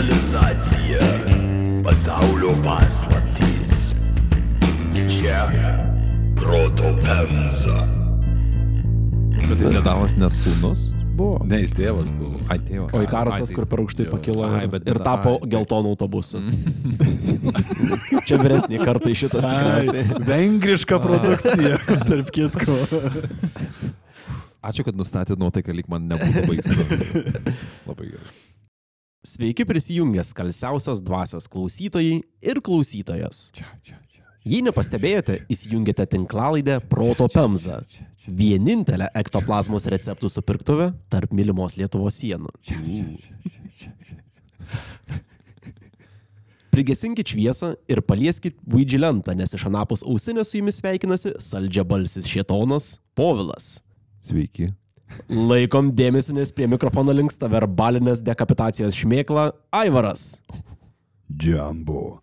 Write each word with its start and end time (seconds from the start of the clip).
civilizacija, 0.00 1.00
pasaulio 1.84 2.54
paslaptys. 2.64 3.92
Čia 5.20 5.44
proto 6.36 6.94
pemza. 7.04 7.84
Bet 9.48 9.58
tai 9.60 9.72
nedalas 9.74 10.14
nesūnus 10.16 10.86
buvo. 11.18 11.42
Ne, 11.44 11.58
jis 11.60 11.74
tėvas 11.76 12.08
buvo. 12.16 12.40
Ai, 12.48 12.56
tėvas. 12.64 12.94
O 12.96 13.02
Ikarasas, 13.04 13.50
tai- 13.50 13.56
kur 13.58 13.66
per 13.68 13.82
aukštai 13.84 14.06
pakilo 14.08 14.46
Ai, 14.48 14.62
ir, 14.64 14.68
bet- 14.72 14.88
ir 14.88 15.00
tapo 15.04 15.36
ai. 15.42 15.48
geltonų 15.52 15.92
autobusu. 15.92 16.40
Čia 18.24 18.38
vyresnį 18.40 18.80
kartą 18.80 19.12
šitas 19.12 19.44
tikriausiai. 19.44 20.06
Vengriška 20.30 20.96
produkcija, 21.02 21.76
tarp 22.08 22.32
kitko. 22.32 22.78
Ačiū, 24.70 24.84
kad 24.84 24.96
nustatėt 24.96 25.36
nuotaiką, 25.40 25.72
lyg 25.76 25.88
man 25.92 26.08
nebūtų 26.08 26.46
baisu. 26.48 26.88
Labai 27.88 28.10
gerai. 28.14 28.32
Sveiki 29.22 29.66
prisijungę 29.66 30.24
skalsiausios 30.24 31.00
dvasios 31.04 31.48
klausytojai 31.48 32.22
ir 32.40 32.60
čia. 33.84 33.98
Jei 34.48 34.62
nepastebėjote, 34.64 35.34
įsijungėte 35.52 36.06
tinklalaidę 36.08 36.78
Proto 36.88 37.26
Pemza. 37.28 37.82
Vienintelę 38.24 39.10
ektoplazmos 39.20 39.84
receptų 39.92 40.30
supirktuvę 40.32 40.86
tarp 41.12 41.36
mylimos 41.36 41.76
Lietuvos 41.76 42.16
sienų. 42.16 42.48
Prigesinkit 46.72 47.34
šviesą 47.34 47.74
ir 47.92 48.00
palieskit 48.00 48.56
Ouija 48.72 49.04
lentą, 49.04 49.36
nes 49.36 49.52
iš 49.52 49.68
anapus 49.68 50.00
ausinės 50.00 50.48
su 50.48 50.62
jumis 50.62 50.80
sveikinasi 50.80 51.36
saldžia 51.36 51.84
balsis 51.84 52.24
šietonas 52.24 52.94
Povilas. 53.12 53.82
Sveiki. 54.16 54.72
Laikom 55.30 55.92
dėmesį, 55.94 56.34
nes 56.38 56.50
prie 56.54 56.66
mikrofono 56.70 57.14
linksta 57.14 57.48
verbalinės 57.50 58.22
dekapitacijos 58.26 58.96
šmėkla 58.98 59.50
Aivaras. 59.74 60.40
Džambo. 61.30 62.20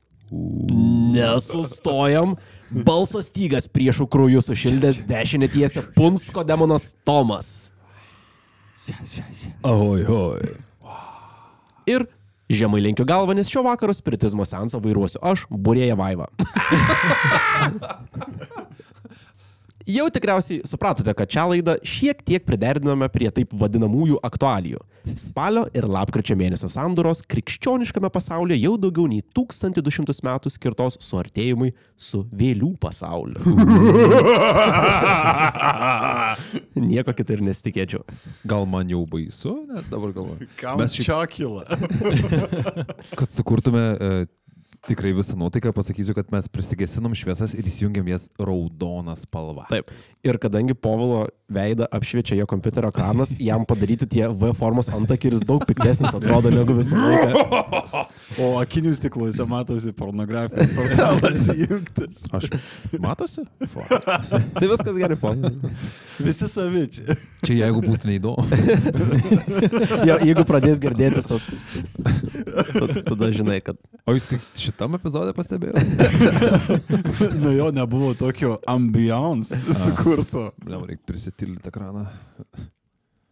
Nesustojam. 1.14 2.36
Balso 2.68 3.22
stygas 3.24 3.70
priešų 3.72 4.10
krūjų 4.12 4.42
sušildęs 4.44 5.06
dešinė 5.08 5.48
tiesė 5.54 5.86
Punsko 5.96 6.44
demonas 6.44 6.92
Tomas. 7.08 7.72
Oi, 9.64 10.04
oi. 10.04 10.42
Ir 11.88 12.04
žemai 12.52 12.82
lenkiu 12.84 13.08
galvą, 13.08 13.36
nes 13.36 13.48
šio 13.52 13.64
vakaro 13.64 13.96
spiritizmo 13.96 14.44
sensą 14.48 14.80
vairuosiu 14.84 15.20
aš, 15.24 15.48
Burėja 15.52 15.96
Vaiva. 16.00 16.28
Jau 19.88 20.10
tikriausiai 20.12 20.66
supratote, 20.68 21.14
kad 21.16 21.32
šią 21.32 21.44
laidą 21.54 21.78
šiek 21.88 22.20
tiek 22.28 22.44
priderinome 22.44 23.08
prie 23.08 23.30
taip 23.32 23.54
vadinamųjų 23.56 24.18
aktualijų. 24.28 24.82
Spalio 25.16 25.62
ir 25.72 25.88
lapkričio 25.88 26.36
mėnesio 26.36 26.68
sandoros 26.68 27.22
krikščioniškame 27.32 28.10
pasaulyje 28.12 28.58
jau 28.66 28.74
daugiau 28.84 29.08
nei 29.08 29.24
1200 29.24 30.12
metų 30.28 30.52
skirtos 30.52 31.00
suartėjimui 31.00 31.72
su 31.96 32.26
vėlių 32.36 32.74
pasauliu. 32.84 33.40
Nieko 36.90 37.16
kito 37.16 37.38
ir 37.38 37.46
nesitikėčiau. 37.48 38.04
Gal 38.44 38.68
man 38.68 38.92
jau 38.92 39.06
baisu, 39.08 39.56
net 39.72 39.88
dabar 39.88 40.12
galvoju. 40.12 40.50
Kam 40.60 40.84
Mes 40.84 41.00
čia 41.00 41.24
kyla? 41.32 41.64
kad 43.20 43.32
sukurtume 43.32 43.86
uh, 43.96 44.28
tikrai 44.88 45.14
visą 45.16 45.38
nuotaiką, 45.40 45.74
pasakysiu, 45.76 46.16
kad 46.18 46.30
mes 46.34 46.48
prisigesinom 46.52 47.16
šviesas 47.18 47.54
ir 47.58 47.68
įsijungiam 47.68 48.08
jas 48.12 48.30
raudoną 48.40 49.16
spalvą. 49.20 49.68
Taip. 49.72 49.92
Ir 50.26 50.40
kadangi 50.42 50.76
Povilo 50.76 51.28
veidą 51.52 51.86
apšviečia 51.96 52.36
jo 52.40 52.48
kompiuterio 52.50 52.90
ekranas, 52.92 53.34
jam 53.50 53.66
padaryti 53.68 54.08
tie 54.10 54.28
V 54.28 54.52
formos 54.58 54.90
antakiris 54.94 55.46
daug 55.48 55.64
piktesnis 55.68 56.16
atrodo 56.16 56.52
negu 56.54 56.76
visą 56.78 57.00
laiką. 57.00 58.04
O 58.44 58.50
akinių 58.62 58.94
stikluose 58.98 59.46
matosi 59.48 59.94
pornografijos 59.96 60.76
portalas 60.76 61.48
įjungtas. 61.56 62.24
Aš 62.36 62.50
matosi? 63.04 63.46
Tai 63.64 64.68
viskas 64.68 65.00
gerai, 65.00 65.20
Povilo. 65.20 65.54
Visi 66.20 66.50
savičiai. 66.50 67.16
Čia 67.46 67.60
jeigu 67.62 67.84
būtų 67.86 68.12
neįdomu. 68.12 68.48
Jo, 70.08 70.18
jeigu 70.22 70.44
pradės 70.48 70.80
girdėtis 70.82 71.28
tas, 71.28 71.48
tada, 72.46 73.04
tada 73.08 73.30
žinai, 73.34 73.60
kad 73.66 73.80
O 74.08 74.14
jūs 74.16 74.30
tik 74.30 74.44
šitam 74.56 74.96
epizodė 74.96 75.34
pastebėjote? 75.36 75.84
Nu 77.44 77.52
jo, 77.52 77.68
nebuvo 77.76 78.14
tokio 78.16 78.56
ambiance 78.70 79.58
sukurto. 79.76 80.52
Bliam, 80.64 80.86
reikia 80.88 81.04
prisitildyti 81.10 81.68
ekraną. 81.68 82.06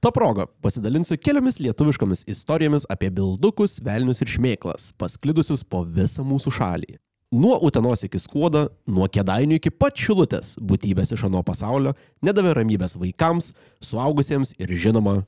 Ta 0.03 0.11
proga 0.13 0.45
pasidalinsiu 0.61 1.15
keliomis 1.17 1.61
lietuviškomis 1.63 2.25
istorijomis 2.29 2.85
apie 2.91 3.07
bildukus, 3.13 3.79
velnius 3.85 4.19
ir 4.21 4.29
šmėklas, 4.35 4.91
pasklidusius 4.99 5.63
po 5.63 5.85
visą 5.87 6.25
mūsų 6.27 6.53
šalį. 6.59 6.97
Nuo 7.35 7.55
Utenos 7.65 8.03
iki 8.05 8.19
Skuodo, 8.21 8.67
nuo 8.87 9.07
Kedainių 9.11 9.57
iki 9.57 9.71
pat 9.73 9.97
Šilutės 9.97 10.53
būtybės 10.61 11.15
iš 11.15 11.25
ano 11.29 11.41
pasaulio 11.43 11.95
nedavė 12.23 12.53
ramybės 12.59 12.93
vaikams, 12.99 13.49
suaugusiems 13.83 14.53
ir 14.59 14.75
žinoma 14.75 15.21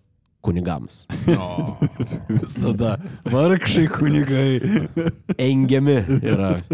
kunigams. 0.48 1.04
Visada. 2.42 2.96
Vargšai 3.28 3.88
kunigai. 3.92 4.60
Engiami 5.38 6.00
yra. 6.22 6.56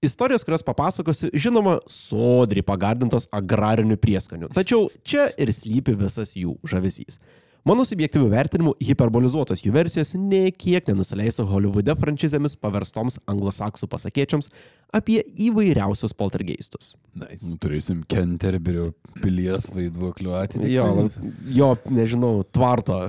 Istorijos, 0.00 0.46
kurias 0.48 0.62
papasakosiu, 0.64 1.28
žinoma, 1.36 1.74
sodriai 1.84 2.64
pagardintos 2.64 3.26
agrariniu 3.36 3.98
prieskoniu. 4.00 4.48
Tačiau 4.48 4.86
čia 5.04 5.26
ir 5.36 5.52
slypi 5.52 5.92
visas 6.00 6.32
jų 6.38 6.54
žavesys. 6.72 7.20
Mano 7.68 7.84
subjektyvių 7.84 8.30
vertinimų 8.32 8.72
hiperbolizuotos 8.80 9.60
jų 9.60 9.74
versijos 9.74 10.14
niekiek 10.16 10.86
nenusileiso 10.88 11.44
Holivude 11.44 11.92
franšizėmis 12.00 12.56
paverstoms 12.56 13.18
anglosaksų 13.28 13.90
pasakėčiams 13.92 14.48
apie 14.94 15.20
įvairiausius 15.46 16.14
poltergeistus. 16.18 16.94
Nice. 17.18 17.46
Nu, 17.46 17.56
turėsim 17.62 18.02
Kenterberio 18.10 18.90
pilies 19.20 19.68
vaiduoklių 19.74 20.34
atveju. 20.38 20.70
Jo, 20.70 21.08
jo, 21.50 21.70
nežinau, 21.90 22.32
tvarto 22.54 23.02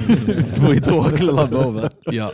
vaiduoklį 0.64 1.30
labiau, 1.30 1.72
bet 1.76 2.10
jo. 2.14 2.30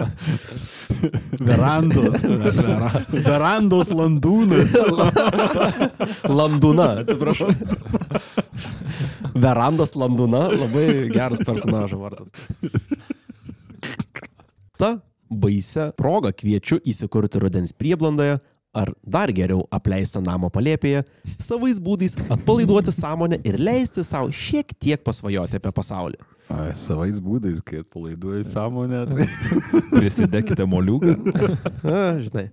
Verandos. 1.41 2.21
Vera, 2.23 2.91
verandos 3.13 3.93
landūnas. 3.97 4.77
Landūna, 6.41 6.89
atsiprašau. 7.03 7.53
Verandas 9.33 9.95
Landūna, 9.97 10.45
labai 10.53 10.87
geras 11.13 11.41
personažo 11.45 11.99
vardas. 12.03 12.33
Ta 14.79 14.99
baise 15.33 15.91
proga 15.97 16.33
kviečiu 16.37 16.79
įsikurti 16.85 17.41
rudens 17.41 17.73
prieblandoje 17.77 18.39
ar 18.73 18.93
dar 19.05 19.33
geriau 19.33 19.67
apleisto 19.71 20.21
namo 20.25 20.49
palėpėje, 20.53 21.05
savais 21.41 21.81
būdais 21.83 22.17
atpalaiduoti 22.33 22.95
sąmonę 22.95 23.41
ir 23.45 23.61
leisti 23.61 24.05
savo 24.05 24.33
šiek 24.33 24.73
tiek 24.81 25.03
pasvajoti 25.05 25.61
apie 25.61 25.73
pasaulį. 25.77 26.21
Ai, 26.53 26.73
savais 26.77 27.21
būdais, 27.23 27.61
kai 27.65 27.81
atpalaiduoji 27.85 28.45
sąmonę. 28.49 29.05
Tai... 29.13 29.29
Prisidėkite 29.97 30.67
moliuką. 30.69 31.15
A, 31.85 32.03
žinai. 32.21 32.49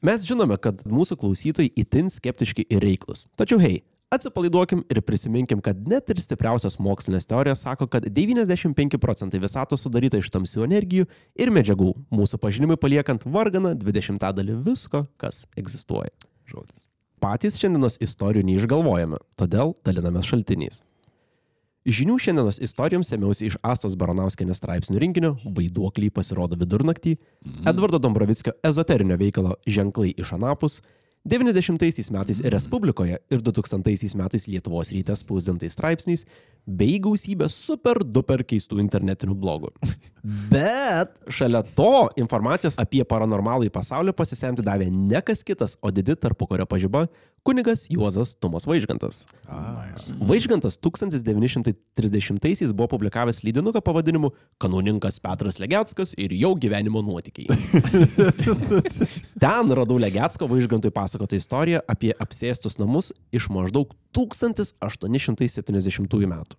Mes 0.00 0.24
žinome, 0.24 0.56
kad 0.56 0.80
mūsų 0.88 1.18
klausytojai 1.20 1.70
itin 1.78 2.08
skeptiški 2.10 2.64
ir 2.72 2.80
reiklus. 2.82 3.26
Tačiau 3.36 3.60
hei, 3.60 3.82
atsipalaiduokim 4.10 4.82
ir 4.90 5.00
prisiminkim, 5.06 5.60
kad 5.62 5.78
net 5.88 6.10
ir 6.10 6.20
stipriausios 6.20 6.78
mokslinės 6.82 7.28
teorijos 7.30 7.62
sako, 7.64 7.86
kad 7.90 8.06
95 8.10 8.98
procentai 9.02 9.40
visatos 9.42 9.86
sudaryta 9.86 10.18
iš 10.20 10.30
tamsių 10.34 10.66
energijų 10.66 11.06
ir 11.38 11.54
medžiagų, 11.54 11.94
mūsų 12.10 12.40
pažinimui 12.42 12.78
paliekant 12.80 13.26
varganą 13.26 13.76
20 13.78 14.20
dalį 14.20 14.60
visko, 14.66 15.04
kas 15.20 15.44
egzistuoja. 15.58 16.10
Žodis. 16.50 16.82
Patys 17.20 17.58
šiandienos 17.60 18.00
istorijų 18.02 18.46
neišgalvojame, 18.48 19.20
todėl 19.38 19.76
dalinamės 19.86 20.30
šaltiniais. 20.30 20.82
Žinių 21.88 22.18
šiandienos 22.20 22.58
istorijoms 22.60 23.08
semiausi 23.08 23.46
iš 23.48 23.56
Astos 23.64 23.94
Baranauskienės 23.96 24.58
straipsnių 24.60 25.00
rinkinio 25.00 25.30
Vaiduokliai 25.44 26.12
pasirodo 26.12 26.58
vidurnaktį, 26.60 27.14
Edvardo 27.68 28.00
Dombrovickio 28.02 28.52
ezoterinio 28.66 29.16
veikalo 29.20 29.54
Ženklai 29.64 30.10
iš 30.12 30.34
Anapus, 30.36 30.80
90 31.24 32.10
metais 32.10 32.40
Respublikoje 32.40 33.18
ir 33.30 33.42
2000 33.42 34.16
metais 34.16 34.46
Lietuvos 34.48 34.90
ryte 34.90 35.12
spausdintais 35.20 35.74
straipsniais, 35.76 36.24
bei 36.64 36.96
gausybė 37.02 37.48
super 37.52 38.00
duper 38.00 38.40
keistų 38.40 38.80
internetinių 38.80 39.36
blogų. 39.36 39.68
Bet 40.48 41.12
šalia 41.28 41.60
to 41.76 42.08
informacijos 42.20 42.78
apie 42.80 43.02
paranormalų 43.04 43.68
į 43.68 43.74
pasaulį 43.74 44.16
pasisemti 44.16 44.64
davė 44.64 44.88
ne 44.88 45.20
kas 45.20 45.44
kitas, 45.44 45.76
o 45.84 45.92
didi 45.92 46.16
tarpukario 46.16 46.64
pažyba 46.64 47.06
kunigas 47.42 47.86
Juozas 47.90 48.34
Tumas 48.34 48.66
Vaižgantas. 48.66 49.26
Vaižgantas 50.20 50.78
1930-aisiais 50.78 52.72
buvo 52.72 52.88
publikavęs 52.94 53.42
lydinuką 53.44 53.80
pavadinimu 53.84 54.30
Kanauninkas 54.58 55.20
Petras 55.20 55.58
Legetskas 55.58 56.14
ir 56.18 56.32
jo 56.36 56.54
gyvenimo 56.54 57.02
nuotykiai. 57.02 57.48
Ten 59.42 59.72
radau 59.76 59.98
Legetsko 59.98 60.48
Vaižgantui 60.50 60.90
pasakotą 60.94 61.36
istoriją 61.36 61.80
apie 61.88 62.14
apsėstus 62.20 62.78
namus 62.80 63.12
iš 63.32 63.48
maždaug 63.52 63.94
1870 64.16 66.26
metų. 66.34 66.56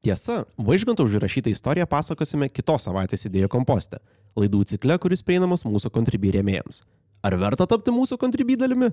Tiesa, 0.00 0.46
vaižganto 0.56 1.04
užrašytą 1.04 1.52
istoriją 1.52 1.84
pasakosime 1.84 2.48
kitos 2.48 2.88
savaitės 2.88 3.26
idėjų 3.28 3.52
komposte- 3.52 4.00
laidų 4.40 4.64
cikle, 4.72 4.96
kuris 4.98 5.22
prieinamas 5.22 5.68
mūsų 5.68 5.92
kontribį 5.92 6.32
rėmėjams. 6.38 6.80
Ar 7.22 7.36
verta 7.36 7.66
tapti 7.68 7.92
mūsų 7.92 8.16
kontribį 8.16 8.56
dalimi? 8.56 8.88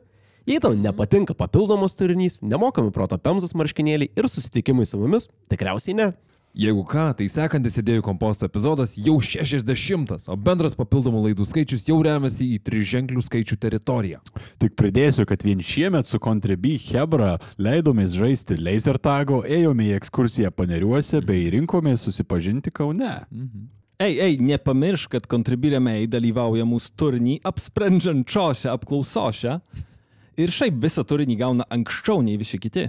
Jei 0.48 0.62
tau 0.64 0.72
nepatinka 0.80 1.34
papildomas 1.36 1.92
turinys, 1.92 2.38
nemokami 2.40 2.88
proto 2.96 3.18
pemzas 3.20 3.52
marškinėliai 3.52 4.14
ir 4.16 4.28
susitikimai 4.32 4.86
su 4.88 4.96
mumis, 4.96 5.26
tikriausiai 5.52 5.96
ne. 5.98 6.06
Jeigu 6.56 6.86
ką, 6.88 7.10
tai 7.20 7.26
sekantis 7.28 7.76
idėjų 7.82 8.06
komposto 8.06 8.48
epizodas 8.48 8.94
jau 8.96 9.18
60, 9.20 10.14
o 10.32 10.38
bendras 10.40 10.78
papildomų 10.80 11.26
laidų 11.26 11.44
skaičius 11.50 11.84
jau 11.90 11.98
remiasi 12.06 12.48
į 12.56 12.62
triženklių 12.64 13.24
skaičių 13.28 13.58
teritoriją. 13.66 14.22
Tik 14.64 14.78
pridėsiu, 14.80 15.26
kad 15.28 15.44
vien 15.44 15.60
šiemet 15.60 16.08
su 16.08 16.22
Contribui 16.24 16.78
Hebra 16.86 17.34
leidomės 17.60 18.16
žaisti 18.16 18.56
laser 18.56 19.02
tago, 19.04 19.42
ėjome 19.44 19.90
į 19.90 19.98
ekskursiją 20.00 20.54
paneriuose 20.56 21.20
bei 21.28 21.50
rinkomės 21.58 22.08
susipažinti 22.08 22.72
Kaune. 22.72 23.12
Ei, 24.00 24.16
ei, 24.16 24.40
nepamiršk, 24.40 25.18
kad 25.18 25.28
kontribirėmiai 25.28 26.08
dalyvauja 26.08 26.64
mūsų 26.72 26.96
turinį 27.04 27.38
apsprendžiančiose 27.52 28.72
apklausose 28.72 29.60
ir 30.38 30.54
šiaip 30.54 30.78
visą 30.84 31.04
turinį 31.08 31.38
gauna 31.40 31.66
anksčiau 31.74 32.22
nei 32.24 32.38
visi 32.40 32.60
kiti. 32.62 32.88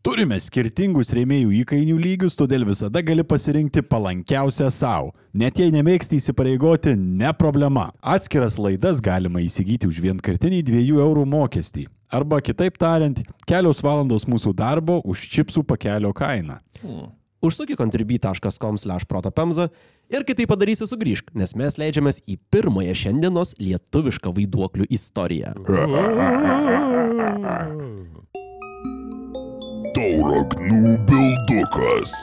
Turime 0.00 0.38
skirtingus 0.40 1.10
rėmėjų 1.12 1.50
įkainių 1.58 1.98
lygius, 2.00 2.32
todėl 2.32 2.62
visada 2.64 3.02
gali 3.04 3.20
pasirinkti 3.20 3.82
palankiausią 3.84 4.70
savo. 4.72 5.10
Net 5.36 5.60
jei 5.60 5.68
nemėgsti 5.74 6.16
įsipareigoti, 6.16 6.94
ne 6.96 7.34
problema. 7.36 7.90
Atskiras 8.00 8.56
laidas 8.56 9.02
galima 9.04 9.42
įsigyti 9.44 9.90
už 9.90 10.00
vienkartinį 10.06 10.62
2 10.70 10.86
eurų 11.04 11.26
mokestį. 11.28 11.84
Arba 12.08 12.40
kitaip 12.40 12.80
tariant, 12.80 13.20
kelios 13.44 13.84
valandos 13.84 14.24
mūsų 14.24 14.54
darbo 14.56 15.02
už 15.04 15.28
čipsų 15.36 15.66
pakelio 15.68 16.14
kainą. 16.16 16.56
Užsuk 17.44 17.70
į 17.72 17.76
contribui.com/protopemza 17.76 19.68
ir 20.10 20.26
kai 20.26 20.36
tai 20.38 20.46
padarysi 20.50 20.88
sugrįžk, 20.90 21.32
nes 21.38 21.54
mes 21.58 21.78
leidžiamės 21.80 22.20
į 22.26 22.38
pirmąją 22.52 22.96
šiandienos 23.02 23.54
lietuvišką 23.62 24.34
vaiduoklių 24.36 24.90
istoriją. 24.98 25.54
Tauragnų 29.96 30.94
bildukas. 31.08 32.14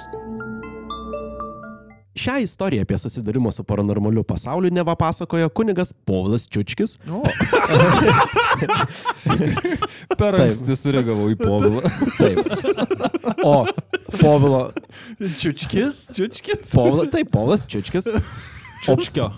Šią 2.18 2.38
istoriją 2.44 2.82
apie 2.86 2.98
susidūrimą 2.98 3.52
su 3.54 3.64
paranormaliu 3.68 4.24
pasauliu 4.28 4.72
neva 4.74 4.96
pasakojo 4.98 5.50
kunigas 5.54 5.94
Povilas 6.08 6.48
Čiučkis. 6.50 6.98
Per 10.18 10.34
Taip. 10.34 10.42
anksti 10.48 10.76
sureagavau 10.80 11.30
į 11.34 11.38
povilą. 11.40 11.82
Taip. 12.18 12.38
O 13.46 13.66
Povilo. 14.18 14.62
Čiučkis, 15.40 16.08
čiučkis. 16.16 16.72
Povilo, 16.74 17.06
taip, 17.12 17.30
Povilas 17.32 17.68
Čiučkis. 17.70 18.08
Čiučkio. 18.86 19.30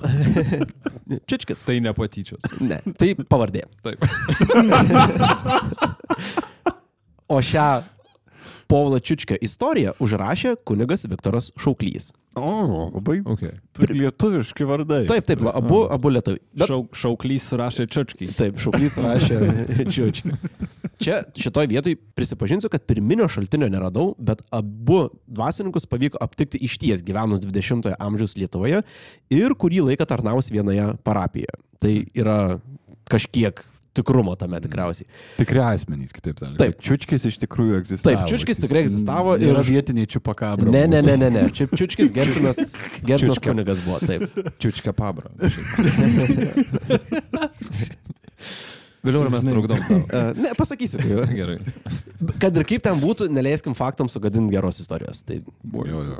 Čiučkis. 1.25 1.63
Tai 1.65 1.79
nepatyčios. 1.83 2.43
Ne, 2.61 2.79
tai 2.99 3.13
pavardė. 3.17 3.65
Taip. 3.83 4.03
O 7.29 7.39
šią 7.45 7.67
Povilo 8.69 8.99
Čiučkio 9.01 9.37
istoriją 9.41 9.95
užrašė 10.03 10.55
kunigas 10.67 11.07
Viktoras 11.09 11.49
Šauklys. 11.57 12.11
O, 12.37 12.91
labai 12.93 13.17
Okay. 13.25 13.55
turi 13.73 13.95
lietuviški 14.03 14.63
vardai. 14.69 14.99
Taip, 15.09 15.25
taip, 15.25 15.41
va, 15.43 15.55
abu, 15.57 15.79
abu 15.91 16.11
lietuviai. 16.13 16.39
Bet 16.53 16.69
Šau, 16.69 16.83
šauklys 16.93 17.47
surašė 17.49 17.87
čiučkį. 17.89 18.27
Taip, 18.37 18.59
šauklys 18.61 18.99
rašė 19.01 19.39
čiūčiai. 19.95 20.35
Čia 21.01 21.17
šitoj 21.33 21.67
vietoj 21.71 21.97
prisipažinsiu, 22.15 22.69
kad 22.71 22.85
pirminio 22.87 23.25
šaltinio 23.31 23.67
neradau, 23.73 24.13
bet 24.21 24.43
abu 24.55 25.07
dvasininkus 25.25 25.89
pavyko 25.89 26.21
aptikti 26.21 26.61
iš 26.69 26.77
ties 26.79 27.03
gyvenus 27.03 27.41
20-ojo 27.43 27.97
amžiaus 27.97 28.37
Lietuvoje 28.37 28.83
ir 29.33 29.57
kurį 29.59 29.81
laiką 29.89 30.05
tarnaus 30.13 30.51
vienoje 30.53 30.91
parapijoje. 31.07 31.57
Tai 31.81 31.93
yra 32.13 32.39
kažkiek 33.09 33.65
tikrumo 33.99 34.33
tame 34.39 34.57
tikriausiai. 34.63 35.07
Tikri 35.37 35.61
asmenys, 35.63 36.11
kitaip 36.15 36.35
tariant. 36.39 36.57
Taip. 36.59 36.79
Čiučkis 36.83 37.21
iš 37.29 37.37
tikrųjų 37.45 37.73
egzistavo. 37.83 38.09
Taip, 38.15 38.25
Čiučkis 38.33 38.57
tikrai 38.65 38.81
egzistavo 38.87 39.31
ir 39.37 39.41
ir- 39.53 39.61
vietiniai 39.69 40.07
čiupakabra. 40.15 40.67
Ne, 40.73 40.83
ne, 40.89 41.01
ne, 41.05 41.15
ne, 41.21 41.29
ne. 41.37 41.43
Čia 41.53 41.65
Čiučkis 41.73 42.09
Gertinas 42.17 42.57
Čiučka. 43.05 43.45
kunigas 43.51 43.77
buvo, 43.85 43.99
taip. 44.01 44.21
Čiučka 44.63 44.91
pabra. 44.97 45.29
Vėliau 48.99 49.29
mes 49.31 49.45
trukdom. 49.47 49.79
E, 49.79 50.35
Ne, 50.43 50.49
pasakysiu. 50.59 50.99
jau. 51.07 51.21
Gerai. 51.31 51.55
Kad 52.41 52.51
ir 52.59 52.65
kaip 52.67 52.81
ten 52.83 52.97
būtų, 52.99 53.29
neleiskim 53.31 53.71
faktams 53.77 54.11
sugadinti 54.17 54.51
geros 54.51 54.75
istorijos. 54.83 55.21
Tai 55.23 55.37
Jo, 55.87 56.01
jo. 56.03 56.19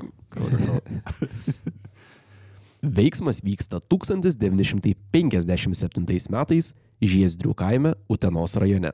Veiksmas 2.79 3.41
vyksta 3.43 3.81
1957 3.91 6.31
metais 6.31 6.71
Žiezdrių 6.99 7.53
kaime 7.55 7.93
Utenos 8.11 8.57
rajone. 8.59 8.91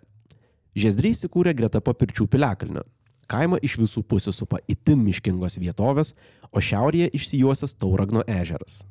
Žiezdriai 0.78 1.16
įsikūrė 1.16 1.56
greta 1.58 1.80
papirčių 1.82 2.28
piliakalnio. 2.30 2.84
Kaimą 3.26 3.58
iš 3.66 3.80
visų 3.82 4.04
pusių 4.06 4.34
supa 4.36 4.60
itin 4.70 5.00
miškingos 5.02 5.58
vietovės, 5.58 6.14
o 6.54 6.62
šiaurėje 6.62 7.10
išsijuosęs 7.18 7.74
Tauragno 7.82 8.22
ežeras. 8.30 8.84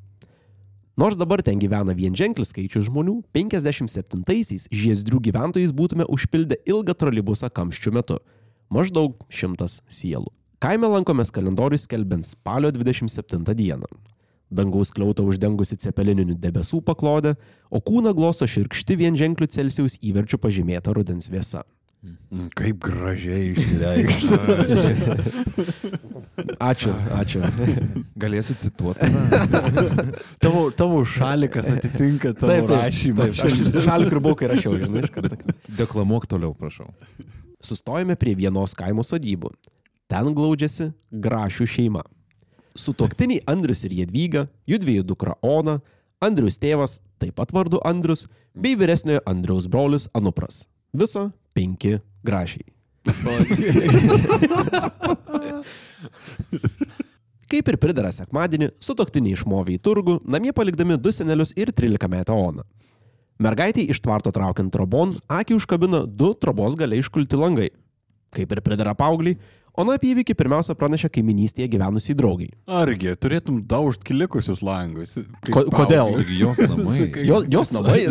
Nors 0.98 1.18
dabar 1.18 1.42
ten 1.42 1.58
gyvena 1.62 1.94
vienženklis 1.94 2.50
skaičius 2.50 2.88
žmonių, 2.88 3.20
57-aisiais 3.34 4.66
Žiezdrių 4.74 5.20
gyventojais 5.28 5.74
būtume 5.74 6.06
užpildę 6.10 6.58
ilgą 6.66 6.94
trolibusą 6.98 7.50
kamščių 7.50 7.92
metu- 7.94 8.18
maždaug 8.74 9.14
šimtas 9.30 9.82
sielų. 9.86 10.30
Kaime 10.58 10.90
lankomės 10.90 11.30
kalendorius 11.30 11.86
skelbiant 11.86 12.26
spalio 12.26 12.70
27 12.72 13.54
dieną. 13.54 13.86
Dangaus 14.50 14.90
kliautą 14.94 15.24
uždengusi 15.28 15.76
cepelininių 15.80 16.34
debesų 16.40 16.82
paklodę, 16.84 17.34
o 17.70 17.80
kūną 17.80 18.14
glosto 18.14 18.46
širkšti 18.50 18.96
vienženklių 19.00 19.46
Celsijaus 19.50 19.96
įverčių 20.04 20.38
pažymėta 20.42 20.92
rudens 20.94 21.30
vėsa. 21.32 21.62
Mm, 22.04 22.50
Kaip 22.52 22.82
gražiai 22.84 23.54
išsireikšta. 23.54 24.36
Ačiū, 26.60 26.92
ačiū. 27.16 27.40
Galėsiu 28.22 28.54
cituoti. 28.60 29.08
tavo, 30.44 30.66
tavo 30.74 31.00
šalikas 31.08 31.70
atitinka 31.72 32.34
tavo 32.36 32.50
Taip, 32.50 32.66
taip, 32.68 32.82
rašymą. 32.82 33.28
taip. 33.30 33.46
Aš 33.48 33.52
šalių 33.86 34.10
kribukai 34.12 34.50
rašiau, 34.52 34.72
žinai, 34.82 35.00
iš 35.06 35.14
karto. 35.14 35.38
Deklamuok 35.80 36.26
toliau, 36.30 36.52
prašau. 36.58 36.90
Sustojame 37.64 38.14
prie 38.20 38.34
vienos 38.36 38.76
kaimo 38.76 39.02
sodybų. 39.06 39.54
Ten 40.10 40.34
glaudžiasi 40.36 40.90
Grašių 41.24 41.64
šeima. 41.70 42.02
Sutoktiniai 42.74 43.38
Andrius 43.46 43.84
ir 43.86 43.92
Jedvyga, 43.94 44.48
jų 44.66 44.80
dviejų 44.82 45.04
dukra 45.06 45.38
Ona, 45.46 45.78
Andrius 46.24 46.58
tėvas, 46.58 46.98
taip 47.22 47.36
pat 47.38 47.52
vardu 47.54 47.78
Andrius, 47.86 48.26
bei 48.54 48.74
vyresniojo 48.78 49.20
Andriaus 49.30 49.68
brolis 49.70 50.08
Anupras. 50.14 50.66
Viso 50.94 51.30
penki 51.54 52.00
grašiai. 52.26 52.66
Kaip 57.54 57.68
ir 57.70 57.76
pridara 57.78 58.10
sekmadienį, 58.14 58.72
sutoktiniai 58.82 59.36
išmovė 59.36 59.76
į 59.76 59.82
turgų, 59.84 60.16
namie 60.26 60.50
palikdami 60.56 60.96
du 60.98 61.12
senelius 61.14 61.52
ir 61.54 61.70
13 61.70 62.10
metą 62.10 62.34
Oną. 62.34 62.64
Mergaitė 63.42 63.84
iš 63.90 64.00
tvarto 64.02 64.30
traukiant 64.34 64.72
trobon, 64.74 65.18
akį 65.30 65.58
užkabino 65.58 66.04
du 66.06 66.32
trobos 66.38 66.74
galiai 66.78 67.02
iškulti 67.02 67.38
langai. 67.38 67.68
Kaip 68.34 68.50
ir 68.50 68.62
pridara 68.66 68.94
paaugliai, 68.98 69.38
Ona 69.74 69.96
apie 69.98 70.12
įvykį 70.12 70.36
pirmiausia 70.38 70.76
pranešė 70.78 71.08
kaiminystėje 71.16 71.66
gyvenusiai 71.72 72.14
draugai. 72.14 72.46
Argi, 72.70 73.10
turėtum 73.18 73.56
daužt 73.66 74.04
kilikusius 74.06 74.60
langus. 74.62 75.16
Ko, 75.50 75.64
kodėl? 75.74 76.20
Jos 76.38 76.60
namai. 76.62 77.08
Jo, 77.28 77.40
jos 77.50 77.72
namai. 77.74 78.04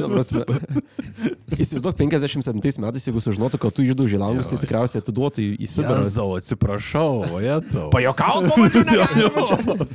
Įsivaizduok, 1.64 1.96
57 2.02 2.84
metais, 2.84 3.08
jeigu 3.08 3.24
sužinotų, 3.24 3.62
kad 3.64 3.78
tu 3.78 3.86
išdauži 3.88 4.20
langus, 4.20 4.52
tai 4.52 4.60
tikriausiai 4.60 5.00
atiduotų 5.06 5.46
į- 5.56 5.70
Sibirą. 5.74 6.02
Jezau, 6.04 6.28
atsiprašau, 6.42 7.24
o 7.32 7.40
jie 7.44 7.56
tau. 7.72 7.88
Pajokau, 7.96 8.44
to 8.52 9.88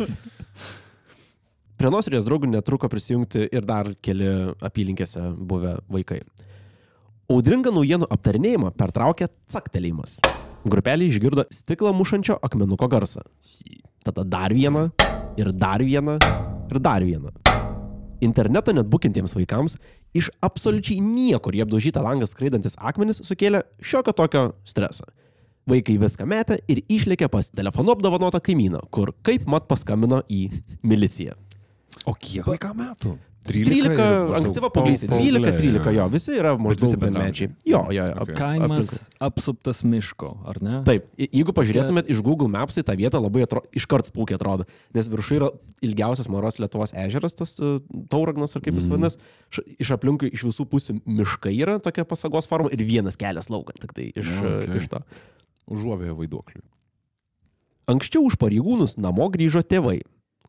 Prie 1.78 1.92
Nosrijos 1.94 2.24
draugų 2.26 2.48
netruko 2.50 2.88
prisijungti 2.90 3.44
ir 3.54 3.62
dar 3.68 3.92
keli 4.02 4.26
apylinkėse 4.66 5.20
buvę 5.38 5.76
vaikai. 5.92 6.24
Audringą 7.30 7.70
naujienų 7.76 8.08
aptarinėjimą 8.10 8.72
pertraukė 8.74 9.28
caktelėjimas. 9.52 10.16
Grupelė 10.66 11.06
išgirdo 11.06 11.44
stiklą 11.54 11.92
mušančio 11.94 12.38
akmenuko 12.42 12.88
garsą. 12.90 13.22
Tada 14.02 14.24
dar 14.24 14.54
vieną, 14.54 14.88
ir 15.38 15.52
dar 15.52 15.84
vieną, 15.84 16.18
ir 16.70 16.80
dar 16.82 17.04
vieną. 17.04 17.30
Interneto 18.20 18.72
net 18.74 18.88
bukintiems 18.90 19.36
vaikams 19.36 19.76
iš 20.18 20.32
absoliučiai 20.42 20.98
niekur 21.04 21.54
į 21.54 21.62
apdaužytą 21.66 22.02
langą 22.02 22.26
skraidantis 22.26 22.74
akmenis 22.78 23.22
sukėlė 23.22 23.62
šiokio 23.78 24.14
tokio 24.18 24.44
streso. 24.66 25.06
Vaikai 25.68 25.98
viską 26.00 26.26
metė 26.26 26.58
ir 26.66 26.80
išlėkė 26.88 27.28
pas 27.30 27.52
telefonu 27.52 27.92
apdovanotą 27.94 28.40
kaimyną, 28.42 28.80
kur 28.90 29.12
kaip 29.22 29.46
mat 29.46 29.68
paskambino 29.70 30.24
į 30.26 30.48
miliciją. 30.82 31.36
O 32.08 32.16
kiek 32.18 32.48
vaikam 32.48 32.80
metų? 32.80 33.14
13, 33.48 33.76
ir 33.78 33.92
ankstyva 34.36 34.68
maždaug 34.68 34.74
paauglystė, 34.74 35.08
paaugliai, 35.12 35.32
12, 35.38 35.60
13, 35.62 35.92
jo, 35.96 36.06
visi 36.12 36.34
yra 36.36 36.50
maždaug 36.60 36.94
bendramečiai. 37.00 37.50
Jo, 37.68 37.80
jo, 37.94 38.04
jo. 38.10 38.16
Okay. 38.24 38.36
Kaimas 38.36 38.90
apsuptas 39.24 39.80
miško, 39.88 40.30
ar 40.50 40.58
ne? 40.64 40.80
Taip, 40.84 41.06
jeigu 41.22 41.54
pažiūrėtumėt 41.56 42.10
iš 42.12 42.20
Google 42.26 42.50
Maps, 42.52 42.76
tai 42.76 42.84
ta 42.90 42.96
vieta 42.98 43.20
labai 43.22 43.46
atro, 43.46 43.62
iškart 43.72 44.10
spūkiai 44.10 44.36
atrodo, 44.36 44.66
nes 44.96 45.08
viršuje 45.08 45.40
yra 45.40 45.50
ilgiausias 45.86 46.28
Maros 46.32 46.58
Lietuvos 46.60 46.92
ežeras, 46.92 47.38
tas 47.38 47.54
uh, 47.62 47.78
Tauragnas 48.12 48.52
ar 48.58 48.64
kaip 48.66 48.76
jis 48.76 48.90
vadinasi, 48.92 49.22
Š- 49.54 49.64
iš 49.80 49.94
aplinkui 49.96 50.28
iš 50.34 50.44
visų 50.50 50.66
pusių 50.68 50.98
miškai 51.06 51.54
yra 51.56 51.78
tokia 51.80 52.04
pasagos 52.08 52.50
forma 52.50 52.68
ir 52.74 52.84
vienas 52.84 53.16
kelias 53.16 53.48
laukan, 53.48 53.78
tik 53.80 53.96
tai 53.96 54.10
iš, 54.12 54.28
Na, 54.28 54.42
okay. 54.44 54.66
okei. 54.68 54.82
iš 54.82 54.90
to. 54.92 55.02
Užuovėje 55.72 56.18
vaiduoklių. 56.20 56.62
Anksčiau 57.88 58.26
už 58.28 58.36
pareigūnus 58.40 58.98
namo 59.00 59.30
grįžo 59.32 59.62
tėvai. 59.64 60.02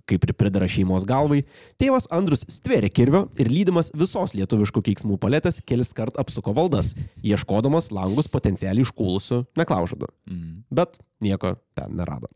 Kaip 0.09 0.25
ir 0.25 0.33
pridara 0.33 0.65
šeimos 0.69 1.05
galvai, 1.09 1.43
tėvas 1.81 2.07
Andrius 2.15 2.45
stvėrė 2.49 2.89
kirvio 2.89 3.27
ir 3.37 3.51
lydimas 3.51 3.91
visos 3.93 4.33
lietuviškų 4.33 4.81
keiksmų 4.87 5.19
paletės 5.21 5.61
kelis 5.69 5.93
kart 5.97 6.17
apsuko 6.21 6.55
valdas, 6.57 6.95
ieškodamas 7.21 7.91
langus 7.93 8.31
potencialiai 8.31 8.87
iškūlusių 8.87 9.43
neklaužadų. 9.59 10.09
Mm. 10.31 10.63
Bet 10.73 10.97
nieko 11.21 11.57
ten 11.77 11.93
nerado. 11.99 12.31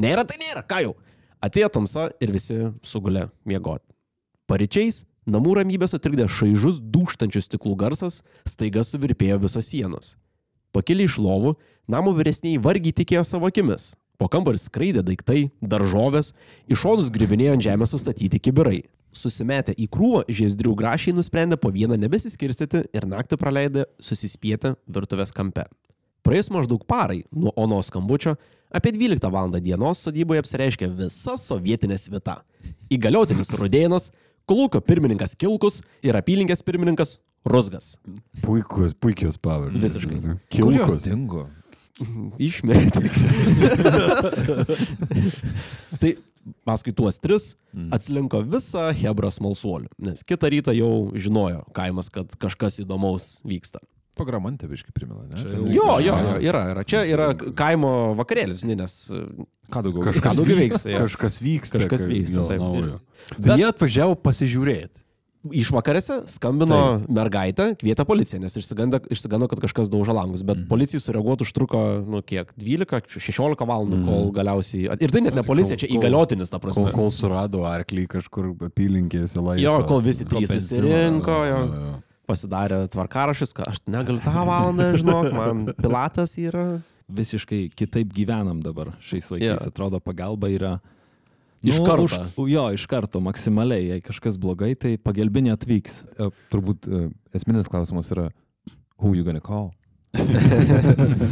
Nėra, 0.00 0.24
tai 0.24 0.38
nėra, 0.40 0.64
ką 0.64 0.80
jau. 0.86 0.96
Atėjo 1.44 1.68
tamsa 1.76 2.08
ir 2.22 2.32
visi 2.34 2.56
sugulė 2.86 3.28
miegoti. 3.46 3.84
Paryčiais 4.48 5.04
namų 5.28 5.58
ramybę 5.60 5.86
sutrikdė 5.90 6.24
šaižus 6.32 6.80
dūštančių 6.80 7.42
stiklų 7.44 7.74
garsas, 7.78 8.22
staiga 8.48 8.84
suvirpėjo 8.86 9.42
visos 9.44 9.68
sienos. 9.68 10.14
Pakilę 10.72 11.04
iš 11.08 11.18
lovų, 11.20 11.54
namo 11.90 12.14
vyresniai 12.16 12.60
vargiai 12.62 12.96
tikėjo 12.96 13.24
savo 13.28 13.48
akimis. 13.50 13.92
Po 14.18 14.26
kambarį 14.26 14.58
skraidė 14.58 15.02
daiktai, 15.06 15.48
daržovės, 15.62 16.32
iš 16.66 16.80
šonus 16.82 17.10
grivinėjo 17.14 17.54
ant 17.54 17.62
žemės 17.62 17.92
sustatyti 17.94 18.40
kibirai. 18.42 18.80
Susimetę 19.14 19.72
į 19.78 19.86
krūvą, 19.94 20.24
žiezdrių 20.26 20.74
grašiai 20.78 21.14
nusprendė 21.14 21.56
po 21.58 21.70
vieną 21.74 21.96
nebesiskirstyti 22.02 22.82
ir 22.94 23.06
naktį 23.08 23.38
praleidę 23.38 23.86
susispietę 24.02 24.74
virtuvės 24.90 25.30
kampe. 25.34 25.68
Praėjus 26.26 26.50
maždaug 26.52 26.82
parai 26.90 27.22
nuo 27.30 27.54
Onos 27.56 27.92
skambučio, 27.92 28.34
apie 28.74 28.92
12 28.92 29.30
val. 29.32 29.54
dienos 29.62 30.02
sodyboje 30.02 30.42
apsireiškė 30.42 30.90
visa 30.98 31.38
sovietinė 31.38 31.96
svita. 31.96 32.42
Įgaliotinis 32.90 33.54
Rudėnas, 33.54 34.10
Kolūkio 34.48 34.80
pirmininkas 34.80 35.36
Kilkus 35.36 35.82
ir 36.02 36.16
apylinkės 36.16 36.64
pirmininkas 36.64 37.18
Rusgas. 37.46 37.98
Puikus, 38.42 38.94
puikios 38.98 39.38
pavardės. 39.38 39.82
Visiškai. 39.84 40.36
Kilkus. 40.52 41.02
dingo? 41.04 41.46
Išmėtė. 42.38 43.08
tai 46.00 46.14
paskui 46.64 46.92
tuos 46.96 47.18
tris 47.20 47.50
atsilinko 47.94 48.40
visa 48.48 48.88
Hebra 48.96 49.30
smalsuolių, 49.34 49.90
nes 50.06 50.24
kitą 50.26 50.50
rytą 50.54 50.74
jau 50.76 50.90
žinojo 51.18 51.64
kaimas, 51.76 52.08
kad 52.12 52.32
kažkas 52.40 52.80
įdomaus 52.84 53.38
vyksta. 53.46 53.82
Pagramantė 54.18 54.66
biškai 54.66 54.90
primena, 54.96 55.22
ne? 55.30 55.42
Ten 55.46 55.68
Jo, 55.70 55.98
jo, 56.02 56.14
kažkas- 56.14 56.42
jo, 56.42 56.48
yra, 56.50 56.62
yra. 56.72 56.82
Čia 56.90 57.02
yra 57.06 57.28
kaimo 57.54 57.92
vakarėlis, 58.18 58.64
nes 58.66 58.96
Ką 59.68 59.82
daugiau? 59.84 60.02
Kažką 60.08 60.30
daugiau 60.38 60.56
veiks, 60.62 60.86
jo. 60.88 60.98
Kažkas 61.04 61.34
vyksta. 61.44 61.76
Kažkas 61.84 62.06
vyksta, 62.08 62.40
jo, 62.40 62.46
taip. 62.48 62.62
naujo. 62.64 62.96
Bet- 63.28 63.40
Bet 63.44 63.58
jie 63.60 63.66
atvažiavo 63.68 64.14
pasižiūrėti. 64.24 65.02
Išvakarėse 65.46 66.24
skambino 66.26 66.76
Taip. 66.98 67.10
mergaitė, 67.14 67.66
kvietė 67.78 68.02
policiją, 68.08 68.40
nes 68.42 68.56
išsigando, 68.58 68.98
išsigando, 69.14 69.46
kad 69.48 69.60
kažkas 69.62 69.86
daužo 69.92 70.10
langus, 70.16 70.42
bet 70.42 70.58
mhm. 70.58 70.66
policijai 70.70 70.98
sureaguoti 71.04 71.46
užtruko, 71.46 71.82
nu 72.10 72.20
kiek, 72.26 72.50
12-16 72.58 73.62
valandų, 73.62 74.00
mhm. 74.00 74.08
kol 74.08 74.32
galiausiai... 74.34 74.88
Ir 74.98 75.14
tai 75.14 75.22
net 75.22 75.38
ne 75.38 75.44
policija, 75.46 75.78
čia 75.78 75.86
kol- 75.86 76.00
įgaliotinis, 76.00 76.50
ta 76.50 76.58
Kol, 76.58 76.66
prasme. 76.66 76.90
kol 76.96 77.14
surado 77.14 77.62
arklį 77.70 78.08
kažkur 78.18 78.50
apylinkėse 78.66 79.38
laisvą. 79.38 79.62
Jo, 79.62 79.76
kol 79.86 80.02
visi 80.04 80.26
Kol 80.26 80.42
trys 80.42 80.56
susirinko, 80.58 81.38
jo, 81.46 81.62
Jo, 81.62 81.80
jo. 81.86 81.94
pasidarė 82.28 82.82
tvarkarašys, 82.90 83.54
kad 83.56 83.70
aš 83.70 83.82
negaliu 83.86 84.20
tą 84.26 84.42
valandą, 84.42 84.90
žinok, 84.98 85.30
man 85.38 85.64
pilatas 85.78 86.34
yra. 86.42 86.66
Visiškai 87.08 87.68
kitaip 87.78 88.10
gyvenam 88.12 88.58
dabar 88.60 88.90
šiais 89.00 89.30
laikais. 89.32 89.62
Jo. 89.62 89.70
Atrodo, 89.70 90.02
pagalba 90.02 90.50
yra... 90.52 90.78
Iš 91.62 91.80
karto. 91.82 92.22
Už, 92.38 92.50
jo, 92.52 92.64
iš 92.76 92.86
karto, 92.90 93.20
maksimaliai. 93.24 93.88
Jei 93.94 94.00
kažkas 94.04 94.38
blogai, 94.40 94.74
tai 94.78 94.96
pagelbinė 95.02 95.50
atvyks. 95.56 96.02
E, 96.14 96.30
Turbūt 96.52 96.86
e, 96.86 96.88
esminis 97.34 97.70
klausimas 97.70 98.12
yra, 98.14 98.28
who 98.98 99.14
you 99.16 99.24
gonna 99.26 99.42
call? 99.42 99.72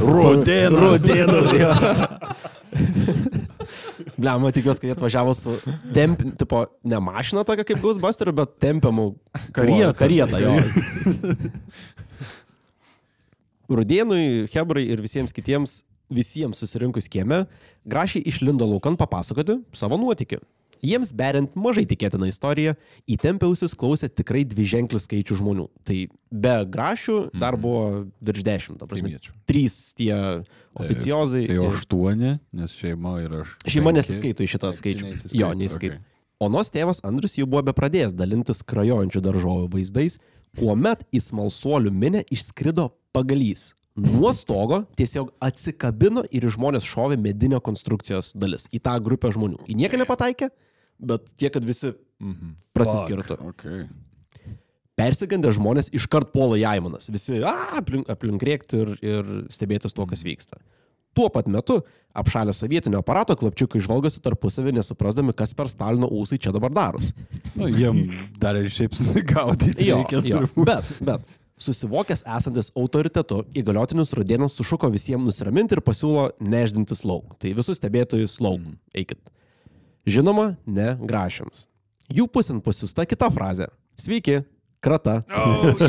Rodėnas. 0.02 1.06
Rodėnu. 1.06 1.38
jo. 1.62 1.72
Blema, 4.16 4.50
tikiuosi, 4.52 4.80
kad 4.80 4.88
jie 4.88 4.94
atvažiavo 4.96 5.34
su 5.36 5.56
temp, 5.94 6.22
tipo, 6.40 6.64
ne 6.88 7.00
mašina 7.02 7.44
tokia 7.46 7.64
kaip 7.68 7.80
Ghostbuster, 7.82 8.32
bet 8.36 8.48
tempiamų 8.62 9.10
Karieta. 9.56 9.92
Karieta, 9.98 10.40
jo. 10.40 10.54
Rudėnui, 13.76 14.46
Hebrai 14.52 14.84
ir 14.86 15.02
visiems 15.02 15.32
kitiems, 15.36 15.80
visiems 16.10 16.58
susirinkus 16.62 17.08
kieme, 17.10 17.44
grašiai 17.86 18.22
išlindo 18.28 18.66
laukan 18.68 18.96
papasakoti 18.96 19.60
savo 19.72 19.98
nuotikį. 20.00 20.38
Jiems 20.84 21.08
beriant 21.16 21.54
mažai 21.56 21.86
tikėtiną 21.88 22.28
istoriją, 22.28 22.74
įtempiausis 23.08 23.72
klausė 23.80 24.10
tikrai 24.12 24.42
dvi 24.44 24.66
ženklis 24.68 25.06
skaičių 25.08 25.38
žmonių. 25.40 25.64
Tai 25.88 25.96
be 26.30 26.52
grašių 26.68 27.16
dar 27.40 27.56
buvo 27.56 28.04
virš 28.20 28.44
dešimt, 28.44 28.78
ta 28.82 28.86
prasme. 28.86 29.08
Kaimiečių. 29.08 29.32
Trys 29.48 29.78
tie 29.96 30.12
oficiozai. 30.76 31.46
Tai 31.48 31.56
ir- 31.56 31.70
aštuoni, 31.72 32.34
nes 32.52 32.70
šeima 32.76 33.14
yra 33.24 33.40
aš. 33.46 33.56
Šeima 33.66 33.94
nesiskaito 33.96 34.44
į 34.44 34.50
šitą 34.52 34.72
skaičių. 34.76 35.32
Jo, 35.32 35.54
neįskaito. 35.56 35.96
okei. 35.96 36.04
Onos 36.44 36.68
tėvas 36.68 37.00
Andrius 37.08 37.38
jau 37.40 37.46
buvo 37.48 37.62
bepradėjęs 37.72 38.12
dalintis 38.12 38.60
krajojančių 38.62 39.22
daržovių 39.24 39.70
vaizdais, 39.72 40.18
kuomet 40.58 41.06
į 41.10 41.22
smalsuolių 41.24 41.90
minę 41.90 42.20
išskrido 42.28 42.90
pagalys. 43.16 43.70
Nuo 43.96 44.32
stogo 44.36 44.82
tiesiog 44.98 45.30
atsikabino 45.40 46.24
ir 46.30 46.44
žmonės 46.52 46.84
šovė 46.84 47.16
medinio 47.20 47.60
konstrukcijos 47.64 48.34
dalis. 48.36 48.66
Į 48.76 48.82
tą 48.84 48.96
grupę 49.00 49.30
žmonių. 49.32 49.62
Į 49.72 49.76
nieką 49.82 50.00
nepataikė, 50.02 50.50
bet 51.00 51.32
tiek, 51.36 51.52
kad 51.54 51.64
visi 51.64 51.94
Mhm. 52.20 52.54
prasiskirtų. 52.76 53.36
Okay. 53.52 53.86
Persigandę 54.96 55.50
žmonės 55.52 55.90
iškart 55.92 56.30
puola 56.32 56.56
į 56.56 56.64
Aimanas. 56.70 57.10
Visi 57.12 57.42
a, 57.44 57.52
aplink, 57.76 58.08
aplink 58.08 58.40
rėkti 58.40 58.78
ir, 58.80 58.92
ir 59.04 59.32
stebėtis 59.52 59.92
to, 59.92 60.06
kas 60.08 60.22
vyksta. 60.24 60.56
Tuo 61.16 61.28
pat 61.32 61.48
metu 61.48 61.82
apšalę 62.16 62.52
sovietinio 62.56 63.00
aparato 63.00 63.36
klapčiukai 63.36 63.80
žvalgosi 63.84 64.20
tarpusavį, 64.24 64.72
nesuprasdami, 64.78 65.34
kas 65.36 65.52
per 65.56 65.68
Stalino 65.72 66.08
ūsai 66.12 66.38
čia 66.40 66.52
dabar 66.52 66.72
daros. 66.72 67.10
Nu, 67.56 67.68
jiem 67.68 68.06
dar 68.40 68.56
ir 68.56 68.68
šiaip 68.72 68.96
susigaudyti. 68.96 69.84
Jo, 69.88 70.00
reikia 70.00 70.20
jo. 70.24 70.42
Bet, 70.64 70.88
bet, 71.04 71.28
susivokęs 71.60 72.24
esantis 72.38 72.70
autoritetu, 72.76 73.42
įgaliotinis 73.56 74.12
Rudėnas 74.16 74.56
sušuko 74.58 74.90
visiems 74.92 75.30
nusiraminti 75.30 75.76
ir 75.76 75.82
pasiūlo 75.84 76.30
neždintis 76.40 77.04
lauk. 77.08 77.36
Tai 77.40 77.54
visus 77.56 77.80
stebėtojus 77.80 78.38
lauk. 78.44 78.60
Eikit. 78.96 79.20
Žinoma, 80.06 80.54
ne 80.66 80.94
grašiams. 81.00 81.66
Jų 82.12 82.28
pusin 82.30 82.60
pasiusta 82.62 83.06
kita 83.08 83.30
frazė. 83.34 83.66
Sveiki, 83.98 84.42
krata. 84.84 85.22
Oh, 85.34 85.74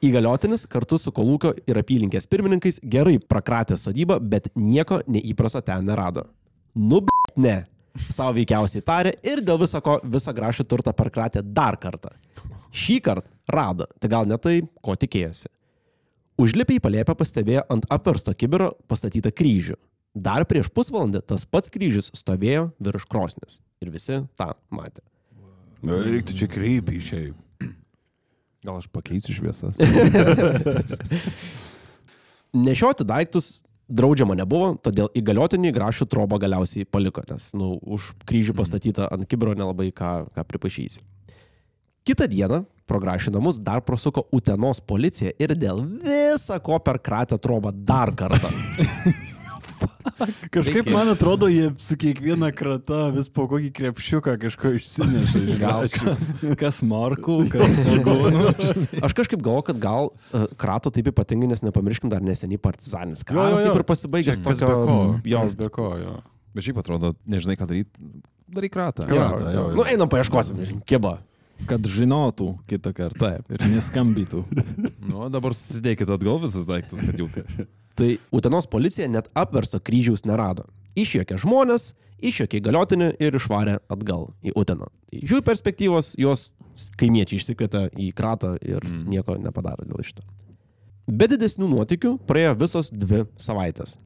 Įgaliotinis 0.00 0.64
kartu 0.64 0.96
su 0.96 1.12
kolūkio 1.12 1.50
ir 1.68 1.76
apylinkės 1.76 2.24
pirmininkais 2.30 2.80
gerai 2.80 3.18
prakratė 3.20 3.76
sodybą, 3.76 4.16
bet 4.18 4.48
nieko 4.56 5.02
neįprasto 5.04 5.60
ten 5.66 5.84
nerado. 5.84 6.24
Nu, 6.72 7.02
b... 7.04 7.12
ne. 7.36 7.66
Savo 8.08 8.34
veikiausiai 8.36 8.84
tarė 8.86 9.14
ir 9.26 9.42
dėl 9.44 9.58
viso 9.60 9.80
ko 9.84 9.98
visą 10.04 10.34
grašį 10.36 10.66
turtą 10.70 10.94
perkratė 10.96 11.42
dar 11.42 11.76
kartą. 11.80 12.12
Šį 12.70 13.00
kartą 13.02 13.30
rado, 13.50 13.88
tai 13.98 14.10
gal 14.12 14.28
ne 14.30 14.38
tai, 14.38 14.60
ko 14.82 14.94
tikėjosi. 14.94 15.50
Užlipę 16.40 16.76
į 16.78 16.80
palėpę 16.80 17.16
pastebėjo 17.18 17.66
ant 17.72 17.84
apversto 17.92 18.32
kibiro 18.38 18.70
pastatytą 18.88 19.32
kryžių. 19.34 19.76
Dar 20.14 20.46
prieš 20.48 20.70
pusvalandį 20.74 21.22
tas 21.28 21.44
pats 21.46 21.70
kryžius 21.70 22.10
stovėjo 22.16 22.70
virš 22.82 23.06
krosnis. 23.10 23.60
Ir 23.82 23.92
visi 23.94 24.22
tą 24.38 24.52
matė. 24.74 25.02
Nu, 25.82 26.00
reiktų 26.04 26.36
čia 26.40 26.48
kreipiai 26.50 27.02
šiaip. 27.04 27.36
Gal 28.66 28.80
aš 28.80 28.88
pakeisiu 28.92 29.32
šviesas? 29.32 29.78
Nešioti 32.66 33.06
daiktus 33.08 33.62
draudžiama 33.90 34.36
nebuvo, 34.38 34.74
todėl 34.82 35.10
įgaliotinį 35.18 35.72
grašų 35.76 36.06
trobą 36.10 36.38
galiausiai 36.42 36.86
paliko, 36.88 37.24
nes 37.30 37.50
nu, 37.58 37.74
už 37.82 38.12
kryžių 38.28 38.56
pastatytą 38.58 39.08
ant 39.10 39.26
kibiro 39.28 39.56
nelabai 39.58 39.90
ką, 39.94 40.30
ką 40.34 40.46
pripašysi. 40.52 41.02
Kitą 42.06 42.26
dieną 42.30 42.62
pro 42.88 43.00
grašių 43.02 43.34
namus 43.36 43.58
dar 43.60 43.84
prasuko 43.86 44.24
Utenos 44.34 44.80
policija 44.80 45.34
ir 45.38 45.54
dėl 45.58 45.84
visa 46.02 46.58
ko 46.64 46.80
perkratė 46.82 47.38
trobą 47.38 47.74
dar 47.74 48.14
kartą. 48.16 48.50
Kažkaip 50.54 50.84
Reikia- 50.84 50.94
man 50.94 51.10
atrodo, 51.12 51.48
jie 51.50 51.70
su 51.82 51.96
kiekviena 52.00 52.50
krata 52.56 53.08
vis 53.14 53.30
po 53.32 53.46
kokį 53.50 53.70
krepšiuką 53.76 54.36
kažko 54.44 54.74
išsineša 54.78 55.42
iš 55.44 55.60
Gal-. 55.60 55.90
Kas 56.62 56.80
morkų, 56.86 57.38
kas 57.52 57.78
svogūnų. 57.84 58.44
Aš 59.06 59.16
kažkaip 59.16 59.42
galvoju, 59.44 59.68
kad 59.70 59.80
gal 59.82 60.10
uh, 60.10 60.48
krato 60.60 60.92
taip 60.94 61.12
ypatingai, 61.12 61.50
nes 61.52 61.64
nepamirškim 61.66 62.12
dar 62.12 62.24
neseniai 62.24 62.60
jo, 62.60 63.36
karas, 63.36 63.60
jo. 63.60 63.70
kaip 63.70 63.80
ir 63.80 63.86
pasibaigęs 63.88 64.42
tokio... 64.44 64.68
ko? 64.84 64.98
Jo, 65.24 65.46
Kas 65.46 65.56
be 65.58 65.70
ko, 65.72 65.94
jo. 66.00 66.18
Bet 66.54 66.66
šiaip 66.66 66.80
atrodo, 66.82 67.14
nežinai 67.30 67.56
ką 67.58 67.68
daryti, 67.70 68.10
Daryk 68.50 68.76
ratą. 68.76 69.06
Kratą, 69.06 69.50
jo, 69.50 69.68
jo. 69.70 69.74
Nu, 69.78 69.84
einam 69.86 70.10
paieškosim. 70.10 70.58
Kiba. 70.88 71.20
Kad 71.68 71.84
žinotų 71.92 72.54
kitą 72.70 72.92
kartą. 72.96 73.34
Taip. 73.36 73.50
Ir 73.52 73.62
neskambytų. 73.68 74.40
Nu, 75.04 75.28
dabar 75.30 75.54
susidėkit 75.54 76.08
atgal 76.10 76.40
visus 76.42 76.66
daiktus, 76.66 77.02
kad 77.04 77.20
jau 77.20 77.28
tai. 77.34 77.44
Tai 77.98 78.10
Utenos 78.34 78.68
policija 78.70 79.08
net 79.10 79.28
apversto 79.34 79.80
kryžiaus 79.82 80.24
nerado. 80.28 80.66
Išjokė 80.98 81.38
žmonės, 81.40 81.92
išjokė 82.24 82.60
įgaliotinį 82.60 83.10
ir 83.22 83.36
išvarė 83.38 83.78
atgal 83.92 84.30
į 84.44 84.54
Uteną. 84.58 84.90
Tai 85.10 85.22
iš 85.22 85.34
jų 85.36 85.40
perspektyvos 85.46 86.12
juos 86.20 86.50
kaimiečiai 87.00 87.40
išsikvietė 87.40 87.88
į 87.98 88.12
kratą 88.16 88.54
ir 88.62 88.84
mm. 88.84 89.02
nieko 89.10 89.36
nepadarė 89.40 89.88
dėl 89.90 90.04
šito. 90.06 90.24
Be 91.10 91.26
didesnių 91.30 91.68
nuotikių 91.72 92.14
praėjo 92.28 92.54
visos 92.60 92.92
dvi 92.94 93.24
savaitės. 93.40 93.98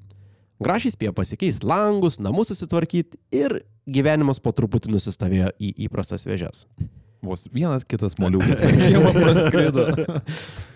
Grašiai 0.63 0.95
spėjo 0.95 1.13
pasikeisti 1.17 1.67
langus, 1.69 2.21
namus 2.23 2.53
susitvarkyti 2.53 3.19
ir 3.35 3.59
gyvenimas 3.91 4.41
po 4.41 4.55
truputį 4.57 4.95
nusistovėjo 4.95 5.51
į 5.59 5.75
įprastas 5.89 6.25
vėžes. 6.29 6.65
Vos 7.25 7.49
vienas 7.53 7.85
kitas 7.89 8.17
moliukas 8.21 8.63
per 8.63 8.79
kiemą 8.79 9.13
praskrido. 9.17 9.89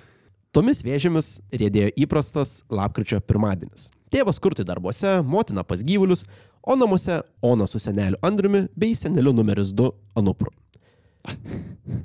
Tomis 0.57 0.81
vėžėmis 0.81 1.43
rėdėjo 1.53 1.91
įprastas 2.01 2.63
lapkričio 2.73 3.21
pirmadienis. 3.21 3.91
Tėvas 4.09 4.41
kurti 4.41 4.65
darbuose, 4.65 5.19
motina 5.21 5.65
pas 5.65 5.83
gyvulius, 5.85 6.25
o 6.65 6.77
namuose 6.77 7.21
Ona 7.45 7.67
su 7.69 7.81
seneliu 7.83 8.17
Andriumi 8.25 8.65
bei 8.77 8.97
seneliu 8.97 9.35
numeris 9.37 9.75
2 9.77 9.91
Anupru. 10.17 10.55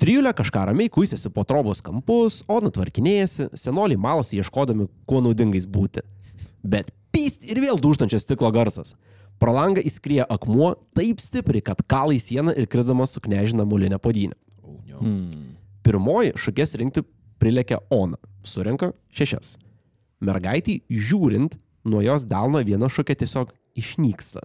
Trijulė 0.02 0.34
kažką 0.36 0.66
ramiai 0.68 0.92
kuisėsi 0.92 1.32
po 1.32 1.46
trobos 1.48 1.80
kampus, 1.84 2.42
Ona 2.52 2.68
tvarkinėjasi, 2.74 3.48
senoliai 3.56 4.00
malasi 4.00 4.36
ieškodami, 4.42 4.90
kuo 5.08 5.24
naudingais 5.24 5.64
būti. 5.64 6.04
Bet 6.60 6.92
pyst 7.16 7.48
ir 7.48 7.62
vėl 7.64 7.80
dužtančias 7.80 8.28
stiklo 8.28 8.52
garsas. 8.52 8.92
Pro 9.40 9.56
langą 9.56 9.80
įskrieja 9.80 10.28
akmuo 10.28 10.74
taip 10.96 11.24
stipriai, 11.24 11.64
kad 11.64 11.80
kalai 11.88 12.20
sieną 12.20 12.52
ir 12.52 12.68
krizdamas 12.68 13.16
suknežina 13.16 13.64
mulinę 13.64 13.96
podynę. 13.98 14.36
Hmm. 15.00 15.56
Pirmoji 15.84 16.36
šukės 16.38 16.76
rinkti 16.80 17.02
prilekia 17.44 17.78
Ona. 17.92 18.16
Surenka 18.40 18.94
šešias. 19.12 19.58
Mergaitį 20.24 20.78
žiūrint, 20.88 21.58
nuo 21.84 22.00
jos 22.00 22.24
delno 22.24 22.62
viena 22.64 22.88
šukė 22.88 23.18
tiesiog 23.20 23.50
išnyksta. 23.76 24.40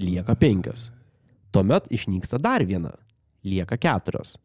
Lieka 0.00 0.32
penkios. 0.40 0.88
Tuomet 1.52 1.90
išnyksta 1.92 2.40
dar 2.40 2.64
viena. 2.64 2.94
Lieka 3.44 3.76
keturios. 3.76 4.38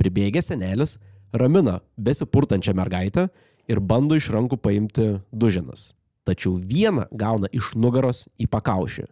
Pribėgęs 0.00 0.48
senelis 0.48 0.96
ramina 1.36 1.82
besipurtančią 2.00 2.72
mergaitę 2.78 3.26
ir 3.68 3.82
bando 3.84 4.16
iš 4.16 4.30
rankų 4.32 4.56
paimti 4.56 5.06
duženas. 5.28 5.90
Tačiau 6.24 6.56
vieną 6.56 7.04
gauna 7.12 7.52
iš 7.52 7.74
nugaros 7.76 8.24
į 8.40 8.48
pakaušį. 8.48 9.04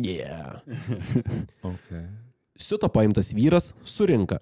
Yeah. 0.00 0.64
Okay. 1.60 2.08
Siuto 2.60 2.88
paimtas 2.92 3.32
vyras 3.36 3.72
surinka. 3.84 4.40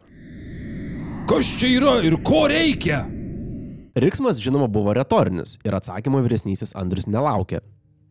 Kas 1.28 1.44
čia 1.60 1.68
yra 1.76 1.98
ir 2.00 2.14
ko 2.24 2.46
reikia? 2.48 3.02
Riksmas, 4.00 4.38
žinoma, 4.40 4.64
buvo 4.64 4.94
retorinis 4.96 5.58
ir 5.60 5.74
atsakymo 5.76 6.22
vyresnysis 6.24 6.72
Andrius 6.72 7.04
nelaukė. 7.04 7.58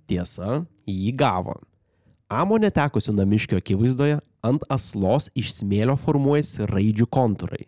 Tiesa, 0.05 0.59
jį 0.85 1.15
gavo. 1.17 1.55
Amo 2.29 2.59
netekusių 2.61 3.15
namiškio 3.17 3.57
akivaizdoje 3.57 4.19
ant 4.45 4.65
aslos 4.69 5.31
iš 5.33 5.49
smėlio 5.55 5.95
formuojasi 5.97 6.67
raidžių 6.69 7.07
kontūrai. 7.17 7.65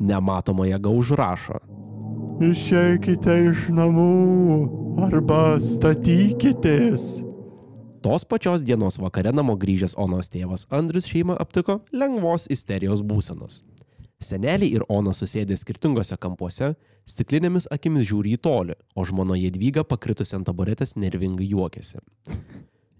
Nematoma 0.00 0.70
jėga 0.70 0.94
užrašo. 1.02 1.60
Išeikite 2.48 3.34
iš 3.50 3.66
namų 3.76 5.02
arba 5.04 5.58
statykitės. 5.60 7.04
Tos 8.00 8.24
pačios 8.24 8.64
dienos 8.64 8.96
vakare 9.02 9.36
namo 9.36 9.58
grįžęs 9.60 9.98
Onos 10.00 10.32
tėvas 10.32 10.64
Andrius 10.72 11.10
šeimą 11.12 11.36
aptiko 11.44 11.82
lengvos 11.92 12.48
isterijos 12.48 13.04
būsenos. 13.04 13.60
Seneliai 14.18 14.72
ir 14.74 14.82
Ona 14.90 15.12
susėdė 15.14 15.54
skirtingose 15.54 16.16
kampuose, 16.18 16.72
stiklinėmis 17.06 17.68
akimis 17.70 18.08
žiūri 18.08 18.32
į 18.34 18.40
tolį, 18.42 18.74
o 18.98 19.04
žmona 19.06 19.36
Jadvyga 19.38 19.84
pakritusi 19.86 20.34
ant 20.34 20.48
taburetės 20.48 20.96
nervingai 20.98 21.46
juokėsi. 21.46 22.02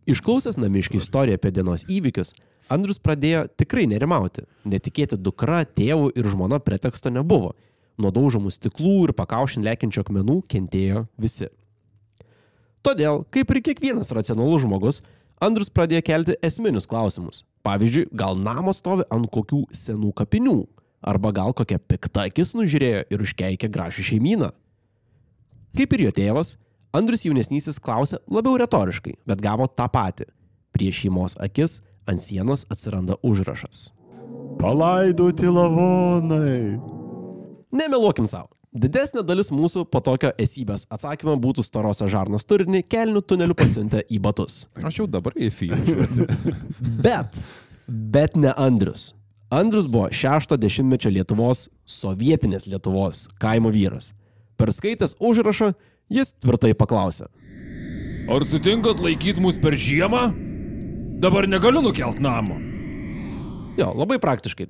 Išklausęs 0.09 0.61
namiškių 0.63 1.01
istoriją 1.03 1.41
apie 1.41 1.51
dienos 1.57 1.85
įvykius, 1.91 2.37
Andrius 2.71 3.03
pradėjo 3.03 3.49
tikrai 3.59 3.89
nerimauti. 3.91 4.45
Netikėti 4.69 5.19
dukra, 5.19 5.65
tėvų 5.67 6.13
ir 6.15 6.31
žmona 6.31 6.61
preteksto 6.63 7.11
nebuvo. 7.11 7.55
Nuo 7.99 8.15
daužomų 8.15 8.53
stiklų 8.55 9.09
ir 9.09 9.15
pakaušin 9.19 9.67
lekiančių 9.67 10.05
akmenų 10.05 10.43
kentėjo 10.47 11.07
visi. 11.19 11.51
Todėl, 12.87 13.25
kaip 13.35 13.51
ir 13.51 13.65
kiekvienas 13.67 14.15
racionalus 14.15 14.63
žmogus, 14.63 15.03
Andrius 15.43 15.73
pradėjo 15.75 16.05
kelti 16.07 16.39
esminius 16.47 16.87
klausimus. 16.87 17.43
Pavyzdžiui, 17.67 18.07
gal 18.15 18.39
namas 18.39 18.79
stovi 18.79 19.07
ant 19.11 19.27
kokių 19.33 19.65
senų 19.75 20.13
kapinių, 20.21 20.61
arba 21.03 21.33
gal 21.33 21.55
kokia 21.57 21.79
pikta 21.79 22.27
akis 22.29 22.55
nužiūrėjo 22.59 23.05
ir 23.13 23.23
užkeikė 23.25 23.71
gražų 23.73 24.07
šeimyną. 24.13 24.51
Kaip 25.79 25.95
ir 25.95 26.09
jo 26.09 26.15
tėvas, 26.17 26.57
Andrius 26.97 27.27
jaunesnysis 27.27 27.79
klausė 27.85 28.19
labiau 28.33 28.57
retoriškai, 28.59 29.19
bet 29.29 29.43
gavo 29.45 29.69
tą 29.69 29.87
patį. 29.93 30.29
Prieš 30.73 31.05
šeimos 31.05 31.37
akis 31.41 31.81
ant 32.09 32.23
sienos 32.25 32.65
atsiranda 32.73 33.19
užrašas. 33.23 33.91
Palaidoti 34.59 35.51
lavonai. 35.53 36.79
Nemeluokim 37.71 38.27
savo. 38.27 38.51
Didesnė 38.79 39.23
dalis 39.25 39.49
mūsų 39.55 39.87
po 39.89 40.01
tokio 40.05 40.29
esybės 40.41 40.85
atsakymą 40.93 41.39
būtų 41.41 41.65
storosios 41.65 42.11
žarnos 42.13 42.45
turinį 42.45 42.83
kelnių 42.85 43.23
tuneliu 43.25 43.57
pasiuntę 43.57 44.03
į 44.13 44.21
batus. 44.25 44.67
Aš 44.85 45.01
jau 45.01 45.07
dabar 45.09 45.37
į 45.37 45.49
filmuojuosi. 45.57 46.27
Bet, 47.05 47.41
bet 47.89 48.37
ne 48.37 48.53
Andrius. 48.53 49.15
Andrius 49.51 49.87
buvo 49.89 50.09
šešto 50.13 50.57
dešimtmečio 50.61 51.11
Lietuvos, 51.15 51.69
sovietinės 51.89 52.67
Lietuvos 52.69 53.27
kaimo 53.41 53.71
vyras. 53.73 54.11
Perskaitęs 54.61 55.15
užrašą, 55.23 55.73
jis 56.13 56.35
tvirtai 56.43 56.75
paklausė. 56.77 57.29
Ar 58.29 58.45
sutinkat 58.45 59.01
laikyti 59.01 59.41
mus 59.41 59.57
per 59.57 59.73
žiemą? 59.79 60.27
Dabar 61.23 61.49
negaliu 61.49 61.81
nukelt 61.83 62.21
namo. 62.21 62.59
Jo, 63.79 63.93
labai 63.97 64.19
praktiškai. 64.21 64.69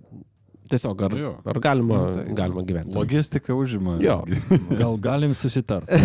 Tiesiog, 0.68 1.00
ar, 1.08 1.14
Jo. 1.16 1.32
ar 1.48 1.58
galima, 1.64 1.98
galima 2.36 2.62
gyventi? 2.62 2.92
Logistika 2.94 3.56
užima. 3.56 3.96
Jo. 4.04 4.20
Gal 4.80 4.98
galim 5.00 5.32
susitarti. 5.34 5.96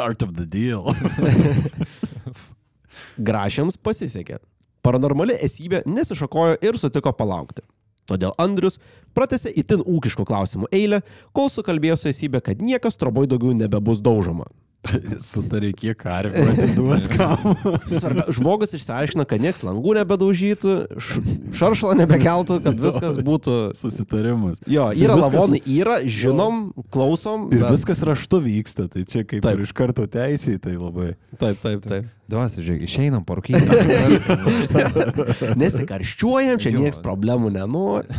Art 0.00 0.22
of 0.24 0.32
the 0.34 0.46
deal. 0.48 0.88
Grašiams 3.28 3.76
pasisekė. 3.78 4.40
Paranormali 4.86 5.34
esybė 5.42 5.80
nesišakojo 5.90 6.60
ir 6.62 6.76
sutiko 6.78 7.10
palaukti. 7.18 7.64
Todėl 8.06 8.36
Andrius 8.38 8.76
pratęsė 9.18 9.50
itin 9.58 9.80
ūkiškų 9.82 10.26
klausimų 10.28 10.68
eilę, 10.78 11.00
kol 11.34 11.50
sukalbėjo 11.50 11.96
su 11.98 12.12
esybė, 12.12 12.38
kad 12.48 12.62
niekas 12.62 12.94
troboj 13.00 13.26
daugiau 13.32 13.56
nebebus 13.58 13.98
daužoma. 13.98 14.46
Sutarė, 15.26 15.72
kiek 15.74 15.96
karvių 15.98 16.42
atiduot 16.52 17.06
kam. 17.16 17.56
Svarbia, 17.90 18.24
žmogus 18.36 18.74
išsiaiškino, 18.78 19.24
kad 19.26 19.42
nieks 19.42 19.64
langų 19.66 19.96
nebedaužytų, 19.98 20.74
š- 21.00 21.22
šaršalą 21.58 21.96
nebekeltų, 22.04 22.60
kad 22.62 22.78
viskas 22.84 23.18
būtų... 23.26 23.56
Susitarimas. 23.80 24.60
Jo, 24.70 24.88
Ir 24.94 25.08
yra 25.08 25.16
viskas- 25.18 25.34
lavonai, 25.40 25.60
yra, 25.74 25.96
žinom, 26.06 26.60
klausom. 26.94 27.48
Ir 27.50 27.64
bet- 27.66 27.74
viskas 27.74 28.04
raštu 28.06 28.38
vyksta, 28.46 28.86
tai 28.92 29.02
čia 29.10 29.24
kaip 29.26 29.42
Taip. 29.42 29.58
ir 29.58 29.66
iš 29.66 29.74
karto 29.74 30.06
teisiai, 30.06 30.60
tai 30.62 30.76
labai. 30.78 31.16
Taip, 31.40 31.58
taip, 31.64 31.82
taip. 31.90 32.12
Dvasi, 32.30 32.62
žiūrėk, 32.66 32.86
išeinam 32.88 33.22
parūkyti. 33.26 33.66
Nesikarščiuojam, 35.60 36.58
čia 36.62 36.72
Jo. 36.74 36.80
nieks 36.82 36.98
problemų 37.02 37.52
nenori. 37.54 38.10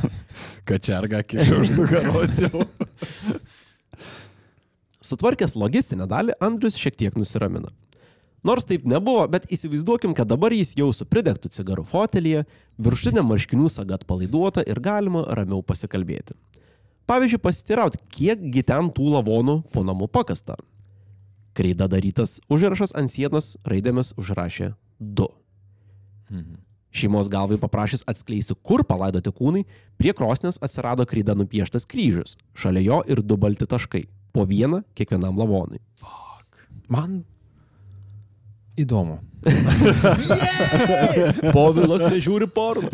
Kačerga 0.68 1.22
kiša 1.28 1.58
už 1.64 1.74
nugaros 1.76 2.38
jau. 2.44 2.64
Sutvarkęs 5.08 5.56
logistinę 5.56 6.08
dalį, 6.10 6.36
Andrius 6.44 6.78
šiek 6.80 6.98
tiek 7.00 7.16
nusiramina. 7.20 7.72
Nors 8.46 8.68
taip 8.70 8.86
nebuvo, 8.88 9.26
bet 9.32 9.48
įsivaizduokim, 9.52 10.14
kad 10.16 10.30
dabar 10.30 10.54
jis 10.56 10.76
jau 10.78 10.92
su 10.94 11.08
pridegtų 11.10 11.50
cigarų 11.52 11.84
fotelyje, 11.90 12.46
viršutinė 12.80 13.24
marškinių 13.26 13.72
saga 13.74 13.98
atpalaiduota 13.98 14.64
ir 14.68 14.80
galima 14.84 15.26
ramiau 15.36 15.64
pasikalbėti. 15.66 16.38
Pavyzdžiui, 17.08 17.42
pasitirauti, 17.44 18.00
kiekgi 18.14 18.64
ten 18.68 18.92
tų 18.94 19.10
lavonų 19.16 19.62
po 19.74 19.84
namų 19.88 20.10
pakasta. 20.12 20.58
Kreida 21.58 21.88
darytas 21.90 22.38
užrašas 22.52 22.94
ant 23.00 23.10
sienos 23.10 23.56
raidėmis 23.66 24.14
užrašė 24.20 24.74
2. 25.00 25.28
Šeimos 26.98 27.30
galvai 27.32 27.58
paprašys 27.62 28.04
atskleisti, 28.10 28.56
kur 28.64 28.84
palaidoti 28.88 29.32
kūnai, 29.34 29.64
prie 30.00 30.14
krosnės 30.18 30.60
atsirado 30.64 31.06
kreida 31.10 31.36
nupieštas 31.38 31.88
kryžius, 31.90 32.38
šalia 32.54 32.84
jo 32.86 33.00
ir 33.08 33.22
du 33.24 33.38
balti 33.38 33.68
taškai, 33.70 34.06
po 34.34 34.46
vieną 34.46 34.82
kiekvienam 34.98 35.38
lavonui. 35.40 35.80
Man 36.90 37.24
įdomu. 38.78 39.20
Povilas 41.56 42.02
nežiūri 42.08 42.48
porno. 42.54 42.90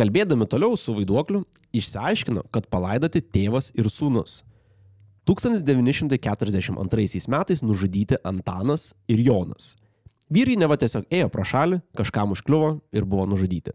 Kalbėdami 0.00 0.46
toliau 0.48 0.76
su 0.80 0.94
vaiduokliu, 0.96 1.42
išsiaiškino, 1.76 2.46
kad 2.54 2.70
palaidoti 2.72 3.20
tėvas 3.20 3.68
ir 3.76 3.90
sūnus. 3.92 4.40
1942 5.28 7.28
metais 7.30 7.62
nužudyti 7.62 8.16
Antanas 8.24 8.94
ir 9.08 9.20
Jonas. 9.20 9.76
Vyrai 10.30 10.56
neva 10.56 10.76
tiesiog 10.80 11.04
ėjo 11.10 11.28
pro 11.30 11.44
šalį, 11.44 11.80
kažkam 11.98 12.30
užkliuvo 12.34 12.80
ir 12.94 13.04
buvo 13.04 13.26
nužudyti. 13.28 13.70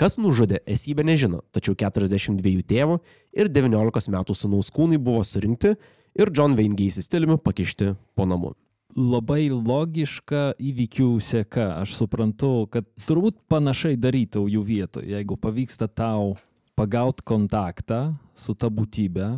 Kas 0.00 0.16
nužudė, 0.20 0.60
esybė 0.70 1.04
nežino, 1.06 1.42
tačiau 1.54 1.74
42 1.78 2.62
tėvo 2.68 3.00
ir 3.34 3.48
19 3.52 4.10
metų 4.14 4.36
sūnaus 4.38 4.70
kūnai 4.74 4.98
buvo 4.98 5.22
surinkti 5.26 5.74
ir 6.14 6.30
John 6.34 6.54
Wayne 6.58 6.76
Gacy 6.78 7.02
stiliumi 7.02 7.38
pakišti 7.42 7.94
po 8.14 8.26
namu. 8.26 8.54
Labai 8.94 9.48
logiška 9.50 10.52
įvykių 10.62 11.08
seka. 11.24 11.80
Aš 11.82 11.96
suprantu, 11.98 12.68
kad 12.70 12.86
turbūt 13.08 13.40
panašiai 13.50 13.96
darytų 13.98 14.44
jų 14.52 14.60
vietoje, 14.68 15.08
jeigu 15.16 15.34
pavyksta 15.40 15.88
tau 15.90 16.36
pagauti 16.78 17.24
kontaktą 17.26 18.14
su 18.34 18.54
ta 18.54 18.70
būtybė. 18.70 19.32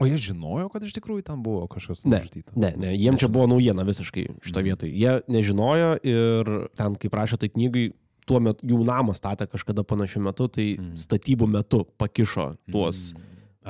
O 0.00 0.06
jie 0.08 0.16
žinojo, 0.20 0.68
kad 0.72 0.84
iš 0.84 0.92
tikrųjų 0.96 1.24
ten 1.26 1.40
buvo 1.44 1.66
kažkas 1.70 2.04
Ne, 2.08 2.22
nužudyta. 2.22 2.52
ne, 2.56 2.70
ne, 2.80 2.92
jiem 2.96 3.16
čia 3.20 3.28
buvo 3.32 3.46
naujiena 3.52 3.84
visiškai 3.84 4.26
šito 4.44 4.62
vietoj. 4.64 4.88
Jie 4.88 5.18
nežinojo 5.28 5.90
ir 6.04 6.52
ten, 6.76 6.96
kaip 6.96 7.12
rašė 7.16 7.38
tai 7.40 7.50
knygai, 7.52 7.90
tuo 8.28 8.40
metu 8.42 8.66
jų 8.68 8.80
namą 8.86 9.16
statė 9.16 9.48
kažkada 9.50 9.84
panašiu 9.86 10.22
metu, 10.24 10.48
tai 10.52 10.74
statybų 11.00 11.48
metu 11.50 11.84
pakišo 12.00 12.52
tuos, 12.70 13.12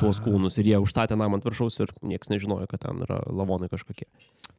tuos 0.00 0.20
kūnus 0.24 0.58
ir 0.60 0.72
jie 0.72 0.78
užstatė 0.82 1.18
namą 1.18 1.40
ant 1.40 1.48
viršaus 1.48 1.80
ir 1.84 1.92
niekas 2.04 2.32
nežinojo, 2.32 2.68
kad 2.70 2.84
ten 2.86 3.04
yra 3.06 3.20
lavonai 3.28 3.70
kažkokie. 3.72 4.08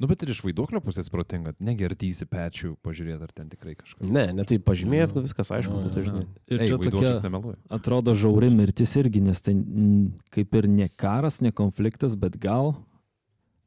Nu, 0.01 0.09
bet 0.09 0.23
ir 0.25 0.31
iš 0.33 0.41
vaiduoklio 0.43 0.81
pusės 0.83 1.07
protinga, 1.13 1.53
negertysi 1.63 2.25
pečių, 2.29 2.73
pažiūrėti, 2.85 3.27
ar 3.27 3.33
ten 3.35 3.51
tikrai 3.51 3.75
kažkas. 3.77 4.09
Ne, 4.09 4.25
ne 4.35 4.45
tai 4.49 4.57
pažymėt, 4.59 5.13
kad 5.13 5.25
viskas 5.25 5.53
aišku 5.53 5.75
būtų, 5.85 6.05
žinai. 6.07 6.23
Ir 6.49 6.63
Ei, 6.63 6.67
čia 6.67 6.77
tokia, 6.79 6.89
vaiduoklis 6.89 7.21
nemeluoja. 7.23 7.59
atrodo, 7.77 8.15
žiauri 8.17 8.49
mirtis 8.53 8.95
irgi, 8.99 9.21
nes 9.23 9.43
tai 9.45 9.53
mm, 9.53 10.07
kaip 10.33 10.57
ir 10.59 10.67
ne 10.71 10.89
karas, 10.89 11.39
ne 11.45 11.53
konfliktas, 11.55 12.17
bet 12.19 12.39
gal, 12.41 12.73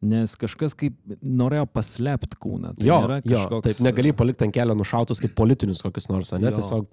nes 0.06 0.34
kažkas 0.40 0.74
kaip 0.78 0.96
norėjo 1.22 1.66
paslėpti 1.74 2.38
kūną. 2.42 2.74
Tai 2.78 2.86
Jo, 2.86 3.00
nėra 3.04 3.18
jo, 3.24 3.36
kažkoks- 3.42 3.66
taip 3.68 3.82
negali 3.86 4.12
palikti 4.16 4.46
ant 4.46 4.54
kelio 4.54 4.76
nušautus 4.78 5.20
kaip 5.22 5.34
politinius 5.38 5.82
kokius 5.84 6.08
nors, 6.12 6.32
ne? 6.36 6.46
Jo. 6.50 6.56
Tiesiog 6.60 6.86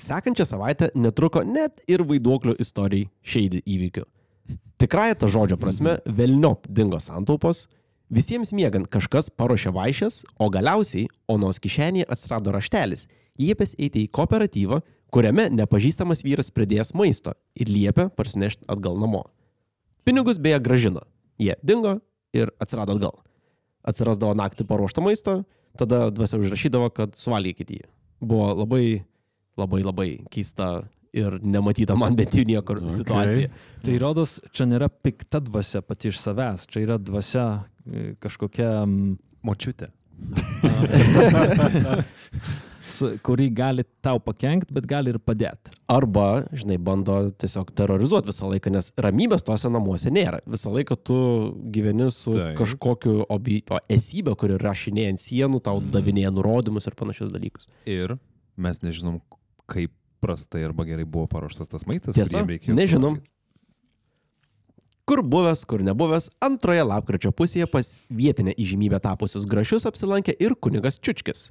sekančią 0.00 0.46
savaitę 0.48 0.90
netruko 0.98 1.44
net 1.46 1.80
ir 1.88 2.02
vaiduoklio 2.02 2.56
istorijai 2.58 3.08
šeidį 3.22 3.62
įvykių. 3.76 4.04
Tikrąją 4.82 5.14
tą 5.20 5.28
žodžio 5.30 5.56
prasme, 5.60 5.98
velniop 6.04 6.66
dingo 6.68 6.98
santaupos, 7.00 7.66
visiems 8.12 8.50
miegant 8.52 8.88
kažkas 8.90 9.30
paruošė 9.30 9.70
vaišės, 9.72 10.24
o 10.38 10.50
galiausiai 10.50 11.06
Onos 11.30 11.60
kišenėje 11.62 12.08
atsirado 12.10 12.52
raštelis, 12.52 13.06
liepęs 13.40 13.76
eiti 13.78 14.02
į 14.04 14.10
kooperatyvą, 14.10 14.82
kuriame 15.14 15.46
nepažįstamas 15.54 16.24
vyras 16.26 16.50
pridėjęs 16.50 16.90
maisto 16.98 17.32
ir 17.54 17.70
liepė 17.70 18.08
parsinešti 18.18 18.66
atgal 18.68 18.98
namo. 18.98 19.22
Pinigus 20.04 20.38
beje 20.42 20.58
gražino. 20.60 21.04
Jie 21.38 21.54
dingo 21.64 22.00
ir 22.34 22.52
atsirado 22.62 22.96
atgal. 22.96 23.14
Atsirasdavo 23.84 24.34
naktį 24.38 24.66
paruošto 24.68 25.04
maisto, 25.04 25.42
tada 25.78 26.08
dvasia 26.14 26.40
užrašydavo, 26.40 26.90
kad 26.96 27.16
suvalgykit 27.18 27.72
jį. 27.76 27.82
Buvo 28.24 28.52
labai, 28.62 29.04
labai, 29.60 29.82
labai 29.84 30.08
keista 30.32 30.84
ir 31.14 31.38
nematyta 31.42 31.94
man 31.98 32.16
bent 32.18 32.34
jau 32.34 32.46
niekur 32.48 32.82
okay. 32.82 32.96
situacija. 32.96 33.52
Tai 33.84 33.98
rodos, 34.02 34.38
čia 34.54 34.66
nėra 34.70 34.88
pikta 34.90 35.42
dvasia 35.44 35.84
pati 35.84 36.10
iš 36.10 36.18
savęs, 36.22 36.66
čia 36.70 36.84
yra 36.86 36.98
dvasia 36.98 37.46
e, 37.86 38.14
kažkokia, 38.22 38.70
Močiutė. 39.44 39.90
su- 42.86 43.18
kuri 43.22 43.50
gali 43.50 43.84
tau 44.04 44.18
pakengti, 44.20 44.74
bet 44.74 44.86
gali 44.86 45.12
ir 45.14 45.18
padėti. 45.18 45.72
Arba, 45.90 46.44
žinai, 46.52 46.78
bando 46.78 47.16
tiesiog 47.40 47.72
terrorizuoti 47.76 48.30
visą 48.30 48.48
laiką, 48.50 48.72
nes 48.74 48.90
ramybės 49.00 49.44
tuose 49.46 49.70
namuose 49.72 50.12
nėra. 50.14 50.40
Visą 50.46 50.72
laiką 50.74 50.96
tu 50.96 51.18
gyveni 51.74 52.10
su. 52.12 52.36
Taip. 52.36 52.56
kažkokiu 52.60 53.24
obi... 53.28 53.62
esybė, 53.92 54.36
kuri 54.40 54.58
rašinėja 54.60 55.14
ant 55.14 55.22
sienų, 55.22 55.60
tau 55.64 55.80
mm. 55.80 55.92
davinėja 55.94 56.32
nurodymus 56.34 56.88
ir 56.90 56.96
panašius 56.98 57.34
dalykus. 57.34 57.68
Ir 57.88 58.16
mes 58.56 58.82
nežinom, 58.84 59.20
kaip 59.70 59.92
prastai 60.24 60.64
arba 60.64 60.86
gerai 60.88 61.04
buvo 61.04 61.28
paruoštas 61.30 61.68
tas 61.68 61.86
maistas. 61.88 62.16
Tiesa, 62.16 62.44
nežinom. 62.44 63.18
suvalgyt. 63.18 63.30
Kur 65.04 65.20
buvęs, 65.20 65.66
kur 65.68 65.82
nebuvęs, 65.84 66.30
antroje 66.40 66.84
lapkričio 66.88 67.28
pusėje 67.36 67.66
pas 67.68 67.88
vietinę 68.08 68.54
įžymybę 68.56 69.02
tapusius 69.04 69.44
grašius 69.44 69.84
apsilankė 69.90 70.32
ir 70.40 70.56
kunigas 70.56 70.96
Čiučkis. 70.96 71.50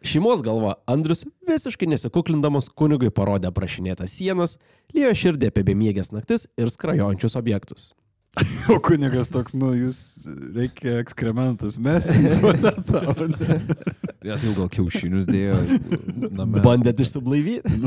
Šeimos 0.00 0.40
galva 0.42 0.74
Andrius 0.88 1.26
visiškai 1.48 1.88
nesikuklindamas 1.92 2.70
kunigui 2.72 3.10
parodė 3.12 3.50
aprašinėtas 3.50 4.14
sienas, 4.16 4.56
liejo 4.96 5.12
širdį 5.22 5.50
apie 5.50 5.64
bemiegės 5.68 6.12
naktis 6.14 6.46
ir 6.56 6.72
skrajojančius 6.72 7.36
objektus. 7.40 7.90
O 8.70 8.78
kunigas 8.78 9.26
toks, 9.26 9.56
nu, 9.58 9.72
jūs 9.74 10.22
reikia 10.54 11.00
ekskrementus 11.02 11.74
mesti 11.82 12.14
į 12.14 12.36
tualetą. 12.38 13.00
o 13.10 13.26
ne? 13.26 13.56
Ja, 14.22 14.36
tai 14.36 14.46
jau 14.46 14.54
gal 14.54 14.68
kiaušinius 14.70 15.26
dėjo. 15.26 15.56
Name. 16.30 16.62
Bandėt 16.62 17.02
išsiblaivyti? 17.02 17.66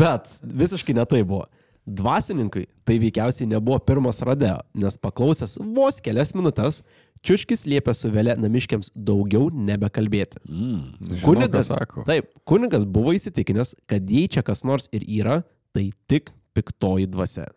Bet 0.00 0.32
visiškai 0.42 0.96
netai 0.96 1.22
buvo. 1.26 1.46
Dvasininkui 1.86 2.64
tai 2.86 2.96
veikiausiai 2.98 3.48
nebuvo 3.50 3.78
pirmas 3.78 4.18
radeo, 4.26 4.58
nes 4.74 4.98
paklausęs 4.98 5.58
vos 5.76 6.00
kelias 6.02 6.34
minutės, 6.34 6.82
Čiuškis 7.26 7.64
liepė 7.66 7.90
su 7.96 8.10
vėlė 8.12 8.36
namiškiams 8.38 8.92
daugiau 8.94 9.48
nebekalbėti. 9.50 10.38
Žinau, 10.46 11.18
ką 11.18 11.22
Kunigas, 11.24 11.72
taip, 12.06 12.28
kunigas 12.46 12.84
buvo 12.86 13.14
įsitikinęs, 13.16 13.74
kad 13.90 14.10
jei 14.12 14.28
čia 14.30 14.44
kas 14.46 14.62
nors 14.68 14.86
ir 14.94 15.02
yra, 15.02 15.40
tai 15.74 15.88
tik 16.10 16.30
piktoji 16.54 17.08
dvasia. 17.10 17.48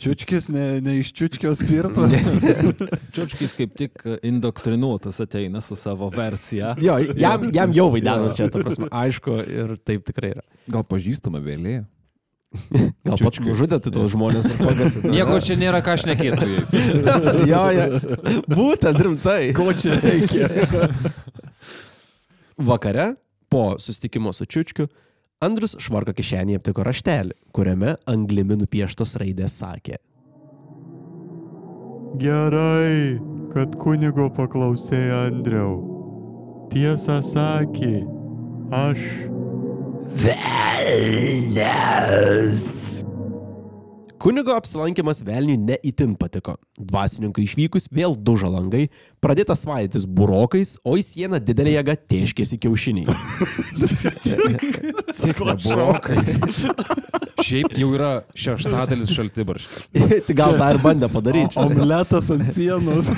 Čiučkis 0.00 0.48
ne, 0.48 0.64
ne 0.80 0.94
iš 1.02 1.10
čiučkio 1.16 1.50
spirtas. 1.56 2.28
Čiučkis 3.14 3.52
kaip 3.58 3.74
tik 3.76 4.04
indoktrinuotas 4.24 5.20
ateina 5.20 5.60
su 5.64 5.76
savo 5.76 6.08
versija. 6.14 6.74
Jo, 6.80 6.96
jam, 7.20 7.44
jam 7.52 7.74
jau 7.76 7.90
vaidenas 7.92 8.38
čia, 8.38 8.48
ta 8.52 8.62
prasme, 8.64 8.88
aišku, 9.02 9.36
ir 9.44 9.74
taip 9.84 10.04
tikrai 10.08 10.32
yra. 10.38 10.46
Gal 10.72 10.86
pažįstama 10.88 11.42
vėlė. 11.44 11.82
Gal 13.06 13.20
pats 13.20 13.40
nužudė 13.44 13.78
tai 13.82 13.92
tuos 13.94 14.10
žmonės 14.14 14.48
ir 14.50 14.58
pagasė. 14.58 15.02
Nieko 15.14 15.38
čia 15.44 15.56
nėra 15.60 15.82
ką 15.86 15.94
šnekėti 16.02 16.38
su 16.40 16.48
jais. 16.50 16.72
jo, 17.52 17.62
jo. 17.76 17.86
Būtent 18.50 19.02
rimtai. 19.06 19.52
Ko 19.56 19.70
čia 19.70 19.98
reikia? 20.02 20.90
Vakare, 22.60 23.14
po 23.50 23.78
susitikimo 23.80 24.34
su 24.36 24.48
Čiučkiu, 24.50 24.88
Andrius 25.40 25.78
švarko 25.80 26.12
kišenėje 26.12 26.60
aptiko 26.60 26.84
raštelį, 26.84 27.38
kuriame 27.56 27.94
anglimi 28.10 28.58
nupieštos 28.60 29.16
raidės 29.22 29.56
sakė. 29.62 29.96
Gerai, 32.20 33.16
kad 33.54 33.78
kunigo 33.80 34.26
paklausėjai 34.36 35.30
Andriau. 35.30 35.78
Tiesą 36.74 37.22
sakė, 37.24 38.02
aš. 38.74 39.29
Kunigo 44.20 44.52
apsilankimas 44.52 45.22
Velniui 45.24 45.56
neįtin 45.56 46.12
patiko. 46.20 46.58
Dvasininkui 46.76 47.46
išvykus 47.46 47.86
vėl 47.94 48.12
dužo 48.18 48.50
langai, 48.52 48.90
pradėtas 49.24 49.62
svaidytis 49.64 50.04
burokais, 50.04 50.74
o 50.84 50.98
į 51.00 51.02
sieną 51.06 51.40
didelė 51.40 51.78
jėga 51.78 51.94
teškėsi 52.10 52.58
kiaušiniai. 52.60 53.08
Tik 55.20 55.40
burokai. 55.64 56.20
Šiaip 57.40 57.72
jau 57.80 57.88
yra 57.96 58.10
šeštadalis 58.36 59.14
šaltibarškio. 59.16 59.86
tai 60.26 60.34
gal 60.36 60.58
tą 60.60 60.66
ir 60.74 60.78
bandė 60.84 61.08
padaryti. 61.14 61.56
Omletas 61.62 62.28
ant 62.34 62.50
sienos. 62.52 63.08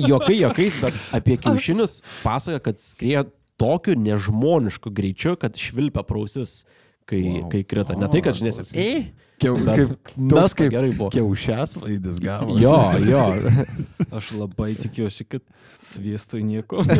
Jokai, 0.00 0.40
jokais, 0.40 0.74
bet 0.82 0.94
apie 1.20 1.38
kiaušinius 1.44 2.00
pasakoja, 2.24 2.58
kad 2.64 2.82
skriejo 2.82 3.28
tokiu 3.60 3.94
nežmonišku 4.00 4.92
greičiu, 4.96 5.36
kad 5.40 5.58
švilpia 5.60 6.02
prausis, 6.08 6.62
kai, 7.04 7.20
Wow. 7.20 7.48
kai 7.52 7.62
krito. 7.68 7.96
Ne 8.00 8.08
tai, 8.08 8.22
kad 8.24 8.38
žinai, 8.38 8.54
e, 8.72 8.90
Kiau, 9.40 9.56
Bet 9.56 9.72
kaip, 9.72 10.10
mes 10.20 10.34
toks 10.34 10.52
kaip 10.58 10.68
gerai 10.68 10.90
buvo. 10.92 11.08
Kiaušės 11.14 11.78
vaidis 11.80 12.18
gavo. 12.20 12.58
Jo, 12.60 12.74
jo. 13.00 13.22
Aš 14.18 14.34
labai 14.36 14.74
tikiuosi, 14.76 15.24
kad 15.32 15.40
sviestui 15.80 16.42
nieko. 16.44 16.84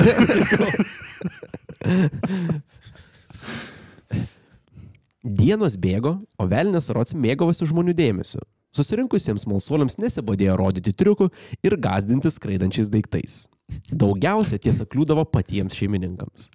Dienos 5.21 5.77
bėgo, 5.77 6.15
o 6.41 6.47
Velnes 6.49 6.89
Rots 6.97 7.13
mėgavosi 7.13 7.69
žmonių 7.69 7.93
dėmesiu. 7.99 8.41
Susirinkusiems 8.73 9.45
malsuoliams 9.51 9.99
nesibodėjo 10.01 10.55
rodyti 10.57 10.95
triukų 10.97 11.29
ir 11.67 11.77
gazdinti 11.77 12.31
skraidančiais 12.33 12.89
daiktais. 12.89 13.43
Daugiausia 13.91 14.59
tiesa 14.63 14.87
kliūdavo 14.89 15.25
patiems 15.31 15.77
šeimininkams. 15.79 16.51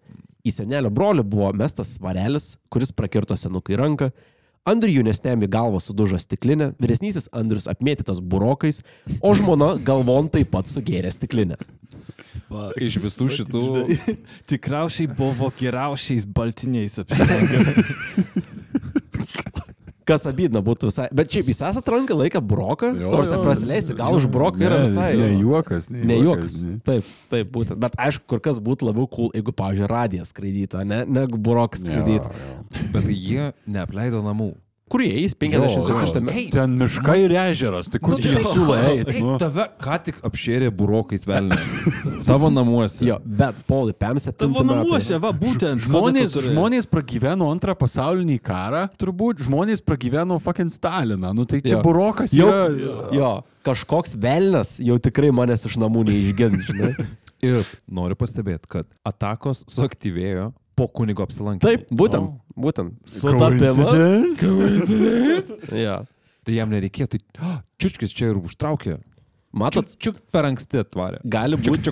Į 0.46 0.54
senelio 0.54 0.92
brolį 0.94 1.26
buvo 1.26 1.50
mestas 1.58 1.96
svarelis, 1.98 2.54
kuris 2.70 2.94
prakirto 2.94 3.38
senukai 3.40 3.80
ranką, 3.80 4.12
Andriui 4.66 4.96
jaunesniam 4.98 5.44
į 5.46 5.48
galvą 5.54 5.78
sudužo 5.78 6.18
stiklinę, 6.18 6.72
vyresnysis 6.82 7.28
Andrius 7.38 7.68
apmėtytas 7.70 8.18
burokais, 8.18 8.80
o 9.22 9.36
žmona 9.38 9.76
galvon 9.78 10.26
taip 10.34 10.50
pat 10.56 10.72
sugėrė 10.74 11.12
stiklinę. 11.14 11.60
Iš 12.82 12.98
visų 13.04 13.30
šitų. 13.36 13.62
Tikriausiai 14.50 15.06
buvo 15.14 15.52
geriausiais 15.60 16.26
baltiniais 16.26 16.98
apsirengęs. 17.04 17.78
Kas 20.06 20.26
abydna 20.30 20.62
būtų 20.66 20.92
visai. 20.92 21.08
Bet 21.18 21.34
šiaip 21.34 21.48
jūs 21.50 21.62
esate 21.66 21.94
ranką 21.94 22.14
laiką 22.20 22.42
broką, 22.46 22.92
nors 22.94 23.32
prasileisi, 23.42 23.96
gal 23.98 24.14
už 24.20 24.28
broką 24.30 24.62
yra 24.62 24.78
visai. 24.84 25.16
Ne 25.18 25.32
juokas, 25.40 25.90
ne, 25.90 26.04
Ne 26.06 26.20
juokas. 26.20 26.60
ne. 26.68 26.78
Taip, 26.86 27.08
taip, 27.32 27.50
būtent. 27.56 27.80
Bet 27.82 27.98
aišku, 27.98 28.28
kur 28.30 28.44
kas 28.46 28.60
būtų 28.62 28.92
labiau 28.92 29.10
cool, 29.10 29.32
jeigu, 29.34 29.56
pavyzdžiui, 29.58 29.90
radijas 29.90 30.30
skraidytų, 30.34 30.84
ne, 30.86 31.02
negu 31.10 31.42
brokas 31.42 31.82
skraidytų. 31.82 32.30
Bet 32.94 33.10
jie 33.10 33.50
neapleido 33.66 34.22
namų. 34.26 34.54
Kur 34.86 35.02
jie 35.02 35.16
eis 35.24 35.34
56 35.34 35.90
Jo, 35.90 36.20
metų? 36.22 36.52
Ten 36.54 36.76
miškai 36.78 37.16
ir 37.24 37.32
ežeras, 37.42 37.88
tai 37.90 37.98
kur 38.04 38.14
Nu, 38.14 38.18
tu 38.22 38.30
tai- 38.36 38.44
siūlai 38.54 38.82
eiti? 38.92 39.16
Nu. 39.24 39.38
tave 39.42 39.64
ką 39.82 39.96
tik 40.06 40.20
apšėrė 40.22 40.68
burokais 40.70 41.26
velnė. 41.26 41.58
Tavo 42.30 42.52
namuose. 42.54 43.02
Jo, 43.08 43.18
bet, 43.26 43.56
Paulai, 43.66 43.96
PM7. 43.98 44.36
Tavo 44.44 44.62
namuose, 44.62 45.18
va, 45.24 45.32
būtent. 45.34 45.82
Žmonės, 45.88 46.38
žmonės 46.52 46.86
pragyveno 46.86 47.48
antrą 47.50 47.74
pasaulinį 47.82 48.38
karą, 48.46 48.84
turbūt 49.02 49.42
žmonės 49.48 49.82
pragyveno 49.82 50.38
fucking 50.40 50.70
Staliną. 50.70 51.34
Nu 51.34 51.46
tai 51.50 51.64
čia 51.66 51.80
Jo. 51.80 51.82
burokas 51.82 52.30
Jau, 52.38 52.46
yra. 52.54 53.10
jo, 53.18 53.32
kažkoks 53.66 54.14
velnas 54.22 54.78
jau 54.78 55.00
tikrai 55.02 55.34
manęs 55.34 55.66
iš 55.66 55.80
namų 55.82 56.06
neišgins, 56.12 56.70
žinai. 56.70 56.94
Ir 57.46 57.66
noriu 57.90 58.16
pastebėti, 58.16 58.70
kad 58.70 58.86
atakos 59.06 59.66
suaktyvėjo 59.70 60.52
po 60.76 60.88
kunigo 60.92 61.24
apsilankimo. 61.26 61.66
Taip, 61.66 61.88
būtent, 61.90 62.36
būtent. 62.60 62.98
Sutapimas. 63.08 64.44
Ja. 65.86 66.04
Tai 66.46 66.54
jam 66.54 66.70
nereikėtų. 66.70 67.18
Oh, 67.42 67.58
čiučkis 67.82 68.12
čia 68.14 68.30
ir 68.30 68.38
užtraukė. 68.38 69.00
Matot, 69.56 69.88
Čiuk, 70.04 70.18
per 70.36 70.44
anksti 70.50 70.82
atvarė. 70.84 71.22
gali 71.24 71.56
būti 71.56 71.92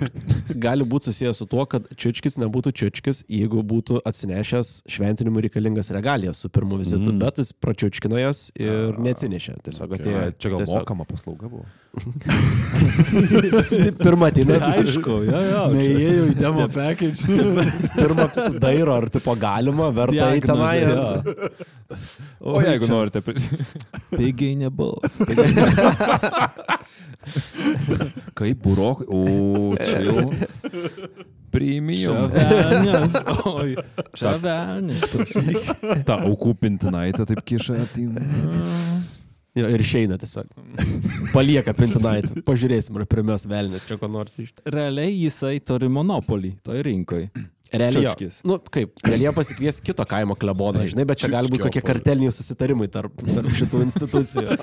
būt 0.93 1.07
susijęs 1.07 1.39
su 1.39 1.45
tuo, 1.47 1.63
kad 1.69 1.85
čiučkis 1.95 2.35
nebūtų 2.41 2.73
čiučkis, 2.75 3.23
jeigu 3.31 3.61
būtų 3.63 4.01
atsinešęs 4.09 4.71
šventinimui 4.91 5.45
reikalingas 5.47 5.89
regalijas 5.95 6.41
su 6.43 6.49
pirmu 6.51 6.75
vizitu, 6.81 7.13
mm. 7.13 7.19
bet 7.23 7.39
jis 7.39 7.53
pračiučkino 7.63 8.19
jas 8.19 8.49
ir 8.59 8.99
neatsinešė. 8.99 9.55
Tiesiog 9.69 9.93
Okay. 9.93 10.01
atėjo. 10.03 10.25
Čia 10.43 10.49
gal 10.53 10.59
tiesiog. 10.63 10.81
mokama 10.83 11.05
paslauga 11.07 11.47
buvo. 11.47 11.65
Tai 13.69 13.91
pirmą 14.01 14.27
ateina, 14.31 14.57
Aišku, 14.73 15.15
jo, 15.27 15.39
jo. 15.45 15.63
čia- 15.63 15.73
Neįėjau 15.77 16.25
į 16.31 16.35
demo 16.39 16.67
package. 16.73 17.21
pirmą 17.95 18.25
apsidairo, 18.27 18.95
ar 18.97 19.07
tipo 19.13 19.35
galima, 19.39 19.87
verta 19.93 20.31
į 20.35 20.41
tenai. 20.43 20.73
Diagnozė, 20.83 21.33
ar- 21.39 21.71
O 22.43 22.59
jeigu 22.59 22.87
norite. 22.89 23.21
pris- 23.23 23.47
Pigiai 24.11 24.55
nebus. 24.59 25.19
Kaip 28.39 28.61
burokai. 28.63 29.07
O, 29.07 29.73
čia 29.79 30.03
jau. 30.07 30.27
Priimėjau. 31.53 32.15
Čavelnės. 32.33 33.17
Oi, 33.51 33.75
čavelnės. 34.17 35.03
Ta 36.07 36.19
aukų 36.25 36.55
pintinaitė 36.63 37.27
taip 37.29 37.43
kiša. 37.45 37.77
Tai... 37.93 38.05
Jo, 39.53 39.67
ir 39.69 39.83
išeina 39.85 40.17
tiesiog. 40.17 40.49
Palieka 41.29 41.75
pintinaitę. 41.77 42.41
Pažiūrėsim, 42.47 42.97
ar 42.97 43.05
pirmios 43.09 43.45
velnės 43.49 43.85
čia 43.85 43.99
ko 44.01 44.09
nors 44.09 44.39
iš. 44.41 44.49
Realiai 44.65 45.13
jisai 45.13 45.59
turi 45.61 45.91
monopolį 45.93 46.55
toj 46.65 46.81
rinkoje. 46.89 47.29
Realiai. 47.73 48.13
Čiučkis. 48.13 48.39
Nu, 48.45 48.59
kaip, 48.73 48.99
jie 49.07 49.33
pasikvies 49.33 49.79
kito 49.85 50.05
kaimo 50.09 50.37
kleboną, 50.37 50.83
žinai, 50.89 51.07
bet 51.09 51.23
čia 51.23 51.31
gali 51.33 51.49
būti 51.49 51.65
kokie 51.65 51.81
karteliniai 51.85 52.33
susitarimai 52.35 52.89
tarp, 52.93 53.23
tarp 53.25 53.49
šitų 53.57 53.81
institucijų. 53.87 54.57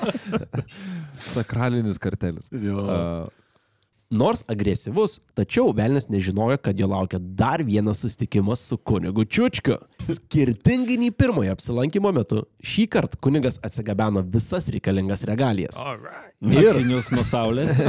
Sakralinis 1.35 1.99
kartelis. 2.03 2.51
Jo. 2.55 2.85
Uh, 2.87 3.39
Nors 4.11 4.40
agresyvus, 4.51 5.20
tačiau 5.38 5.70
Velnes 5.70 6.09
nežinojo, 6.11 6.57
kad 6.59 6.79
jo 6.81 6.88
laukia 6.90 7.18
dar 7.18 7.62
vienas 7.62 8.01
susitikimas 8.03 8.59
su 8.66 8.77
kunigu 8.77 9.25
Čiučkiu. 9.25 9.77
Skirtingai 10.03 10.96
nei 10.99 11.12
pirmojo 11.14 11.53
apsilankimo 11.55 12.11
metu, 12.16 12.40
šį 12.59 12.88
kartą 12.90 13.20
kunigas 13.23 13.61
atsigabeno 13.62 14.25
visas 14.27 14.66
reikalingas 14.75 15.23
regalijas. 15.31 15.79
Ir 16.42 16.73
akinius 16.73 17.12
nuo 17.14 17.23
saulės. 17.23 17.85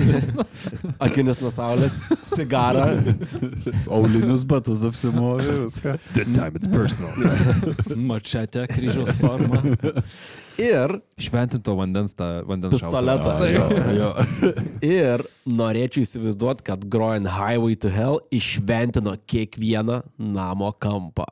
Akinis 1.08 1.42
nuo 1.42 1.50
saulės, 1.50 1.98
cigarą, 2.30 2.86
Aulinius 3.90 4.46
batus 4.46 4.86
apsimovė, 4.86 5.58
viską. 5.64 5.98
this 6.14 6.30
time 6.30 6.54
it's 6.54 6.70
personal. 6.70 7.18
Mačetė, 7.98 8.68
kryžiaus 8.70 9.18
forma. 9.18 9.64
Ir, 10.62 10.96
Šventinto 11.22 11.76
vandens 11.78 12.16
tą 12.18 12.30
vandens 12.48 12.76
Pistoletą. 12.76 13.36
šautuvą. 13.40 13.82
Jo, 13.98 13.98
jo. 13.98 14.54
ir 15.02 15.26
norėčiau 15.50 16.06
įsivaizduoti, 16.06 16.66
kad 16.70 16.86
grojant 16.92 17.30
Highway 17.34 17.78
to 17.80 17.92
Hell 17.94 18.22
išventino 18.34 19.18
kiekvieną 19.30 20.02
namo 20.18 20.72
kampą. 20.82 21.28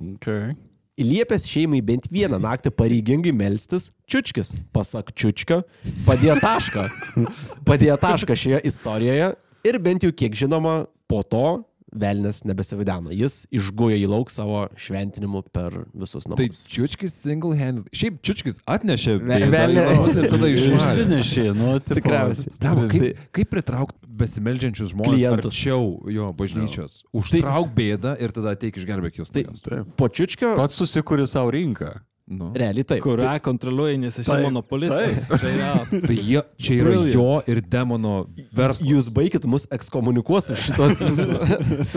Okay. 0.00 0.54
Liepęs 1.00 1.46
šeimai 1.48 1.80
bent 1.84 2.08
vieną 2.12 2.40
naktį 2.42 2.72
pareigingai 2.76 3.32
melstis, 3.36 3.88
Čiučkis, 4.10 4.52
pasak 4.74 5.14
Čiučkio, 5.16 5.62
padėjo 6.04 6.36
tašką. 6.42 6.86
Padėjo 7.68 7.96
tašką 8.00 8.36
šioje 8.36 8.60
istorijoje 8.68 9.30
ir 9.64 9.78
bent 9.80 10.04
jau 10.04 10.12
kiek 10.12 10.36
žinoma, 10.36 10.82
po 11.08 11.22
to 11.26 11.46
Velnes 11.92 12.42
nebesivideno. 12.44 13.10
Jis 13.10 13.46
išguoja 13.50 13.96
į 13.98 14.06
lauk 14.08 14.30
savo 14.30 14.68
šventinimu 14.78 15.42
per 15.52 15.84
visus 15.94 16.24
Tai 16.28 16.36
namus. 16.36 16.66
Čiučkis 16.70 17.14
single 17.14 17.56
handed. 17.58 17.88
Šiaip 17.92 18.20
Čiučkis 18.22 18.60
atnešė 18.66 19.16
Ve- 19.18 19.40
bėdą 19.40 19.46
į 19.46 19.50
velnė- 19.54 19.86
namus 19.90 20.14
ir 20.16 20.28
tada. 20.30 20.50
Išsinešė, 20.54 21.46
nu, 21.56 21.78
Tikriausiai. 21.80 22.52
Bliamba, 22.60 22.86
kaip, 22.92 23.02
Tai- 23.02 23.28
kaip 23.38 23.50
pritraukti 23.56 23.98
besimeldžiančius 24.20 24.92
žmonės 24.92 25.16
Klientus. 25.16 25.54
arčiau 25.54 26.10
jo 26.12 26.28
bažnyčios? 26.36 27.00
Užtrauk 27.16 27.72
bėdą 27.74 28.14
ir 28.20 28.30
tada 28.36 28.54
ateik 28.54 28.76
išgelbėk 28.76 29.18
jūs. 29.22 29.32
Tai- 29.32 29.84
Po 29.96 30.08
Čiučkio, 30.08 30.54
Tai- 30.54 30.60
Pats 30.62 30.76
susikūrė 30.80 31.26
savo 31.26 31.50
rinką. 31.56 32.00
Nu. 32.30 32.52
realiai 32.54 32.86
taip. 32.86 33.02
Kurią 33.04 33.34
kontroliuoja, 33.44 33.98
nes 34.00 34.18
esi 34.22 34.30
Taip, 34.30 34.46
monopolistas. 34.46 35.26
Čia 35.34 35.52
yra 35.52 35.70
tai 36.08 36.16
jie, 36.16 36.42
čia 36.62 36.76
yra 36.78 36.90
Brilliant. 36.90 37.14
jo 37.16 37.36
ir 37.50 37.62
demono 37.66 38.16
verslas. 38.56 38.86
Jūs 38.86 39.10
baigit 39.14 39.46
mus 39.50 39.66
ekskomunikuos 39.74 40.52
už 40.54 40.66
šitos 40.68 41.00
jūsų, 41.06 41.38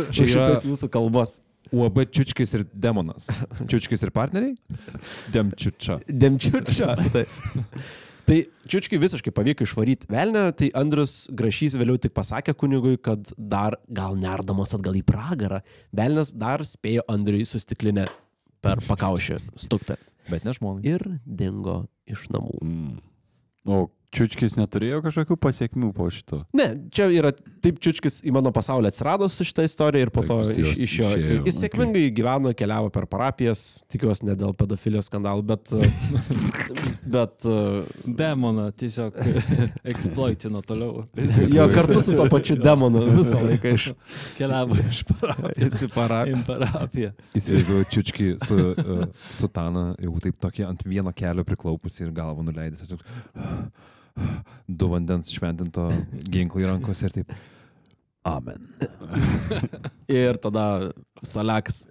Čia 0.10 0.30
šitos 0.36 0.70
jūsų 0.70 0.94
kalbos. 0.94 1.40
UAB 1.74 2.04
Čiučkis 2.14 2.52
ir 2.58 2.66
demonas. 2.70 3.30
Čiučkis 3.72 4.04
ir 4.06 4.12
partneriai? 4.14 4.58
Demčiučia. 5.34 6.02
Demčiučia. 6.06 6.92
Tai, 7.16 7.24
tai 8.28 8.38
Čiučkiai 8.70 9.02
visiškai 9.02 9.34
pavyko 9.36 9.66
išvaryti 9.66 10.08
velnę, 10.12 10.44
tai 10.60 10.70
Andrius 10.78 11.32
Grašys 11.34 11.78
vėliau 11.80 11.98
tik 12.00 12.14
pasakė 12.16 12.54
kunigui, 12.56 13.00
kad 13.02 13.34
dar 13.38 13.80
gal 13.90 14.20
nerdamas 14.20 14.76
atgal 14.78 15.00
į 15.00 15.04
pragarą, 15.08 15.64
velnės 15.96 16.32
dar 16.36 16.64
spėjo 16.68 17.08
Andriui 17.12 17.48
sustiklinę 17.48 18.06
per 18.64 18.84
pakaušį 18.86 19.42
stukti 19.66 19.98
Bet 20.30 20.46
ne 20.48 20.54
žmonai. 20.56 20.84
ir 20.96 21.04
dingo 21.26 21.84
iš 22.08 22.28
namų. 22.34 22.60
Mm. 22.64 23.02
O 23.68 23.88
Čiučkis 24.14 24.58
neturėjo 24.60 25.02
kažkokių 25.06 25.38
pasiekmių 25.42 25.90
po 25.98 26.08
šito. 26.14 26.44
Ne, 26.58 26.68
čia 26.94 27.08
yra 27.14 27.32
taip 27.34 27.80
Čiučkis 27.84 28.22
į 28.28 28.34
mano 28.36 28.52
pasaulį 28.56 28.92
atsirado 28.92 29.30
su 29.32 29.46
šitą 29.48 29.66
istoriją 29.66 30.08
ir 30.08 30.14
po 30.14 30.22
Tai 30.24 30.30
to 30.30 30.38
iš, 30.54 30.76
iš 30.78 30.98
jo. 31.00 31.10
išėjo, 31.10 31.40
Jis 31.48 31.60
sėkmingai 31.64 32.06
gyveno, 32.16 32.54
keliavo 32.58 32.92
per 32.94 33.08
parapijas, 33.10 33.84
tikiuosi 33.92 34.28
ne 34.30 34.38
dėl 34.40 34.54
pedofilijos 34.58 35.10
skandalų, 35.10 35.46
bet... 35.54 35.74
bet 37.16 37.48
demoną 38.06 38.70
tiesiog 38.78 39.18
eksploitino 39.94 40.62
toliau. 40.62 41.06
jo 41.50 41.68
kartu 41.74 42.02
su 42.02 42.16
to 42.16 42.28
pačiu 42.32 42.56
demonu 42.60 43.04
visą 43.18 43.42
laiką 43.44 43.74
iš 43.78 43.90
Keliavo 44.38 44.78
iš 44.90 45.04
parapijos 45.10 45.84
į 45.86 45.90
parapiją. 45.94 46.44
parapiją. 46.48 47.12
Įsivaizduoju 47.38 47.90
Čiučkį 47.94 48.30
su 48.44 48.60
uh, 48.60 49.04
sutana, 49.34 49.90
jau 50.02 50.16
taip 50.24 50.40
tokį 50.44 50.68
ant 50.70 50.86
vieno 50.88 51.14
kelio 51.16 51.46
priklaupusi 51.48 52.06
ir 52.06 52.14
galvą 52.16 52.46
nuleidęs. 52.46 52.88
toks, 52.90 53.04
Du 54.68 54.88
vandens 54.92 55.32
šventinto 55.34 55.90
ginklai 56.30 56.68
rankose 56.70 57.10
ir 57.10 57.18
taip. 57.18 57.34
Amen. 58.24 58.70
Ir 60.22 60.38
tada 60.40 60.94
Saleks. 61.26 61.84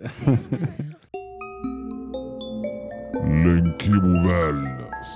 Lenkimų 3.23 4.23
velnas. 4.25 5.13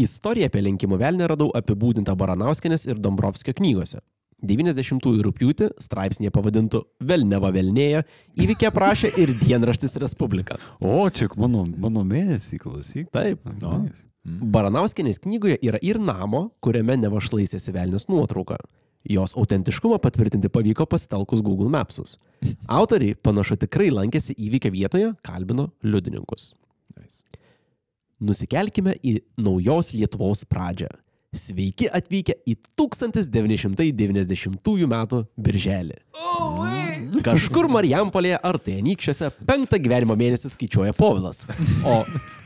Istoriją 0.00 0.48
apie 0.48 0.64
lenkimų 0.64 0.96
velnę 0.98 1.28
radau 1.30 1.50
apibūdintą 1.54 2.16
Baranauskenės 2.18 2.88
ir 2.88 2.98
Dombrovskio 3.02 3.54
knygose. 3.54 4.00
90-ųjų 4.44 5.22
rūpjūtį 5.24 5.68
straipsnėje 5.80 6.32
pavadintų 6.34 6.82
Velneva 7.08 7.52
Velnėje 7.54 8.02
įvykė 8.44 8.68
aprašė 8.72 9.12
ir 9.22 9.32
dienraštis 9.44 9.96
Respublika. 10.02 10.58
O, 10.80 11.04
čia 11.14 11.30
mano, 11.40 11.64
mano 11.80 12.04
mėnesį, 12.08 12.58
klausyk. 12.64 13.08
Taip. 13.14 13.46
No. 13.62 13.84
Baranauskenės 14.24 15.20
knygoje 15.20 15.58
yra 15.60 15.78
ir 15.84 15.98
namo, 16.00 16.46
kuriame 16.64 16.96
nevašlaisėsi 17.02 17.74
velnės 17.74 18.08
nuotrauka. 18.08 18.56
Jos 19.04 19.34
autentiškumą 19.36 19.98
patvirtinti 20.00 20.48
pavyko 20.48 20.86
pasitelkus 20.88 21.42
Google 21.44 21.68
Mapsus. 21.68 22.16
Autoriai 22.78 23.18
panašu 23.20 23.58
tikrai 23.60 23.90
lankėsi 23.92 24.32
įvykio 24.40 24.72
vietoje, 24.72 25.12
kalbino 25.26 25.68
liudininkus. 25.84 26.54
Nice. 26.96 27.20
Nusikelkime 28.24 28.96
į 29.04 29.18
naujos 29.36 29.92
Lietuvos 29.92 30.46
pradžią. 30.48 30.88
Sveiki 31.34 31.88
atvykę 31.90 32.38
į 32.46 32.54
1990 32.78 34.86
m. 34.86 35.26
birželį. 35.36 35.98
Kažkur 37.24 37.68
Marijampolėje 37.72 38.38
ar 38.38 38.58
tai 38.62 38.76
Anykščiuose 38.80 39.30
penktą 39.46 39.78
gyvenimo 39.82 40.16
mėnesį 40.18 40.50
skaičiuoja 40.52 40.94
Povilas. 40.96 41.44
O 41.86 41.96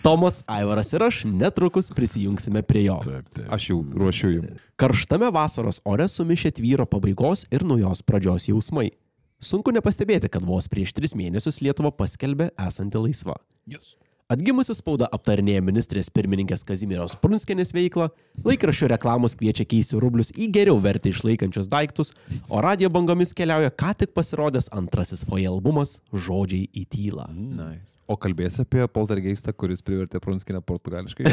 Tomas, 0.04 0.42
Aivaras 0.50 0.92
ir 0.94 1.04
aš 1.04 1.22
netrukus 1.28 1.90
prisijungsime 1.94 2.62
prie 2.66 2.86
jo. 2.86 2.98
Taip, 3.04 3.28
taip. 3.34 3.48
Aš 3.54 3.70
jau 3.72 3.80
ruošiu 3.82 4.32
jums. 4.38 4.64
Karštame 4.80 5.30
vasaros 5.34 5.82
ore 5.88 6.08
sumišė 6.08 6.54
tvyro 6.60 6.88
pabaigos 6.88 7.44
ir 7.52 7.66
naujos 7.66 8.04
pradžios 8.06 8.48
jausmai. 8.50 8.90
Sunku 9.38 9.70
nepastebėti, 9.74 10.30
kad 10.32 10.42
vos 10.42 10.66
prieš 10.70 10.96
tris 10.96 11.14
mėnesius 11.18 11.60
Lietuva 11.62 11.92
paskelbė 11.94 12.50
esanti 12.58 12.98
laisva. 12.98 13.38
Yes. 13.70 13.94
Atgimusi 14.28 14.74
spauda 14.76 15.06
aptarinėja 15.08 15.62
ministrės 15.64 16.10
pirmininkės 16.12 16.60
Kazimieros 16.68 17.14
Prunskienės 17.16 17.70
veiklą, 17.72 18.10
laikraščio 18.44 18.90
reklamos 18.92 19.32
kviečia 19.40 19.64
keisti 19.64 19.96
rublius 19.96 20.28
į 20.36 20.50
geriau 20.52 20.76
vertę 20.84 21.08
išlaikančius 21.08 21.70
daiktus, 21.72 22.12
o 22.52 22.60
radio 22.60 22.90
bangomis 22.92 23.32
keliauja 23.32 23.72
ką 23.72 23.94
tik 24.02 24.12
pasirodęs 24.12 24.68
antrasis 24.76 25.24
foje 25.24 25.48
albumas 25.48 26.02
Žodžiai 26.12 26.68
į 26.76 26.84
tylą. 26.92 27.24
Nice. 27.32 27.96
O 28.04 28.20
kalbėsi 28.20 28.66
apie 28.66 28.84
poltergeistą, 28.92 29.56
kuris 29.56 29.80
privertė 29.80 30.20
Prunskiną 30.20 30.60
portugališkai? 30.60 31.24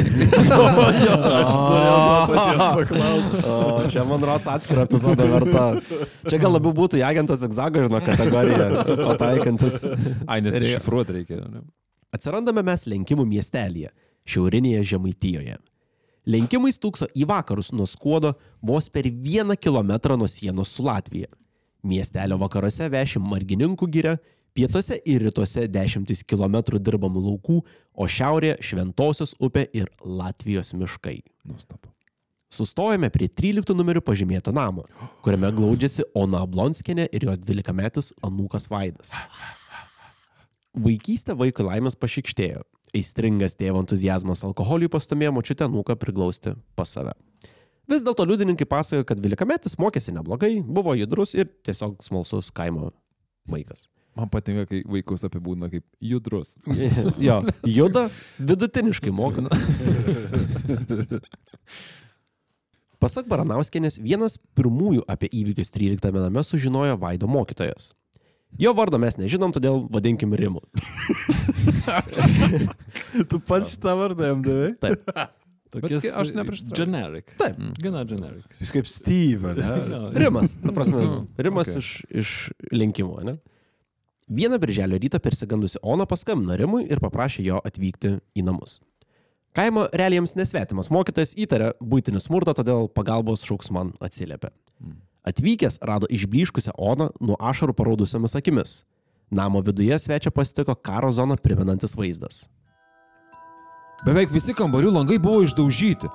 O, 3.46 3.84
čia 3.92 4.08
man 4.08 4.24
rods 4.24 4.48
atskiro 4.48 4.88
epizodo 4.88 5.24
verta. 5.36 5.68
Čia 6.24 6.40
gal 6.40 6.56
labiau 6.56 6.72
būtų 6.76 7.04
agentas 7.04 7.44
egzagažino 7.44 8.00
kategoriją 8.08 8.84
pataikantis. 9.04 9.82
Ai, 10.24 10.40
nes 10.40 10.56
iššifruoti 10.56 11.20
reikia. 11.20 11.44
Ne? 11.44 11.68
Atsirandame 12.16 12.64
mes 12.64 12.86
lenkimų 12.88 13.26
miestelėje, 13.28 13.90
šiaurinėje 14.26 14.84
Žemaitijoje. 14.92 15.56
Lenkimai 16.26 16.72
stūkso 16.74 17.06
į 17.14 17.26
vakarus 17.30 17.70
nuo 17.76 17.86
skuodo 17.86 18.32
vos 18.64 18.88
per 18.90 19.06
vieną 19.06 19.54
kilometrą 19.60 20.16
nuo 20.18 20.26
sienos 20.30 20.72
su 20.74 20.86
Latvija. 20.86 21.28
Miestelio 21.86 22.38
vakaruose 22.40 22.88
veši 22.90 23.22
Margininkų 23.22 23.86
giria, 23.92 24.16
pietuose 24.56 24.98
ir 25.06 25.22
rytuose 25.28 25.68
dešimtis 25.70 26.24
kilometrų 26.26 26.80
dirbamų 26.82 27.22
laukų, 27.28 27.60
o 27.94 28.08
šiaurėje 28.10 28.56
Šventosios 28.70 29.36
upė 29.38 29.68
ir 29.76 29.92
Latvijos 30.02 30.72
miškai. 30.74 31.20
Nuostabu. 31.46 31.92
Sustojame 32.50 33.10
prie 33.12 33.28
13 33.28 33.74
numerių 33.76 34.00
pažymėto 34.06 34.54
namo, 34.54 34.86
kuriame 35.22 35.50
glaudžiasi 35.54 36.06
Ona 36.16 36.44
Blonskinė 36.48 37.08
ir 37.12 37.26
jos 37.28 37.42
12-metis 37.42 38.12
Anūkas 38.24 38.70
Vaidas. 38.72 39.12
Vaikystė 40.76 41.36
vaiko 41.38 41.64
laimės 41.66 41.96
pašykštėjo. 41.96 42.62
Aistringas 42.96 43.56
tėvo 43.56 43.80
entuzijazmas 43.82 44.44
alkoholiui 44.46 44.90
pastumėjo 44.92 45.32
močiutę 45.36 45.66
Anūką 45.66 45.96
priglausti 46.00 46.54
pas 46.76 46.92
save. 46.92 47.14
Vis 47.90 48.02
dėlto 48.02 48.26
liudininkai 48.26 48.66
pasakojo, 48.68 49.06
kad 49.06 49.20
12-metis 49.22 49.78
mokėsi 49.78 50.14
neblogai, 50.16 50.58
buvo 50.60 50.94
judrus 50.98 51.36
ir 51.38 51.48
tiesiog 51.66 52.00
smalsus 52.02 52.50
kaimo 52.54 52.90
vaikas. 53.50 53.86
Man 54.16 54.30
patinka, 54.32 54.64
kai 54.70 54.80
vaikus 54.88 55.26
apibūdina 55.28 55.68
kaip 55.70 55.84
judrus. 56.00 56.56
jo, 57.26 57.36
juda 57.68 58.06
vidutiniškai 58.40 59.12
moka. 59.14 59.44
Pasak 62.96 63.28
Baranauskenės, 63.28 64.00
vienas 64.00 64.38
pirmųjų 64.56 65.04
apie 65.12 65.28
įvykius 65.36 65.70
13 65.74 66.16
name 66.16 66.42
sužinojo 66.48 66.96
Vaido 66.98 67.28
mokytojas. 67.28 67.92
Jo 68.60 68.72
vardo 68.76 68.98
mes 69.00 69.16
nežinom, 69.20 69.52
todėl 69.52 69.82
vadinkim 69.92 70.32
Rimu. 70.36 70.62
Tu 73.30 73.40
pats 73.44 73.74
šitą 73.74 73.92
vardą 73.98 74.30
jam 74.30 74.44
davai? 74.44 74.70
Taip. 74.80 75.10
Tokias 75.76 76.06
kai 76.06 76.12
aš 76.22 76.30
neprieštarauju. 76.36 76.78
Generic. 76.78 77.34
Taip. 77.40 77.58
Gana 77.82 78.04
generic. 78.08 78.46
Jis 78.62 78.72
kaip 78.72 78.88
Steve, 78.88 79.52
ne? 79.58 79.70
Rimas, 80.22 80.54
ta 80.62 80.72
prasme, 80.72 81.02
Nu, 81.04 81.18
Rimas 81.36 81.74
okay. 81.74 81.82
iš, 81.82 81.88
iš 82.22 82.32
linkimo, 82.72 83.18
ne? 83.26 83.36
Vieną 84.26 84.58
birželio 84.62 84.98
rytą 84.98 85.20
persigandusi 85.22 85.78
Ona 85.82 86.06
paskambino 86.08 86.56
Rimui 86.58 86.86
ir 86.90 87.02
paprašė 87.02 87.44
jo 87.46 87.60
atvykti 87.66 88.16
į 88.34 88.46
namus. 88.46 88.80
Kaimo 89.56 89.86
realijams 89.96 90.34
nesvetimas 90.36 90.90
mokytojas 90.92 91.32
įtarė 91.38 91.70
būtinį 91.80 92.20
smurtą, 92.20 92.52
todėl 92.58 92.90
pagalbos 92.92 93.44
šauks 93.46 93.70
man 93.72 93.94
atsiliepė. 94.04 94.50
Atvykęs 95.26 95.78
rado 95.82 96.06
išbliškusią 96.10 96.76
Oną 96.78 97.10
nuo 97.20 97.36
ašarų 97.42 97.74
paraudusiamis 97.74 98.36
akimis. 98.38 98.84
Namo 99.30 99.60
viduje 99.60 99.98
svečia 99.98 100.30
pasitiko 100.30 100.74
karo 100.74 101.10
zoną 101.10 101.34
primenantis 101.42 101.96
vaizdas. 101.98 102.46
Beveik 104.06 104.30
visi 104.30 104.54
kambarių 104.54 104.92
langai 104.94 105.18
buvo 105.18 105.42
išdaužyti. 105.42 106.06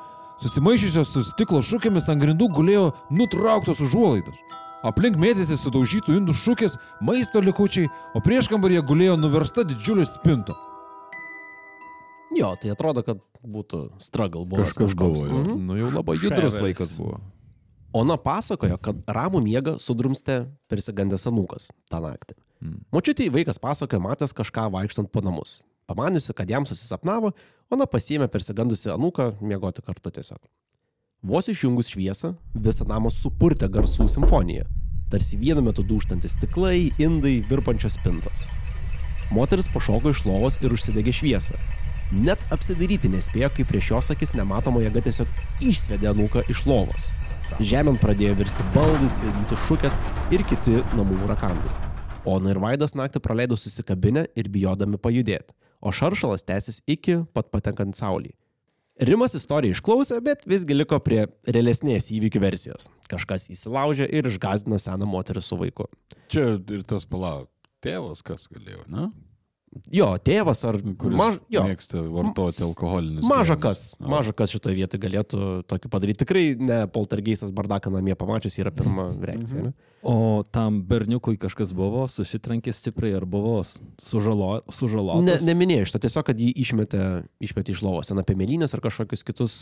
Susimaišysios 0.41 1.11
su 1.11 1.23
stiklo 1.27 1.59
šukėmis 1.61 2.07
ant 2.09 2.23
grindų 2.23 2.47
gulėjo 2.55 2.85
nutrauktos 3.11 3.81
užuolaidos. 3.83 4.39
Aplink 4.87 5.19
mėtėsi 5.19 5.59
sudaužytų 5.59 6.15
indų 6.17 6.33
šukės, 6.33 6.79
maisto 7.05 7.41
likučiai, 7.43 7.91
o 8.17 8.21
prieš 8.23 8.47
kambaryje 8.49 8.81
gulėjo 8.87 9.17
nuversta 9.19 9.65
didžiulė 9.67 10.07
spinto. 10.09 10.55
Jo, 12.33 12.55
tai 12.57 12.71
atrodo, 12.73 13.03
kad 13.05 13.19
būtų 13.43 13.83
struggle 14.01 14.47
buvo. 14.47 14.65
Kažkas 14.65 14.95
buvo, 14.95 15.19
jo. 15.19 15.43
Mhm. 15.43 15.61
Nu 15.67 15.77
jau 15.77 15.91
labai 15.91 16.15
judrus 16.15 16.55
Ševelis. 16.55 16.63
vaikas 16.63 16.95
buvo. 16.97 17.19
Ona 17.97 18.15
pasakojo, 18.17 18.77
kad 18.79 19.01
ramų 19.07 19.41
miegą 19.43 19.75
sudrumstė 19.83 20.45
persigandęs 20.71 21.27
anūkas 21.27 21.71
tą 21.91 21.99
naktį. 22.03 22.37
Mm. 22.61 22.77
Močiutį 22.93 23.27
vaikas 23.33 23.59
pasakojo, 23.59 23.99
matęs 24.05 24.35
kažką 24.37 24.69
vaikštant 24.71 25.11
po 25.11 25.23
namus. 25.25 25.59
Pamaniusi, 25.89 26.31
kad 26.37 26.47
jam 26.47 26.63
susisapnavo, 26.63 27.33
Ona 27.71 27.85
pasiėmė 27.87 28.27
persigandusi 28.27 28.89
anūką 28.91 29.37
miegoti 29.39 29.83
kartu 29.85 30.11
tiesiog. 30.11 30.39
Vos 31.23 31.47
išjungus 31.47 31.87
šviesą, 31.93 32.33
visą 32.65 32.83
namą 32.89 33.07
supurtė 33.15 33.69
garsų 33.71 34.09
simfonija. 34.11 34.65
Tarsi 35.11 35.39
vienu 35.39 35.63
metu 35.63 35.85
dūštantis 35.87 36.35
stiklai, 36.35 36.89
indai, 36.99 37.37
virpančios 37.47 37.95
spintos. 37.95 38.43
Moteris 39.31 39.71
pašoko 39.71 40.11
iš 40.11 40.25
lovos 40.27 40.59
ir 40.59 40.75
užsidegė 40.75 41.15
šviesą. 41.15 41.55
Net 42.11 42.43
apsidaryti 42.51 43.07
nespėjo, 43.13 43.53
kai 43.55 43.67
prieš 43.69 43.93
jos 43.93 44.11
akis 44.17 44.35
nematoma 44.35 44.83
jėga 44.83 45.05
tiesiog 45.07 45.31
išsvedė 45.63 46.11
anūką 46.11 46.43
iš 46.51 46.65
lovos. 46.67 47.07
Žemėn 47.59 47.97
pradėjo 47.99 48.37
virsti 48.39 48.63
baldai, 48.75 49.09
skraidyti 49.11 49.57
šukės 49.65 49.97
ir 50.31 50.43
kiti 50.47 50.77
namų 50.95 51.17
rakandai. 51.29 51.71
Ona 52.29 52.53
ir 52.53 52.59
Vaidas 52.61 52.93
naktį 52.95 53.19
praleido 53.25 53.57
susikabinę 53.59 54.27
ir 54.37 54.47
bijodami 54.53 54.99
pajudėti, 55.01 55.51
o 55.81 55.91
šaršalas 55.91 56.45
tęsis 56.47 56.79
iki 56.87 57.19
pat 57.35 57.49
patenkant 57.51 57.97
saulį. 57.97 58.31
Rimas 59.01 59.33
istoriją 59.33 59.73
išklausė, 59.73 60.19
bet 60.21 60.45
visgi 60.45 60.77
liko 60.77 60.99
prie 61.01 61.23
realesnės 61.49 62.11
įvykių 62.13 62.43
versijos. 62.43 62.87
Kažkas 63.09 63.49
įsilaužė 63.49 64.05
ir 64.05 64.29
išgazdino 64.29 64.77
seną 64.79 65.09
moterį 65.09 65.41
su 65.41 65.57
vaiku. 65.57 65.89
Čia 66.29 66.59
ir 66.61 66.85
tas 66.87 67.07
palauk. 67.09 67.49
Tėvas 67.81 68.21
kas 68.21 68.45
galėjo, 68.51 68.85
ne? 68.93 69.09
Jo, 69.91 70.09
tėvas 70.19 70.65
ar 70.67 70.75
Kuris 70.99 71.15
maž... 71.15 71.37
jo, 71.51 71.61
mėgsta 71.63 72.01
vartoti 72.11 72.63
alkoholinius. 72.65 73.23
Maža 73.29 73.55
kas, 73.59 73.83
maža 74.03 74.33
kas 74.35 74.51
šitoje 74.51 74.75
vietoje 74.75 74.99
galėtų 74.99 75.39
tokį 75.71 75.91
padaryti. 75.93 76.19
Tikrai 76.25 76.43
ne 76.59 76.79
poltergeistas 76.91 77.53
bardaką 77.55 77.93
namie 77.93 78.17
pamačius 78.19 78.59
yra 78.59 78.73
pirma 78.75 79.07
reakcija. 79.15 79.69
Ne? 79.69 79.71
O 80.03 80.43
tam 80.51 80.81
berniukui 80.89 81.37
kažkas 81.39 81.71
buvo, 81.77 82.03
susitrankė 82.11 82.73
stipriai 82.75 83.15
ar 83.21 83.27
buvo 83.29 83.61
sužalo, 83.63 84.51
Ne, 84.59 84.75
sužalotas? 84.75 85.47
neminėjau 85.47 85.87
iš 85.87 85.95
to, 85.95 86.03
tiesiog, 86.03 86.27
kad 86.27 86.43
jį 86.43 86.51
išmetė, 86.65 87.07
išmetė 87.47 87.77
iš 87.77 87.85
lovos. 87.87 88.11
Ten 88.11 88.19
apie 88.19 88.35
mėlynės 88.35 88.75
ar 88.75 88.83
kažkokius 88.83 89.23
kitus 89.23 89.55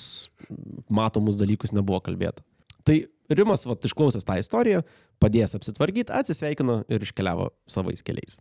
matomus 0.90 1.38
dalykus 1.38 1.76
nebuvo 1.76 2.02
kalbėta. 2.02 2.42
Tai 2.88 2.98
Rimas, 3.30 3.68
vat, 3.70 3.86
išklausęs 3.86 4.26
tą 4.26 4.40
istoriją, 4.42 4.82
padėjęs 5.22 5.54
apsitvarkyti, 5.60 6.10
atsisveikino 6.18 6.82
ir 6.90 7.04
iškeliavo 7.06 7.52
savais 7.70 8.02
keliais. 8.02 8.40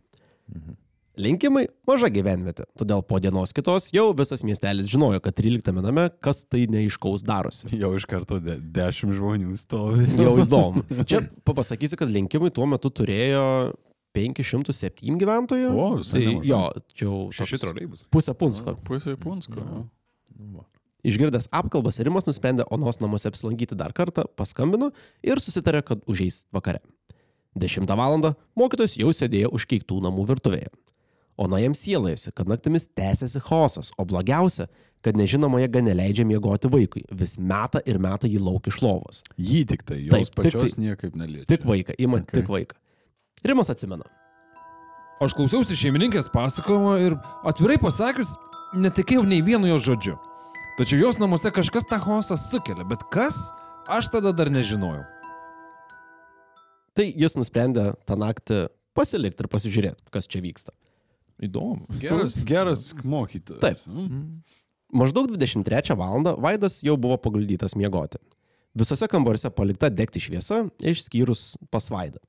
Linkimai 1.19 1.65
maža 1.89 2.07
gyvenvietė, 2.13 2.63
todėl 2.79 3.01
po 3.03 3.17
dienos 3.19 3.51
kitos 3.55 3.89
jau 3.91 4.05
visas 4.15 4.43
miestelis 4.45 4.87
žinojo, 4.91 5.19
kad 5.23 5.35
13 5.35 5.73
name 5.81 6.05
kas 6.23 6.43
tai 6.47 6.61
neiškaus 6.71 7.25
darosi. 7.27 7.67
Jau 7.81 7.89
iš 7.97 8.05
karto 8.07 8.37
de 8.39 8.55
dešimt 8.61 9.17
žmonių 9.17 9.57
stovi. 9.59 10.05
Jau 10.23 10.35
įdomu. 10.45 10.85
Čia 11.09 11.25
pa- 11.43 11.57
pasakysiu, 11.57 11.99
kad 11.99 12.11
linkimai 12.13 12.51
tuo 12.55 12.67
metu 12.69 12.91
turėjo 12.93 13.43
507 14.15 15.19
gyventojų. 15.19 15.69
O, 15.75 15.89
tai 16.07 16.23
nemažai. 16.23 16.47
jo, 16.49 16.61
čia 16.97 17.05
jau 17.05 17.17
Šeši 17.35 17.55
toks 17.57 17.61
troliai 17.65 17.89
bus. 17.91 18.05
pusė 18.13 18.33
punsko. 18.39 18.73
Pusė 18.87 19.13
punsko. 19.21 19.65
jo. 19.65 20.63
Išgirdęs 21.09 21.45
apkalbas, 21.55 21.99
Rimas 22.03 22.25
nusprendė 22.27 22.65
Onos 22.75 22.97
namuose 22.99 23.29
apsilankyti 23.29 23.77
dar 23.79 23.93
kartą, 23.95 24.25
paskambino 24.35 24.89
ir 25.23 25.39
susitarė, 25.39 25.79
kad 25.85 26.01
užeis 26.11 26.41
vakare. 26.55 26.81
10 27.59 27.87
val. 27.97 28.17
mokytojas 28.59 28.97
jau 28.99 29.11
sėdėjo 29.15 29.51
už 29.55 29.65
keiktų 29.71 30.01
namų 30.03 30.25
virtuvėje. 30.33 30.71
Ona 31.39 31.61
jam 31.63 31.73
sielojasi, 31.77 32.33
kad 32.35 32.49
naktimis 32.51 32.89
tęsiasi 32.91 33.39
chaosas, 33.47 33.93
o 33.97 34.03
blogiausia, 34.05 34.65
kad 35.05 35.15
nežinoma 35.15 35.61
jėga 35.63 35.79
neleidžia 35.85 36.25
miegoti 36.27 36.67
vaikui, 36.71 37.05
vis 37.15 37.37
meta 37.39 37.79
ir 37.87 37.95
meta 38.03 38.27
jį 38.27 38.41
lauk 38.43 38.67
iš 38.67 38.81
lovos. 38.83 39.21
Jį 39.39 39.61
tik 39.71 39.85
tai, 39.87 40.01
jos 40.03 40.11
Taip, 40.11 40.33
tik 40.33 40.39
pačios 40.41 40.75
tai. 40.75 40.83
niekaip 40.83 41.15
neliečia. 41.15 41.47
Tik 41.53 41.63
vaiką, 41.69 41.95
ima 42.03 42.19
Okay. 42.19 42.41
tik 42.41 42.49
vaiką. 42.51 42.75
Rimas 43.47 43.71
atsimena. 43.71 44.03
Aš 45.23 45.33
klausiausi 45.35 45.75
šeimininkės 45.79 46.27
pasakojimo 46.33 46.97
ir 46.99 47.15
atvirai 47.47 47.77
pasakius, 47.79 48.33
netikėjau 48.75 49.23
nei 49.27 49.39
vienu 49.43 49.67
jos 49.71 49.83
žodžiu. 49.87 50.17
Tačiau 50.77 50.99
jos 50.99 51.17
namuose 51.19 51.51
kažkas 51.55 51.87
tą 51.87 51.99
chaosą 52.03 52.35
sukelia, 52.39 52.83
bet 52.87 52.99
kas, 53.11 53.39
aš 53.87 54.11
tada 54.11 54.31
dar 54.35 54.51
nežinojau. 54.51 55.03
Tai 56.95 57.07
jis 57.15 57.35
nusprendė 57.39 57.93
tą 58.07 58.15
naktį 58.19 58.65
pasilikti 58.95 59.45
ir 59.45 59.51
pasižiūrėti, 59.51 60.07
kas 60.11 60.27
čia 60.27 60.41
vyksta. 60.43 60.75
Įdomu. 61.39 61.87
Geras, 62.01 62.35
geras 62.47 62.89
mokytojas. 63.03 63.61
Taip. 63.63 63.83
Mm. 63.87 64.41
Maždaug 64.99 65.29
23 65.31 65.95
val. 65.99 66.25
Vaidas 66.41 66.81
jau 66.83 66.97
buvo 66.99 67.17
paguldytas 67.21 67.77
miegoti. 67.79 68.19
Visose 68.77 69.07
kambariuose 69.09 69.49
palikta 69.53 69.89
degti 69.89 70.21
šviesa, 70.21 70.65
išskyrus 70.85 71.55
pas 71.73 71.89
Vaidą. 71.91 72.21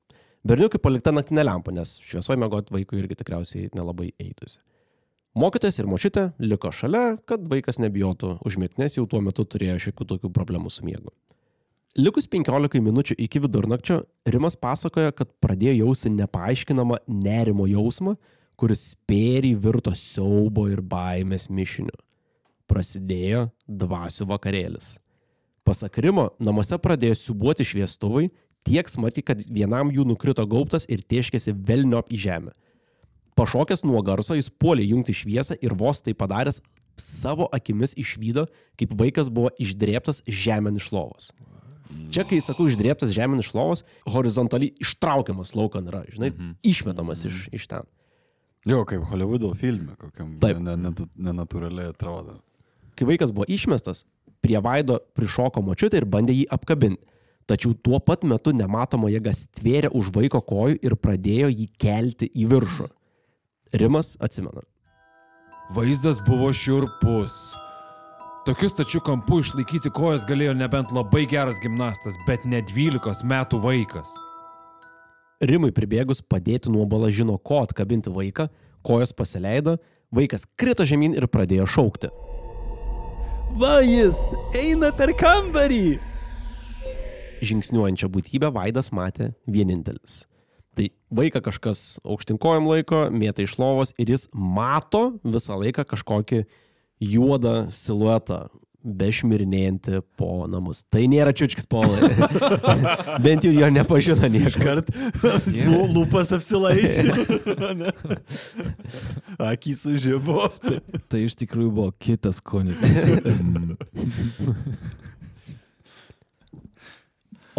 Berniukui 0.47 0.81
palikta 0.81 1.13
naktinė 1.13 1.43
lempa, 1.45 1.73
nes 1.73 1.99
šviesoje 2.01 2.39
miegoti 2.41 2.73
vaikui 2.73 2.97
irgi 2.97 3.19
tikriausiai 3.19 3.69
nelabai 3.77 4.09
eitusi. 4.17 4.57
Mokytojas 5.37 5.77
ir 5.79 5.87
močiutė 5.87 6.23
liko 6.43 6.73
šalia, 6.75 7.13
kad 7.29 7.45
vaikas 7.47 7.77
nebijotų 7.79 8.33
užmigti, 8.47 8.81
nes 8.81 8.97
jau 8.97 9.05
tuo 9.07 9.21
metu 9.23 9.45
turėjo 9.47 9.77
šiokių 9.85 10.07
tokių 10.09 10.31
problemų 10.35 10.71
su 10.73 10.83
miegu. 10.83 11.13
Likus 11.99 12.27
15 12.31 12.81
minučių 12.83 13.15
iki 13.19 13.39
vidurnakčio, 13.43 14.01
Rimas 14.27 14.57
pasakoja, 14.59 15.13
kad 15.15 15.31
pradėjo 15.43 15.85
jausti 15.85 16.11
nepaaiškinamą 16.15 17.01
nerimo 17.07 17.67
jausmą, 17.67 18.17
kuris 18.61 18.91
spėriai 18.93 19.57
virto 19.57 19.93
siaubo 19.97 20.67
ir 20.69 20.83
baimės 20.85 21.49
mišiniu. 21.49 21.95
Prasidėjo 22.69 23.47
dvasių 23.65 24.27
vakarėlis. 24.29 24.95
Pasak 25.65 25.97
Rimo, 26.01 26.29
namuose 26.41 26.77
pradėjo 26.81 27.17
siubuoti 27.17 27.65
šviestuvai, 27.65 28.29
tiek 28.67 28.89
smarkiai, 28.89 29.25
kad 29.25 29.41
vienam 29.49 29.91
jų 29.93 30.05
nukrito 30.13 30.45
gaubtas 30.49 30.85
ir 30.89 31.01
tieškėsi 31.01 31.53
velniop 31.57 32.11
į 32.13 32.19
žemę. 32.25 32.53
Pašokęs 33.37 33.81
nuo 33.87 34.01
garso, 34.05 34.35
jis 34.37 34.51
puolė 34.61 34.85
jungti 34.89 35.15
šviesą 35.15 35.57
ir 35.63 35.73
vos 35.77 36.03
tai 36.05 36.13
padaręs, 36.17 36.59
savo 37.01 37.47
akimis 37.55 37.95
išvydo, 37.97 38.45
kaip 38.77 38.93
vaikas 38.99 39.31
buvo 39.33 39.49
išdrėptas 39.61 40.21
žemėn 40.27 40.77
iš 40.77 40.91
lovos. 40.93 41.31
Čia, 42.11 42.25
kai 42.27 42.37
sakau 42.43 42.67
išdrėptas 42.69 43.13
žemėn 43.15 43.41
iš 43.41 43.53
lovos, 43.57 43.81
horizontaliai 44.09 44.75
ištraukiamas 44.83 45.55
laukan 45.57 45.89
yra, 45.89 46.03
žinai, 46.11 46.29
mhm. 46.33 46.53
išmetamas 46.67 47.25
iš, 47.29 47.47
iš 47.55 47.67
ten. 47.71 47.89
Jo, 48.65 48.83
kaip 48.85 49.03
Hollywoodo 49.09 49.53
filme, 49.57 49.95
kokiam 49.97 50.35
Taip. 50.39 50.59
ne- 50.61 50.77
ne- 50.77 51.07
nenatūraliai 51.17 51.89
atrodo. 51.89 52.37
Kai 52.95 53.07
vaikas 53.09 53.31
buvo 53.33 53.45
išmestas, 53.49 54.03
prie 54.41 54.59
vaido 54.61 54.99
prišoko 55.17 55.63
močiutė 55.65 56.01
ir 56.01 56.05
bandė 56.05 56.35
jį 56.35 56.45
apkabinti. 56.51 57.01
Tačiau 57.49 57.73
tuo 57.73 57.99
pat 57.99 58.21
metu 58.23 58.53
nematoma 58.53 59.09
jėga 59.09 59.33
stvėrė 59.33 59.89
už 59.97 60.11
vaiko 60.13 60.39
kojų 60.45 60.77
ir 60.85 60.95
pradėjo 60.95 61.49
jį 61.49 61.67
kelti 61.81 62.29
į 62.29 62.47
viršų. 62.47 62.87
Rimas 63.73 64.15
atsimena. 64.21 64.61
Vaizdas 65.73 66.19
buvo 66.27 66.51
šiurpus. 66.53 67.55
Tokiu 68.45 68.69
stačiu 68.69 69.01
kampu 69.01 69.39
išlaikyti 69.41 69.91
kojas 69.93 70.25
galėjo 70.25 70.53
nebent 70.57 70.91
labai 70.91 71.25
geras 71.29 71.59
gimnastas, 71.61 72.15
bet 72.27 72.45
ne 72.45 72.61
12 72.61 73.23
metų 73.23 73.59
vaikas. 73.61 74.09
Rimui 75.41 75.71
pribėgus 75.73 76.21
padėti 76.21 76.69
nuo 76.69 76.83
balažino 76.85 77.39
ko 77.41 77.63
atkabinti 77.65 78.11
vaiką, 78.13 78.45
kojos 78.85 79.13
pasileido, 79.17 79.79
vaikas 80.13 80.45
krito 80.59 80.85
žemyn 80.85 81.15
ir 81.17 81.25
pradėjo 81.31 81.65
šaukti. 81.65 82.11
Va 83.57 83.79
jis 83.81 84.19
eina 84.55 84.91
per 84.95 85.15
kambarį. 85.17 85.97
Žingsniuojančią 87.41 88.09
būtybę 88.13 88.51
Vaidas 88.53 88.91
matė 88.93 89.31
vienintelis. 89.49 90.21
Tai 90.77 90.85
vaiką 91.11 91.41
kažkas 91.43 91.99
aukštinkojom 92.05 92.69
laiko, 92.69 93.01
mėta 93.11 93.43
iš 93.43 93.57
lovos 93.59 93.95
ir 93.99 94.13
jis 94.13 94.29
mato 94.31 95.17
visą 95.25 95.57
laiką 95.59 95.83
kažkokį 95.89 96.45
juodą 97.01 97.55
siluetą 97.73 98.45
bešmirinėjantį 98.83 100.01
po 100.17 100.47
namus. 100.49 100.81
Tai 100.89 101.03
nėra 101.11 101.33
čiučkis 101.37 101.67
polai. 101.69 102.09
Bent 103.25 103.45
jau 103.45 103.53
jo 103.53 103.69
nepažino 103.73 104.27
niekas. 104.31 104.81
Lū- 105.21 105.89
Lūpas 105.95 106.31
apsilaižė. 106.37 107.13
Akys 109.51 109.83
sužibo. 109.85 110.49
Tai 111.11 111.19
iš 111.25 111.37
tikrųjų 111.43 111.71
buvo 111.77 111.91
kitas 112.01 112.41
konikas. 112.41 113.05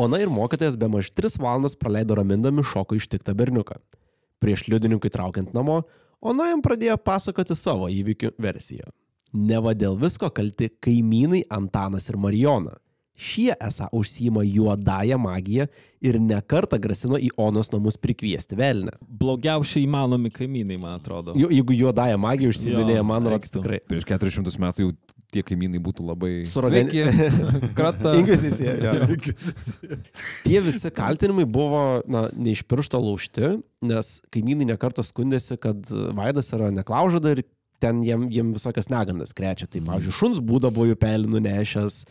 Ona 0.03 0.18
ir 0.25 0.31
mokytojas 0.33 0.79
be 0.81 0.89
maž 0.89 1.11
3 1.12 1.37
valandas 1.43 1.77
praleido 1.77 2.16
ramindami 2.16 2.64
šoko 2.64 2.97
ištiktą 2.97 3.35
berniuką. 3.37 3.77
Prieš 4.43 4.64
liudininkui 4.73 5.11
traukiant 5.12 5.53
namo, 5.55 5.83
Ona 6.23 6.45
jam 6.53 6.61
pradėjo 6.62 6.95
pasakoti 7.03 7.55
savo 7.59 7.89
įvykių 7.91 8.29
versiją. 8.39 8.93
Neva 9.33 9.72
dėl 9.74 9.97
visko 10.01 10.28
kalti 10.35 10.68
kaimynai 10.85 11.45
Antanas 11.51 12.09
ir 12.12 12.18
Marijona. 12.20 12.74
Šie 13.22 13.53
esą 13.61 13.87
užsima 13.95 14.41
juodąją 14.43 15.18
magiją 15.20 15.66
ir 16.03 16.16
nekartą 16.18 16.78
grasino 16.80 17.18
į 17.20 17.28
Onos 17.39 17.68
namus 17.70 17.99
prikviesti 18.01 18.57
velnę. 18.59 18.95
Blogiausiai 19.05 19.85
įmanomi 19.87 20.30
kaimynai, 20.33 20.78
man 20.80 20.97
atrodo. 20.99 21.35
Ju- 21.37 21.51
Jeigu 21.53 21.76
juodąją 21.76 22.18
magiją 22.18 22.51
užsiminėja, 22.55 23.03
Jo, 23.03 23.05
man 23.05 23.28
reiktų. 23.28 23.61
tikrai. 23.61 23.80
Prieš 23.89 24.09
400 24.09 24.57
metų 24.64 24.87
jau 24.87 24.95
tie 25.33 25.43
kaimynai 25.45 25.78
būtų 25.85 26.09
labai 26.09 26.33
Sveiki, 26.49 27.05
Krata. 27.78 28.16
Inkvizicija. 28.18 28.74
jo. 28.80 28.93
Tie 30.45 30.61
visi 30.64 30.91
kaltinimai 30.91 31.45
buvo 31.49 32.01
na, 32.09 32.26
ne 32.37 32.53
iš 32.57 32.64
piršto 32.68 32.99
laužti, 33.01 33.55
nes 33.85 34.16
kaimynai 34.33 34.66
nekartą 34.72 35.05
skundėsi, 35.07 35.57
kad 35.61 35.85
Vaidas 36.16 36.51
yra 36.57 36.72
neklaužada 36.74 37.37
ir 37.37 37.45
ten 37.83 38.03
jiem, 38.07 38.28
jiem 38.33 38.53
visokias 38.57 38.89
negandas 38.93 39.35
krečia. 39.37 39.66
Tai, 39.70 39.83
pavyzdžiui, 39.91 40.14
šuns 40.20 40.41
būdą 40.43 40.70
buvo 40.74 40.87
jų 40.93 40.99
pelį 41.03 41.30
nunešęs, 41.35 42.03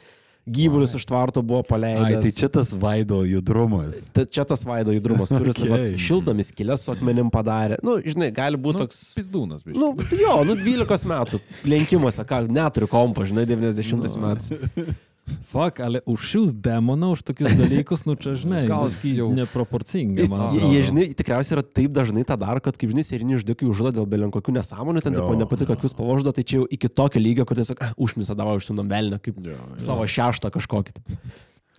gyvulius 0.51 0.95
iš 0.97 1.03
tvarto 1.05 1.43
buvo 1.45 1.59
Ai, 1.61 1.67
paleidęs. 1.69 2.23
tai 2.25 2.31
čia 2.33 2.47
tas 2.49 2.71
vaido 2.81 3.19
judrumas. 3.29 3.99
Ta, 4.11 4.23
čia 4.25 4.41
tas 4.49 4.63
Vaido 4.65 4.89
judrumas, 4.95 5.29
kuris 5.29 5.59
Okay. 5.61 5.69
okay. 5.75 5.99
šiltomis 6.01 6.49
kilės 6.57 6.81
su 6.87 6.91
akmenim 6.95 7.29
padarė. 7.33 7.77
Na, 7.83 7.91
nu, 7.91 7.97
žinai, 8.01 8.31
gali 8.33 8.57
būti 8.57 8.79
Nu, 8.81 8.87
toks... 8.87 9.01
Pizdūnas, 9.19 9.61
biškį. 9.67 9.77
Nu, 9.79 9.91
jo, 10.17 10.39
nu 10.49 10.55
12 10.57 11.05
metų. 11.13 11.39
Lenkimuose, 11.69 12.25
ką, 12.25 12.41
neturiu 12.49 12.89
kompo, 12.89 13.27
žinai, 13.29 13.45
90 13.49 14.17
Nu. 14.17 14.25
metų. 14.25 14.59
Fuck, 15.51 15.79
ale 15.83 16.01
už 16.09 16.19
šius 16.31 16.53
demoną, 16.55 17.11
už 17.15 17.23
tokius 17.27 17.53
dalykus, 17.59 18.05
nu 18.07 18.15
čia 18.15 18.33
žinai, 18.39 18.63
Gal 18.71 18.87
jau- 18.87 19.29
neproporcinga. 19.35 20.21
Jis, 20.23 20.33
jie, 20.55 20.61
jie, 20.73 20.81
žinai, 20.89 21.05
tikriausiai 21.17 21.57
yra 21.57 21.63
taip 21.65 21.91
dažnai 21.95 22.23
tą 22.27 22.37
daro, 22.39 22.61
kad, 22.63 22.77
kaip 22.79 22.93
žinai, 22.93 23.03
seriniai 23.07 23.39
žudikai 23.43 23.67
užžudo 23.69 23.91
dėl 23.99 24.07
belen 24.09 24.31
kokių 24.33 24.55
nesąmonių, 24.59 25.03
ten 25.05 25.15
Jo. 25.17 25.23
tipo 25.25 25.37
nepatiko, 25.39 25.75
kokius 25.75 25.95
pavoždo, 25.97 26.33
tai 26.35 26.43
čia 26.47 26.61
jau 26.61 26.67
iki 26.71 26.89
tokio 26.91 27.21
lygio, 27.23 27.45
kur 27.49 27.59
tiesiog 27.59 27.81
ah, 27.83 27.93
užmisa 27.99 28.35
davau 28.37 28.57
išsiunam 28.61 28.89
velnę, 28.91 29.19
kaip 29.23 29.39
savo 29.81 30.07
šeštą 30.07 30.51
kažkokį. 30.53 30.95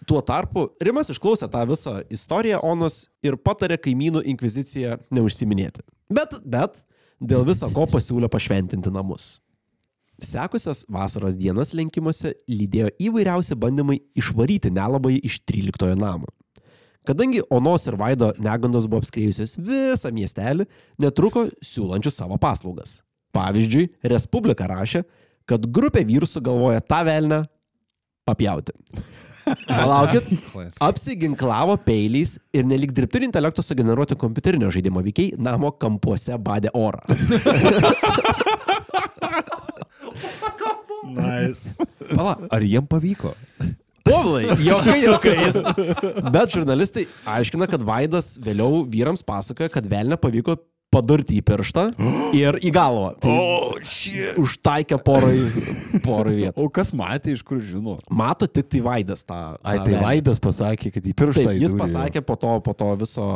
Tuo 0.08 0.18
tarpu 0.26 0.66
Rimas 0.82 1.12
išklausė 1.14 1.46
tą 1.52 1.60
visą 1.70 2.00
istoriją 2.10 2.58
Onos 2.66 3.04
ir 3.22 3.36
patarė 3.38 3.76
kaimynų 3.78 4.24
inkviziciją 4.32 4.96
neužsiminėti. 5.14 5.84
Bet, 6.10 6.40
bet, 6.42 6.80
dėl 7.22 7.44
viso 7.46 7.68
ko 7.70 7.86
pasiūlė 7.86 8.26
pašventinti 8.32 8.90
namus. 8.90 9.36
Sekusias 10.22 10.84
vasaros 10.88 11.34
dienas 11.34 11.72
lenkimuose 11.74 12.36
lydėjo 12.50 12.92
įvairiausi 13.08 13.56
bandymai 13.58 13.98
išvaryti 14.18 14.70
nelabai 14.70 15.16
iš 15.18 15.40
13 15.50 15.96
namo. 15.98 16.30
Kadangi 17.02 17.42
Onos 17.50 17.88
ir 17.90 17.96
Vaido 17.98 18.28
negandos 18.38 18.86
buvo 18.86 19.02
apskrėjusios 19.02 19.56
visą 19.58 20.12
miestelį, 20.14 20.68
netruko 21.02 21.48
siūlančių 21.58 22.12
savo 22.14 22.38
paslaugas. 22.38 23.00
Pavyzdžiui, 23.34 23.88
Respublika 24.06 24.68
rašė, 24.70 25.02
kad 25.48 25.66
grupė 25.66 26.04
vyrų 26.06 26.28
sugalvoja 26.30 26.84
tą 26.86 27.00
velnę 27.08 27.40
papjauti. 28.28 28.76
Palaukit, 29.66 30.28
apsiginklavo 30.88 31.74
peiliais 31.82 32.36
ir 32.54 32.68
nelik 32.68 32.94
dirbtinio 32.94 33.26
intelekto 33.26 33.64
sugeneruoti 33.66 34.14
kompiuterinio 34.20 34.70
žaidimo 34.70 35.02
veikiai 35.02 35.34
namo 35.42 35.72
kampuose 35.74 36.38
badė 36.38 36.70
orą. 36.78 37.02
Nice. 41.02 41.76
Pala, 42.14 42.36
ar 42.50 42.62
jiem 42.66 42.86
pavyko? 42.86 43.34
Povilai, 44.02 44.48
jokai 44.58 44.98
jokais. 45.06 45.56
Bet 46.34 46.54
žurnalistai 46.56 47.04
aiškina, 47.38 47.68
kad 47.70 47.84
Vaidas 47.86 48.34
vėliau 48.42 48.82
vyrams 48.90 49.22
pasakoja, 49.26 49.70
kad 49.70 49.86
velnę 49.90 50.18
pavyko 50.18 50.56
padurti 50.92 51.38
į 51.38 51.44
pirštą 51.48 51.84
ir 52.42 52.58
į 52.60 52.72
galvą. 52.74 53.12
Tai 53.22 53.30
Oh, 53.32 53.76
shit. 53.86 54.34
užtaikė 54.42 54.98
porai, 55.06 55.38
porai 56.04 56.34
vietų. 56.40 56.66
O 56.66 56.68
kas 56.74 56.90
matė, 56.98 57.32
iš 57.38 57.44
kur 57.46 57.62
žino? 57.64 57.94
Mato 58.12 58.44
tik 58.50 58.66
tai 58.74 58.82
Vaidas 58.84 59.22
tą. 59.24 59.38
Ai, 59.62 59.78
tą 59.78 59.86
tai 59.86 59.94
velnią. 59.94 60.02
Vaidas 60.04 60.42
pasakė, 60.44 60.92
kad 60.98 61.06
į 61.08 61.14
pirštą 61.22 61.46
Taip, 61.46 61.62
jis 61.62 61.76
pasakė 61.80 62.24
po 62.28 62.36
to, 62.42 62.52
po 62.66 62.74
to 62.76 62.90
viso... 63.00 63.28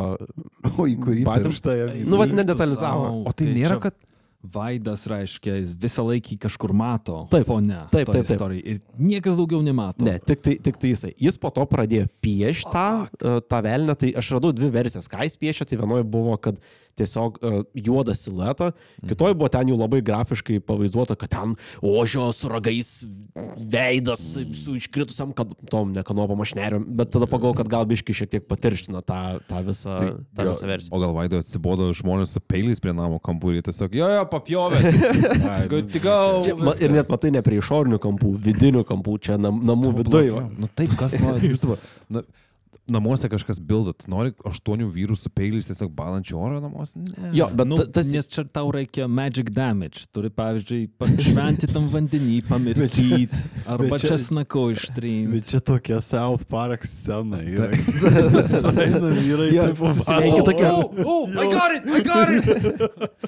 O 0.77 0.85
į 0.91 0.99
kurį 1.01 1.25
Badėm- 1.31 1.55
pirštą 1.55 1.79
Nu, 2.05 2.21
tu 2.27 2.37
nedetalizavo. 2.43 3.09
O 3.25 3.33
tai 3.33 3.49
nėra, 3.55 3.79
čia- 3.79 3.87
kad 3.89 3.97
Vaidas 4.43 5.07
reiškia, 5.11 5.57
jis 5.59 5.73
visą 5.81 6.05
laikį 6.07 6.37
kažkur 6.45 6.73
mato 6.77 7.25
Taip, 7.33 7.49
taip, 7.49 7.89
toj 7.91 8.05
taip, 8.05 8.13
taip. 8.13 8.33
istorijai. 8.37 8.75
Ir 8.75 9.07
niekas 9.11 9.41
daugiau 9.41 9.63
nemato. 9.65 10.05
Ne, 10.07 10.19
tik 10.23 10.43
tai, 10.45 10.57
tik 10.63 10.79
tai 10.83 10.93
jisai. 10.93 11.13
Jis 11.19 11.39
po 11.43 11.51
to 11.55 11.65
pradėjo 11.71 12.07
piešti 12.23 12.73
tą, 12.73 12.89
e, 13.19 13.37
tą 13.49 13.63
velnę, 13.67 13.97
tai 13.99 14.13
aš 14.21 14.35
radau 14.37 14.53
dvi 14.55 14.71
versijas, 14.75 15.09
ką 15.11 15.27
jis 15.27 15.39
piešė, 15.41 15.67
tai 15.67 15.81
vienoje 15.81 16.07
buvo, 16.07 16.37
kad 16.39 16.61
tiesiog 16.97 17.39
uh, 17.41 17.59
juodą 17.75 18.15
siluetą, 18.17 18.71
kitoje 19.09 19.37
buvo 19.37 19.51
ten 19.53 19.71
jau 19.71 19.79
labai 19.79 20.01
grafiškai 20.05 20.59
pavaizduota, 20.65 21.17
kad 21.19 21.33
ten 21.33 21.55
ožio 21.85 22.29
su 22.33 22.51
ragais 22.51 22.91
veidas 23.73 24.23
su 24.57 24.77
iškritusiam, 24.77 25.33
kad 25.37 25.53
tom 25.71 25.93
nekanopam 25.97 26.41
ašneriam, 26.45 26.87
bet 26.99 27.13
tada 27.15 27.29
pagalvojau, 27.31 27.59
kad 27.61 27.71
gal 27.73 27.87
biški 27.89 28.17
šiek 28.17 28.33
tiek 28.37 28.47
patirština 28.49 29.03
tą, 29.07 29.21
tą 29.49 29.63
visą, 29.67 29.97
tą 30.37 30.49
visą 30.51 30.71
versiją. 30.71 30.97
O 30.97 31.03
gal 31.03 31.15
vaido 31.17 31.41
atsibodo 31.43 31.91
žmonės 31.97 32.37
su 32.37 32.43
peiliais 32.43 32.81
prie 32.83 32.95
namo 32.97 33.21
kampų 33.23 33.57
ir 33.57 33.67
tiesiog, 33.67 33.97
jo, 33.97 34.09
jo, 34.17 34.25
papjovė. 34.33 34.83
Good 35.73 35.93
to 35.95 36.03
go. 36.05 36.19
Čia, 36.47 36.57
ma, 36.61 36.75
ir 36.81 36.95
net 36.95 37.13
matai 37.13 37.33
ne 37.35 37.43
prie 37.45 37.61
išorinių 37.61 38.01
kampų, 38.03 38.33
vidinių 38.49 38.85
kampų, 38.89 39.19
čia 39.29 39.39
nam, 39.41 39.61
namų 39.67 39.95
viduje. 40.01 40.47
Nu 40.57 40.71
taip, 40.73 40.97
kas 40.99 41.19
nori. 41.21 41.55
Na, 42.13 42.23
namuose 42.87 43.29
kažkas 43.29 43.59
bilda, 43.61 43.93
tu 43.99 44.07
nori 44.13 44.31
aštuonių 44.47 44.87
vyrų 44.95 45.17
su 45.19 45.31
peiliais 45.35 45.67
tiesiog 45.67 45.91
balančių 45.97 46.37
oro 46.39 46.61
namuose? 46.63 46.99
Ne. 47.03 47.31
Jo, 47.35 47.49
bet 47.51 47.67
Nu, 47.67 47.79
ta- 47.81 47.87
tas... 47.99 48.11
Nes 48.15 48.29
čia 48.31 48.45
tau 48.47 48.71
reikia 48.75 49.09
magic 49.11 49.51
damage. 49.51 50.05
Turi, 50.15 50.31
pavyzdžiui, 50.31 50.85
pašventi 51.03 51.67
tam 51.73 51.89
vandenį, 51.91 52.37
pamirkyti, 52.47 53.27
arba 53.73 53.89
bet 53.97 54.05
čia- 54.05 54.13
česnako 54.15 54.69
ištrinti. 54.77 55.33
Bet 55.35 55.51
čia 55.51 55.61
tokia 55.67 55.99
South 56.05 56.45
Park 56.47 56.87
scena 56.87 57.43
yra. 57.43 57.73
Eina 57.75 59.11
vyrai, 59.19 59.51
susirengia 59.75 60.41
"Wow, 60.41 60.47
tokia- 60.47 60.73
Oh, 60.77 60.93
oh, 61.05 61.29
I 61.35 61.47
got 61.51 61.75
it, 61.75 61.83
I 61.91 62.01
got 62.07 62.29
it. 62.31 62.45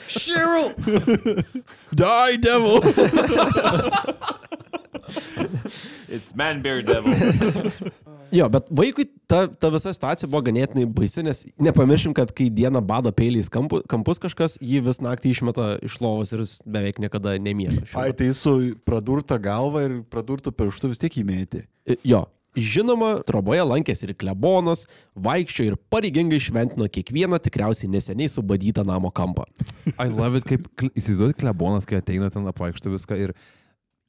Cheryl. 0.06 0.70
Die, 1.94 2.36
devil! 2.36 2.78
It's 6.09 6.34
man 6.34 6.62
bear 6.62 6.82
devil. 6.82 7.12
Jo, 8.35 8.49
bet 8.53 8.68
vaikui 8.70 9.07
ta, 9.31 9.47
ta 9.49 9.70
visa 9.72 9.93
situacija 9.95 10.29
buvo 10.31 10.43
ganėtinai 10.49 10.87
baisi, 10.93 11.22
nes 11.26 11.45
nepamiršim, 11.62 12.14
kad 12.16 12.33
kai 12.37 12.49
dieną 12.53 12.83
bado 12.85 13.12
peiliais 13.14 13.51
kampu, 13.53 13.83
kampus 13.91 14.20
kažkas, 14.22 14.59
jį 14.61 14.83
vis 14.89 15.03
naktį 15.05 15.33
išmeta 15.35 15.68
iš 15.85 15.99
lovos 16.05 16.33
ir 16.33 16.45
jis 16.45 16.59
beveik 16.68 17.01
niekada 17.03 17.37
nemiega. 17.43 17.85
Ai, 17.99 18.11
tai 18.16 18.31
su 18.37 18.57
pradurta 18.89 19.41
galva 19.43 19.87
ir 19.87 20.01
pradurtų 20.12 20.55
pirštų 20.57 20.93
vis 20.93 21.03
tiek 21.05 21.20
įmėti. 21.22 21.49
metu. 21.49 22.01
Jo. 22.05 22.26
Žinoma, 22.59 23.20
troboje 23.29 23.62
lankėsi 23.62 24.09
ir 24.09 24.14
klebonas, 24.18 24.87
vaikščio 25.14 25.66
ir 25.68 25.74
pareigingai 25.93 26.41
šventino 26.43 26.89
kiekvieną 26.91 27.39
tikriausiai 27.45 27.91
neseniai 27.93 28.26
subadytą 28.33 28.83
namo 28.89 29.12
kampą. 29.14 29.45
I 29.95 30.09
love 30.09 30.41
it, 30.41 30.47
kaip 30.49 30.66
įsivaizduojat 30.89 31.39
klebonas, 31.39 31.87
kai 31.87 32.01
ateina 32.01 32.33
ten 32.35 32.49
apvaikšto 32.51 32.91
viską 32.91 33.20
ir 33.20 33.35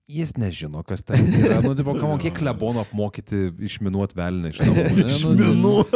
jis 0.09 0.33
nežino, 0.37 0.81
kas 0.87 1.03
ten 1.05 1.27
yra. 1.37 1.59
Nu, 1.61 1.75
tipo, 1.77 1.93
kam 2.01 2.17
kiek 2.21 2.33
klebono 2.39 2.81
apmokyti 2.81 3.49
išminuot 3.69 4.15
velnį 4.17 4.51
iš 4.51 4.61
namų. 4.63 4.85
Nu, 4.97 5.05
Išminuot. 5.13 5.95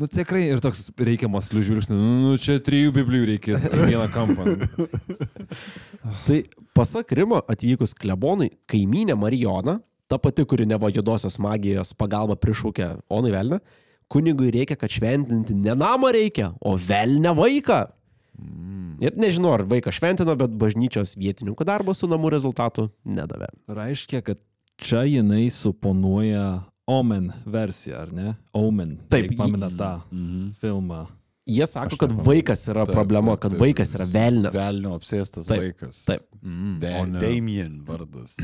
Nu 0.00 0.10
tikrai 0.10 0.42
ir 0.50 0.62
toks 0.64 0.88
reikiamas 0.98 1.52
liužvilgsnis, 1.54 2.00
nu, 2.00 2.12
nu 2.24 2.34
čia 2.42 2.58
trijų 2.66 2.94
biblijų 2.98 3.30
reikės, 3.32 3.68
kiekvieną 3.70 4.08
kampą. 4.14 4.56
Tai 6.26 6.40
pasak 6.76 7.14
Rimo 7.16 7.40
atvykus 7.46 7.94
klebonui, 7.98 8.50
kaiminė 8.70 9.16
Marijona, 9.18 9.78
ta 10.10 10.18
pati, 10.22 10.44
kuri 10.46 10.66
nevo 10.68 10.90
juodosios 10.90 11.38
magijos 11.42 11.94
pagalba 11.98 12.36
prišūkė 12.38 12.92
Onai 13.10 13.34
Velnę, 13.34 13.60
kunigui 14.10 14.52
reikia, 14.54 14.76
kad 14.78 14.90
šventinti 14.92 15.54
ne 15.54 15.74
namą 15.78 16.12
reikia, 16.14 16.52
o 16.60 16.74
Velnę 16.78 17.34
vaiką. 17.38 17.84
Ir 19.00 19.12
nežinau, 19.16 19.52
ar 19.56 19.64
vaiką 19.68 19.92
šventino, 19.92 20.32
bet 20.38 20.54
bažnyčios 20.56 21.16
vietininkų 21.20 21.64
darbas 21.68 22.00
su 22.00 22.08
namų 22.08 22.30
rezultatu 22.32 22.88
nedavė. 23.04 23.48
Reiškia, 23.68 24.22
kad 24.24 24.40
čia 24.80 25.04
jinai 25.08 25.46
suponuoja 25.52 26.62
Omen 26.88 27.32
versiją, 27.50 27.98
ar 28.04 28.12
ne? 28.14 28.34
Omen. 28.54 28.98
Taip, 29.10 29.30
jei 29.32 29.36
Pamena 29.36 29.68
tą 29.74 30.02
Mhm. 30.12 30.50
filmą. 30.60 31.06
Jie 31.46 31.66
sako, 31.70 31.94
Aš 31.94 31.98
kad 32.00 32.12
vaikas 32.26 32.64
yra 32.72 32.82
Taip, 32.84 32.94
problema, 32.96 33.36
taip, 33.36 33.40
kad 33.44 33.52
taip. 33.54 33.60
vaikas 33.62 33.92
yra 33.94 34.06
velnas. 34.10 34.56
Velnio 34.56 34.96
apsėstas 34.98 35.46
Taip, 35.46 35.60
vaikas. 35.62 36.00
taip. 36.08 36.24
Mm, 36.42 36.80
Da 36.82 36.88
o 36.98 37.04
ne- 37.06 37.20
Damien 37.22 37.76
vardas. 37.86 38.34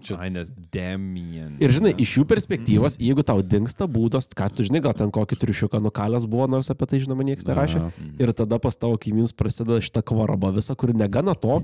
Čia 0.00 0.16
Ai, 0.20 0.30
nes 0.30 0.48
Damien. 0.72 1.56
Ir 1.60 1.68
žinai, 1.74 1.92
iš 2.00 2.14
jų 2.18 2.24
perspektyvos, 2.24 2.96
jeigu 3.02 3.24
tau 3.26 3.42
dinksta 3.42 3.84
būdas, 3.90 4.28
ką 4.32 4.48
tu 4.54 4.62
žinai, 4.64 4.80
gal 4.80 4.94
ten 4.94 5.10
kokį 5.10 5.36
triušiuką 5.42 5.80
nukalęs 5.82 6.24
buvo, 6.30 6.46
nors 6.48 6.70
apie 6.70 6.86
tai 6.86 7.00
žinoma 7.00 7.24
niekas 7.26 7.44
nerašė. 7.44 7.80
Aha. 7.82 7.92
Ir 8.18 8.32
tada 8.32 8.58
pas 8.58 8.76
tavo 8.76 8.96
kaimynus 8.96 9.32
prasideda 9.36 9.80
šitą 9.84 10.00
kvarabą 10.02 10.52
visą, 10.54 10.76
kuri 10.76 10.94
negana 10.94 11.34
to, 11.34 11.62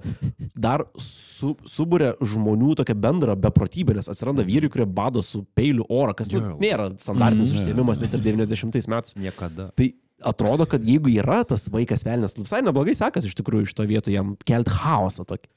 dar 0.57 0.85
su, 0.99 1.55
subūrė 1.64 2.14
žmonių 2.20 2.74
tokią 2.76 2.95
bendrą 3.01 3.37
beprotybę, 3.41 3.95
nes 3.95 4.09
atsiranda 4.09 4.45
vyrai, 4.45 4.68
kurie 4.68 4.87
bado 4.87 5.22
su 5.22 5.45
peiliu 5.55 5.85
orą, 5.89 6.12
kas 6.16 6.28
nu, 6.32 6.41
nėra 6.61 6.91
standartinis 6.99 7.53
Mhm. 7.53 7.57
užsiemimas 7.61 8.01
net 8.03 8.14
ir 8.14 8.20
90 8.20 8.89
metais. 8.89 9.14
Niekada. 9.14 9.70
Tai 9.76 9.93
atrodo, 10.27 10.66
kad 10.68 10.85
jeigu 10.85 11.12
yra 11.12 11.43
tas 11.49 11.68
vaikas 11.72 12.05
velnės, 12.07 12.39
visai 12.41 12.62
neblogai 12.64 12.97
sekasi 12.99 13.31
iš 13.31 13.37
tikrųjų 13.41 13.68
iš 13.68 13.77
to 13.77 13.87
vieto 13.89 14.12
jam 14.14 14.35
kelt 14.49 14.70
chaosą 14.72 15.27
tokį. 15.29 15.51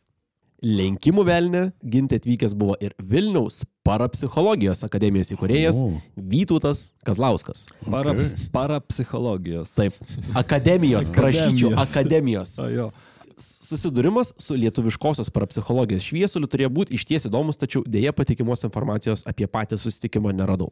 Lenkimų 0.65 1.21
velnė 1.27 1.59
ginti 1.85 2.17
atvykęs 2.17 2.55
buvo 2.57 2.73
ir 2.81 2.95
Vilniaus 2.97 3.59
parapsichologijos 3.85 4.81
akademijos 4.87 5.29
įkūrėjas 5.35 5.83
O. 5.85 5.91
Vytautas 6.17 6.95
Kazlauskas. 7.05 7.67
Paraps, 7.85 8.33
Parapsichologijos. 8.55 9.75
Taip, 9.77 9.99
akademijos, 10.33 11.11
prašyčiau, 11.13 11.75
akademijos. 11.77 12.55
A, 12.63 12.71
jo. 12.73 12.89
Susidūrimas 13.37 14.33
su 14.41 14.57
lietuviškosios 14.57 15.29
parapsichologijos 15.29 16.07
šviesuliu 16.09 16.49
turėjo 16.49 16.73
būti 16.73 16.97
išties 16.97 17.29
įdomus, 17.29 17.61
tačiau 17.61 17.83
dėja 17.85 18.15
patikimos 18.17 18.65
informacijos 18.65 19.27
apie 19.29 19.45
patį 19.45 19.77
susitikimą 19.77 20.33
neradau. 20.33 20.71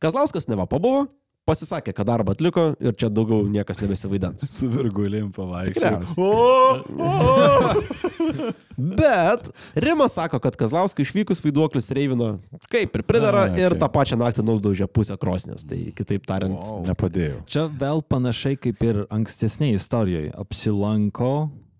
Kazlauskas 0.00 0.48
neva 0.48 0.64
pabuvo, 0.70 1.04
pasisakė, 1.48 1.94
kad 1.96 2.06
darbą 2.12 2.36
atliko 2.36 2.68
ir 2.78 2.92
čia 3.00 3.08
daugiau 3.08 3.42
niekas 3.48 3.80
nebesivaidans. 3.82 4.44
Su 4.58 4.68
virgulim 4.72 5.32
Tikriausiai. 5.32 6.14
pavaikščiau. 6.14 7.08
O! 7.08 7.98
Bet 8.78 9.48
Rimas 9.74 10.12
sako, 10.14 10.38
kad 10.42 10.56
Kazlauskui 10.56 11.02
išvykus 11.06 11.40
vaiduoklis 11.42 11.90
Reivino 11.96 12.28
kaip 12.70 12.94
ir 12.98 13.02
pridara 13.08 13.46
A, 13.48 13.54
ir 13.58 13.72
okei. 13.74 13.80
tą 13.82 13.88
pačią 13.94 14.18
naktį 14.20 14.44
nudaužė 14.46 14.86
pusę 14.90 15.16
krosnės. 15.20 15.64
Tai 15.68 15.78
kitaip 15.98 16.26
tariant, 16.28 16.58
Wow. 16.58 16.82
Nepadėjau. 16.86 17.40
Čia 17.50 17.64
vėl 17.80 18.02
panašiai 18.06 18.58
kaip 18.60 18.82
ir 18.86 19.02
ankstesnėje 19.14 19.78
istorijoje. 19.80 20.30
Apsilanko 20.38 21.32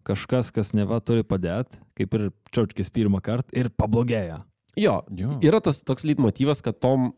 kažkas, 0.09 0.51
kas 0.55 0.73
neva 0.77 0.99
turi 1.05 1.23
padėti, 1.27 1.79
kaip 1.99 2.15
ir 2.19 2.29
Čiaučkis 2.55 2.89
pirmą 2.95 3.21
kartą, 3.23 3.53
ir 3.59 3.69
pablogėja. 3.77 4.39
jo, 4.79 5.03
Jo. 5.13 5.35
yra 5.45 5.61
tas 5.61 5.83
toks 5.85 6.05
leitmotyvas, 6.09 6.63
kad 6.65 6.79
tom, 6.81 7.13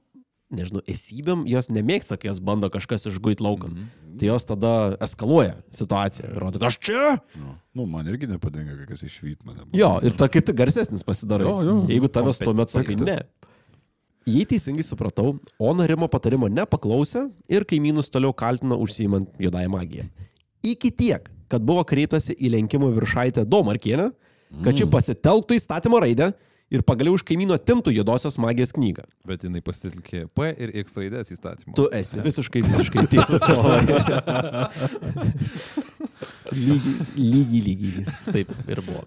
nežinau, 0.54 0.82
esybėm 0.90 1.44
jos 1.48 1.70
nemėgsta, 1.72 2.18
kai 2.20 2.30
jas 2.30 2.40
bando 2.44 2.70
kažkas 2.72 3.06
išguit 3.10 3.42
laukan. 3.44 3.72
Mhm. 3.74 4.16
Tai 4.20 4.30
jos 4.32 4.46
tada 4.48 4.72
eskaluoja 5.06 5.54
situaciją. 5.74 6.30
Ir 6.34 6.42
rodo, 6.42 6.62
aš 6.66 6.78
čia. 6.82 7.16
Nu, 7.38 7.54
nu, 7.78 7.86
man 7.88 8.08
irgi 8.10 8.28
nepatinka, 8.28 8.76
kai 8.82 8.88
kas 8.90 9.04
išvyt 9.06 9.44
mane. 9.46 9.64
Jo, 9.76 9.94
ir 10.04 10.16
ta 10.18 10.28
kaip 10.32 10.48
tik 10.48 10.58
garsesnis 10.58 11.06
pasidarai. 11.06 11.46
Jo, 11.48 11.60
jo. 11.64 11.76
Jeigu 11.90 12.10
tavęs 12.12 12.42
tuo 12.42 12.54
metu 12.56 12.76
sakai 12.76 12.98
ne. 13.00 13.20
Jei 14.28 14.44
teisingai 14.44 14.84
supratau, 14.84 15.38
Ona 15.64 15.86
Rimo 15.88 16.06
patarimo 16.10 16.50
nepaklausė 16.52 17.24
ir 17.48 17.64
kaimynus 17.64 18.12
toliau 18.12 18.34
kaltino 18.36 18.76
užsiimant 18.82 19.30
juodąją 19.40 19.70
magiją. 19.72 20.04
Iki 20.60 20.90
tiek, 20.92 21.30
kad 21.50 21.64
buvo 21.64 21.82
kreiptasi 21.88 22.36
į 22.36 22.52
lenkimų 22.54 22.92
viršaitę 22.98 23.46
Domarkienę, 23.48 24.10
kad 24.64 24.76
ši 24.76 24.86
pasitelktų 24.92 25.56
įstatymo 25.56 26.02
raidę 26.02 26.32
ir 26.70 26.84
pagaliau 26.86 27.18
iš 27.18 27.24
kaimyno 27.26 27.58
timtų 27.58 27.92
juodosios 27.94 28.38
magijos 28.42 28.72
knygą. 28.76 29.04
Bet 29.28 29.44
jinai 29.46 29.62
pasitelkė 29.64 30.26
P 30.34 30.50
ir 30.54 30.72
X 30.84 30.98
raidės 31.00 31.32
įstatymą. 31.34 31.74
Tu 31.78 31.86
esi 31.98 32.22
visiškai, 32.24 32.62
visiškai 32.66 33.06
teisus, 33.10 33.42
lygiai, 36.54 36.94
lygiai, 37.18 37.62
lygiai. 37.66 38.04
Taip 38.30 38.48
ir 38.70 38.82
buvo. 38.86 39.02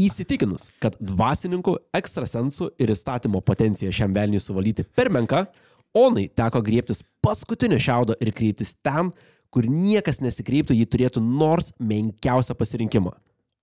Įsitikinus, 0.00 0.72
kad 0.82 0.96
dvasininkų, 0.98 1.76
ekstrasensų 1.94 2.72
ir 2.82 2.90
įstatymo 2.94 3.38
potencija 3.46 3.94
šiam 3.94 4.14
velniui 4.16 4.42
suvaldyti 4.42 4.82
per 4.96 5.10
menka, 5.14 5.46
Onai 5.94 6.26
teko 6.26 6.58
griebtis 6.66 7.04
paskutinio 7.22 7.78
šiaudo 7.78 8.16
ir 8.18 8.32
kreiptis 8.34 8.72
ten, 8.82 9.12
kur 9.54 9.68
niekas 9.70 10.18
nesikreiptų, 10.18 10.74
jį 10.74 10.86
turėtų 10.90 11.22
nors 11.22 11.70
menkiausią 11.78 12.56
pasirinkimą. 12.58 13.12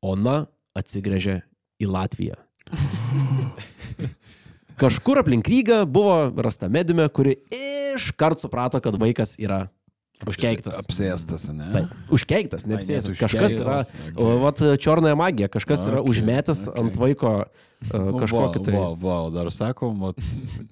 Ona 0.08 0.46
atsigrėžė 0.80 1.42
į 1.82 1.90
Latviją. 1.92 2.38
Kažkur 4.82 5.20
aplink 5.22 5.46
Rygą 5.52 5.84
buvo 5.86 6.32
rasta 6.42 6.70
medime, 6.72 7.06
kuri 7.14 7.36
iškart 7.96 8.42
suprato, 8.42 8.80
kad 8.82 8.96
vaikas 8.98 9.36
yra 9.42 9.68
užkeiktas. 10.26 10.80
Apsėstas, 10.86 11.48
ne? 11.54 11.68
Taip, 11.74 11.94
užkeiktas, 12.14 12.66
Ai, 12.66 12.72
neapsėstas. 12.74 13.14
net 13.14 13.22
Kažkas 13.22 13.56
yra, 13.62 13.78
okei. 13.86 14.14
o, 14.22 14.32
vat, 14.42 14.62
čiornąją 14.82 15.18
magiją, 15.20 15.50
kažkas 15.54 15.86
yra 15.90 16.02
Okei, 16.02 16.14
užmetęs 16.14 16.64
okei. 16.72 16.82
ant 16.84 17.00
vaiko 17.02 17.32
uh, 17.42 18.12
kažkokį 18.22 18.64
tai. 18.68 18.76
Va, 18.78 18.88
va, 18.94 19.16
va, 19.26 19.32
dar 19.38 19.50
sakom, 19.54 19.98
vat, 20.08 20.22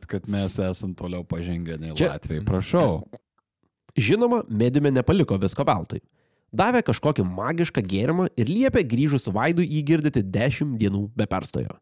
kad 0.10 0.30
mes 0.30 0.57
esam 0.70 0.93
toliau 0.97 1.26
pažengę 1.26 1.78
nei 1.82 1.93
Čia- 1.97 2.14
Latvijai. 2.16 2.45
Prašau. 2.49 3.01
Žinoma, 3.99 4.43
medime 4.49 4.93
nepaliko 4.93 5.38
visko 5.41 5.66
veltui. 5.68 6.01
Davė 6.52 6.84
kažkokį 6.88 7.26
magišką 7.28 7.84
gėrimą 7.86 8.30
ir 8.39 8.52
liepė 8.52 8.84
grįžus 8.89 9.30
Vaidui 9.34 9.68
jį 9.70 9.86
girdyti 9.93 10.24
10 10.26 10.76
dienų 10.82 11.08
be 11.16 11.30
perstojo. 11.30 11.80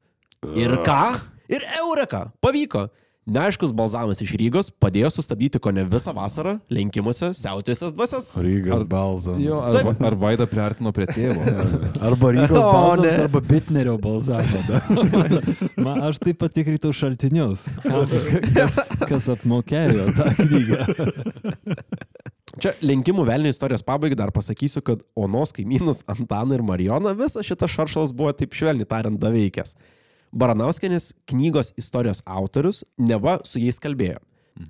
Ir 0.56 0.78
ką? 0.86 1.02
Ir 1.50 1.64
eureka! 1.82 2.28
Pavyko! 2.44 2.88
Neaiškus 3.28 3.74
balzavimas 3.76 4.22
iš 4.24 4.30
Rygos 4.40 4.70
padėjo 4.72 5.10
sustabdyti 5.12 5.60
ko 5.60 5.74
ne 5.76 5.84
visą 5.92 6.14
vasarą 6.16 6.54
lenkimuose 6.72 7.34
siautėsias 7.36 7.92
dvasias. 7.92 8.30
Rygas 8.40 8.86
balzas. 8.88 9.36
Jo, 9.44 9.58
ar, 9.68 9.90
ar 10.08 10.16
Vaida 10.16 10.48
priartino 10.48 10.94
prie 10.96 11.10
tėvo? 11.12 11.44
Arba 12.08 12.32
Rygos 12.38 12.64
O, 12.64 12.72
balzas, 12.72 13.18
ne. 13.18 13.26
arba 13.26 13.42
Bitnerio 13.44 13.98
balzavimą. 14.00 14.80
Man 15.90 16.06
aš 16.08 16.22
taip 16.24 16.40
pat 16.40 16.56
tikrinau 16.56 16.94
šaltinius, 16.96 17.68
kas, 18.56 18.80
kas 19.12 19.28
apmokėjo 19.36 20.08
tą 20.16 20.32
knygą. 20.40 20.80
Čia 22.58 22.72
lenkimų 22.82 23.22
velnio 23.28 23.52
istorijos 23.54 23.84
pabaigai 23.86 24.18
dar 24.18 24.32
pasakysiu, 24.34 24.82
kad 24.82 25.04
Onos 25.18 25.52
kaimynus 25.54 26.00
Antaną 26.10 26.56
ir 26.58 26.64
Marijoną 26.66 27.12
visas 27.20 27.46
šitas 27.46 27.70
šaršalas 27.70 28.14
buvo 28.18 28.32
taip 28.34 28.56
švelniai 28.58 28.88
tariant 28.90 29.20
daveikęs. 29.22 29.76
Baranauskenis 30.34 31.12
knygos 31.30 31.70
istorijos 31.78 32.24
autorius 32.26 32.82
neva 32.98 33.38
su 33.46 33.62
jais 33.62 33.78
kalbėjo. 33.84 34.24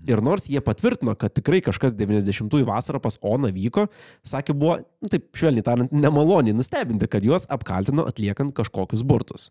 Ir 0.04 0.20
nors 0.20 0.50
jie 0.52 0.60
patvirtino, 0.60 1.14
kad 1.16 1.32
tikrai 1.32 1.62
kažkas 1.64 1.96
90-ųjų 1.96 2.68
vasarą 2.68 3.00
pas 3.00 3.16
Oną 3.24 3.54
vyko, 3.56 3.86
sakė, 4.28 4.52
buvo, 4.52 4.82
nu, 5.00 5.12
taip 5.14 5.30
švelniai 5.40 5.64
tariant, 5.64 5.96
nemaloniai 5.96 6.58
nustebinti, 6.58 7.08
kad 7.08 7.24
juos 7.24 7.48
apkaltino 7.48 8.04
atliekant 8.12 8.52
kažkokius 8.58 9.06
burtus. 9.08 9.48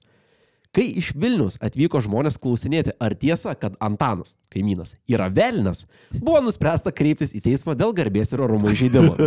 Kai 0.74 0.86
iš 1.00 1.12
Vilnius 1.16 1.56
atvyko 1.64 2.00
žmonės 2.04 2.38
klausinėti, 2.42 2.94
ar 3.00 3.14
tiesa, 3.16 3.54
kad 3.58 3.76
Antanas, 3.82 4.36
kaimynas, 4.52 4.94
yra 5.08 5.28
velnas, 5.32 5.84
buvo 6.12 6.42
nuspręsta 6.44 6.92
kreiptis 6.94 7.34
į 7.36 7.42
teismą 7.46 7.76
dėl 7.78 7.94
garbės 7.96 8.34
ir 8.34 8.44
orumo 8.46 8.72
įžeidimo. 8.74 9.16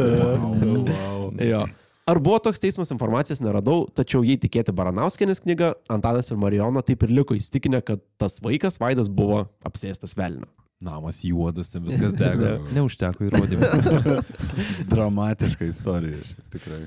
Jo. 1.39 1.61
Ar 2.09 2.17
buvo 2.17 2.39
toks 2.41 2.57
teismas 2.59 2.89
informacijos 2.89 3.37
neradau, 3.45 3.83
tačiau 3.95 4.23
jei 4.25 4.39
tikėti 4.41 4.73
Baranauskenės 4.75 5.43
knyga, 5.43 5.75
Antanas 5.93 6.31
ir 6.33 6.39
Marijona 6.41 6.81
taip 6.83 7.05
ir 7.05 7.13
liko 7.13 7.37
įstikinę, 7.37 7.83
kad 7.85 8.01
tas 8.17 8.39
vaikas 8.41 8.79
Vaidas 8.81 9.11
buvo 9.13 9.43
apsėstas 9.61 10.17
velnio. 10.17 10.49
Namas 10.81 11.21
juodas, 11.27 11.69
ten 11.69 11.85
viskas 11.85 12.15
dega. 12.17 12.55
Neužteko 12.73 13.27
įrodymų. 13.27 14.19
Dramatiška 14.91 15.69
istorija, 15.69 16.23
tikrai. 16.53 16.85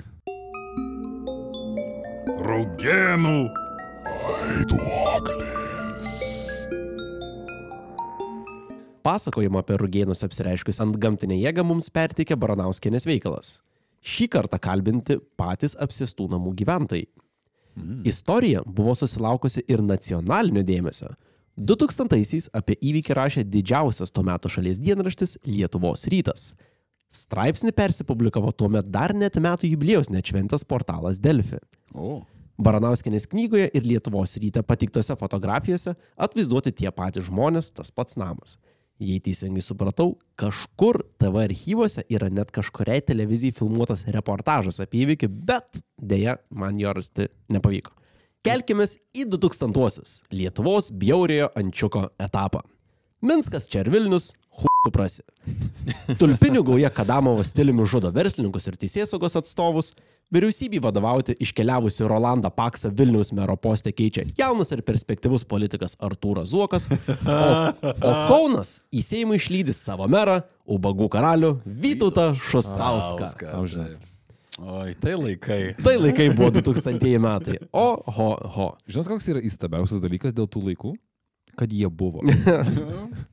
Raugenų 2.43 3.37
vaiduoklis. 4.23 6.13
Pasakojimą 9.03 9.59
apie 9.59 9.75
rugėnus 9.81 10.23
apsireiškus 10.23 10.79
ant 10.83 10.95
gamtinę 10.95 11.35
jėgą 11.41 11.65
mums 11.67 11.89
perteikė 11.91 12.37
Baranauskenės 12.39 13.05
veikalas. 13.09 13.57
Šį 14.03 14.29
kartą 14.31 14.59
kalbinti 14.63 15.19
patys 15.39 15.75
apsėstų 15.79 16.29
namų 16.31 16.53
gyventojai. 16.59 17.07
Istorija 18.07 18.61
buvo 18.65 18.93
susilaukusi 18.95 19.63
ir 19.67 19.81
nacionalinio 19.81 20.63
dėmesio. 20.63 21.13
2000-aisiais 21.57 22.49
apie 22.53 22.75
įvykį 22.81 23.15
rašė 23.17 23.43
didžiausias 23.45 24.13
tuo 24.13 24.23
metu 24.25 24.49
šalies 24.49 24.79
dienraštis 24.81 25.37
Lietuvos 25.45 26.07
rytas. 26.09 26.53
Straipsnį 27.13 27.73
persipublikavo 27.77 28.51
tuo 28.57 28.71
metu 28.73 28.89
dar 28.93 29.13
net 29.13 29.37
metų 29.37 29.69
jubiliejaus 29.69 30.09
nečventas 30.09 30.65
portalas 30.65 31.19
Delfi. 31.21 31.59
O. 31.93 32.23
Baranauskenės 32.61 33.25
knygoje 33.31 33.69
ir 33.73 33.85
Lietuvos 33.87 34.35
ryte 34.37 34.61
patiktose 34.65 35.15
fotografijose 35.17 35.95
atvaizduoti 36.21 36.73
tie 36.83 36.91
patys 36.93 37.25
žmonės, 37.29 37.71
tas 37.73 37.89
pats 37.89 38.17
namas. 38.19 38.59
Jei 39.01 39.17
teisingai 39.23 39.63
supratau, 39.65 40.13
kažkur 40.37 41.01
TV 41.17 41.47
archyvose 41.47 42.03
yra 42.13 42.29
net 42.29 42.53
kažkuriai 42.53 43.01
televizijai 43.01 43.55
filmuotas 43.57 44.05
reportažas 44.13 44.77
apie 44.83 45.01
įvykį, 45.07 45.31
bet 45.33 45.81
dėja 45.97 46.37
man 46.53 46.77
jo 46.77 46.93
rasti 46.93 47.27
nepavyko. 47.51 47.95
Kelkime 48.45 48.85
į 49.15 49.25
2000-uosius 49.33 50.21
Lietuvos 50.35 50.91
bjauriojo 50.99 51.49
ančiuko 51.57 52.09
etapą. 52.21 52.61
Minskas 53.23 53.69
čia 53.71 53.81
ir 53.81 53.89
Vilnius, 53.89 54.33
hu 54.59 54.69
suprasi. 54.83 55.23
Tulpinių 56.19 56.61
gauja 56.67 56.91
Kadamovo 56.93 57.43
stiliumi 57.47 57.85
žudo 57.87 58.11
verslininkus 58.13 58.67
ir 58.67 58.75
teisėsaugos 58.81 59.39
atstovus, 59.39 59.93
vyriausybei 60.33 60.81
vadovauti 60.83 61.35
iškeliavusi 61.39 62.07
Rolandą 62.07 62.51
Paksą 62.53 62.91
Vilniaus 62.97 63.33
mero 63.33 63.55
postę 63.57 63.91
keičia 63.91 64.25
jaunas 64.37 64.71
ir 64.71 64.83
perspektyvus 64.85 65.45
politikas 65.45 65.97
Artūras 65.99 66.53
Zuokas, 66.53 66.87
o, 66.89 67.41
o 67.91 68.13
Kaunas 68.29 68.79
į 68.93 69.03
Seimą 69.05 69.37
išlydys 69.39 69.83
savo 69.83 70.07
merą, 70.07 70.41
ubagų 70.65 71.09
karalių 71.13 71.53
Vytautą 71.65 72.33
Šustauską. 72.39 73.29
Oi, 74.61 74.93
tai 75.01 75.15
laikai. 75.17 75.61
Tai 75.81 75.95
laikai 75.97 76.29
buvo 76.37 76.51
2000 76.53 77.17
metai. 77.21 77.57
O, 77.73 77.87
ho, 78.05 78.29
ho. 78.55 78.67
Žinot, 78.85 79.09
koks 79.09 79.31
yra 79.33 79.41
įstabiausias 79.41 80.01
dalykas 80.03 80.35
dėl 80.37 80.45
tų 80.45 80.67
laikų? 80.69 80.93
Kad 81.57 81.73
jie 81.73 81.89
buvo. 81.89 82.21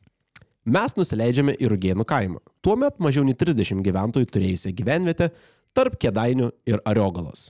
Mes 0.70 0.92
nusileidžiame 0.94 1.56
į 1.58 1.70
Rugėnų 1.72 2.04
kaimą. 2.06 2.38
Tuomet 2.62 3.00
mažiau 3.02 3.24
nei 3.26 3.34
30 3.34 3.80
gyventojų 3.82 4.28
turėjusią 4.30 4.70
gyvenvietę 4.78 5.30
tarp 5.74 5.96
Kedainių 5.98 6.50
ir 6.70 6.78
Ariogalos. 6.86 7.48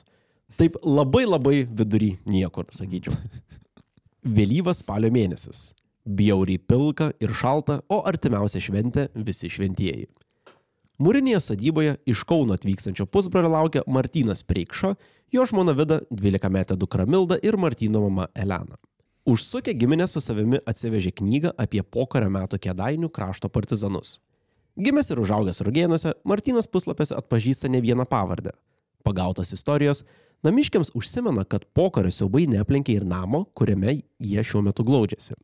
Taip 0.57 0.79
labai 0.87 1.27
labai 1.27 1.57
vidury 1.67 2.15
niekur, 2.25 2.71
sakyčiau. 2.73 3.13
Vėlyvas 4.39 4.81
spalio 4.81 5.13
mėnesis. 5.13 5.75
Bjauriai 6.09 6.63
pilka 6.65 7.11
ir 7.21 7.35
šalta, 7.37 7.83
o 7.93 8.01
artimiausia 8.09 8.63
šventė 8.65 9.11
visi 9.15 9.53
šventieji. 9.53 10.09
Mūrinėje 11.01 11.43
sodyboje 11.45 11.97
iš 12.09 12.25
Kauno 12.29 12.57
atvykstančio 12.57 13.05
pusbrolio 13.09 13.53
laukia 13.53 13.85
Martynas 13.89 14.45
Preikša, 14.49 14.95
jo 15.33 15.45
žmona 15.49 15.77
Vida, 15.77 16.01
12 16.09 16.53
metė 16.57 16.77
dukra 16.81 17.05
Milda 17.09 17.37
ir 17.45 17.61
Martyno 17.61 18.07
mama 18.09 18.31
Elena. 18.33 18.81
Užsukę 19.25 19.75
giminę 19.77 20.07
su 20.09 20.21
savimi 20.21 20.59
atsivežė 20.67 21.13
knygą 21.19 21.53
apie 21.61 21.83
pokario 21.85 22.31
metų 22.33 22.57
kėdainių 22.65 23.11
krašto 23.13 23.51
partizanus. 23.53 24.17
Gimęs 24.81 25.11
ir 25.13 25.21
užaugęs 25.21 25.61
Rugėnuose, 25.67 26.15
Martynas 26.25 26.69
puslapėse 26.71 27.17
atpažįsta 27.19 27.69
ne 27.69 27.83
vieną 27.85 28.07
pavardę. 28.09 28.55
Pagautas 29.05 29.53
istorijos, 29.53 30.05
namiškiams 30.47 30.95
užsimena, 30.97 31.45
kad 31.45 31.67
pokario 31.77 32.13
siaubai 32.15 32.47
neaplenkė 32.49 32.97
ir 32.97 33.05
namo, 33.05 33.45
kuriame 33.53 33.99
jie 34.01 34.45
šiuo 34.47 34.65
metu 34.65 34.87
glaudžiasi. 34.89 35.37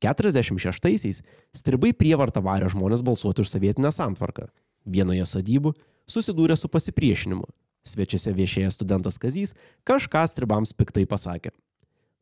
46-aisiais 0.00 1.20
stribai 1.56 1.92
prievartą 1.92 2.40
varė 2.44 2.70
žmonės 2.72 3.04
balsuoti 3.04 3.44
už 3.44 3.52
sovietinę 3.52 3.92
santvarką. 3.92 4.48
Vienoje 4.86 5.28
sodybų 5.28 5.74
susidūrė 6.08 6.56
su 6.56 6.72
pasipriešinimu. 6.72 7.44
Svečiuose 7.86 8.32
viešėjęs 8.34 8.80
studentas 8.80 9.20
Kazys 9.20 9.54
kažką 9.84 10.24
stribams 10.32 10.72
piktai 10.72 11.04
pasakė. 11.06 11.52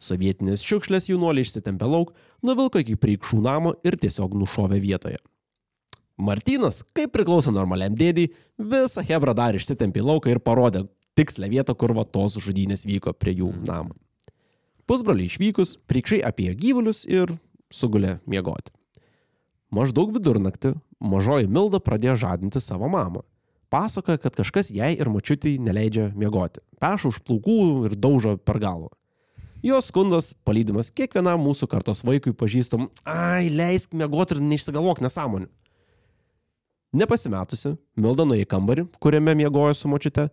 Sovietinės 0.02 0.64
šiukšlės 0.66 1.08
jaunuoliai 1.08 1.46
išsitempė 1.46 1.86
lauk, 1.88 2.12
nuvilko 2.42 2.82
iki 2.82 2.96
priekšų 3.00 3.40
namo 3.44 3.74
ir 3.86 3.96
tiesiog 4.00 4.34
nušovė 4.36 4.80
vietoje. 4.82 5.20
Martynas, 6.14 6.84
kaip 6.94 7.10
priklauso 7.14 7.50
normaliam 7.50 7.94
dėdį, 7.98 8.28
visą 8.58 9.02
Hebrą 9.02 9.34
dar 9.34 9.56
išsitempė 9.58 10.04
lauką 10.04 10.30
ir 10.30 10.42
parodė 10.42 10.84
tikslę 11.18 11.48
vietą, 11.50 11.74
kur 11.74 11.94
va 11.96 12.04
tos 12.04 12.38
žudynės 12.38 12.86
vyko 12.86 13.14
prie 13.18 13.34
jų 13.40 13.50
namo. 13.66 13.94
Pusbroliai 14.86 15.30
išvykus, 15.30 15.78
priekšai 15.88 16.20
apie 16.26 16.50
gyvulius 16.54 17.02
ir 17.08 17.32
sugulė 17.72 18.18
miegoti. 18.30 18.70
Maždaug 19.74 20.12
vidurnaktį 20.14 20.74
mažoji 21.02 21.48
Milda 21.50 21.80
pradėjo 21.82 22.18
žadinti 22.26 22.60
savo 22.62 22.90
mamą. 22.92 23.24
Pasakoja, 23.72 24.20
kad 24.22 24.36
kažkas 24.38 24.68
jai 24.70 24.92
ir 24.94 25.08
mačiutį 25.10 25.56
neleidžia 25.58 26.12
miegoti. 26.14 26.62
Peša 26.78 27.10
už 27.10 27.22
plaukų 27.26 27.88
ir 27.88 27.96
daužo 27.98 28.36
per 28.38 28.60
galvą. 28.62 28.92
Jos 29.64 29.86
skundas, 29.88 30.34
palydimas 30.44 30.90
kiekvienam 30.92 31.40
mūsų 31.40 31.64
kartos 31.72 32.02
vaikui 32.04 32.34
pažįstam, 32.36 32.90
ai, 33.08 33.46
leisk 33.48 33.94
miegoti 33.96 34.36
ir 34.36 34.42
neišsigalvok 34.44 34.98
nesąmonių. 35.00 35.48
Nepasimetusi, 37.00 37.72
Milda 37.96 38.26
nuėjo 38.28 38.44
į 38.44 38.48
kambarį, 38.50 38.84
kuriame 39.00 39.32
miegojo 39.38 39.72
su 39.78 39.88
močiute, 39.88 40.26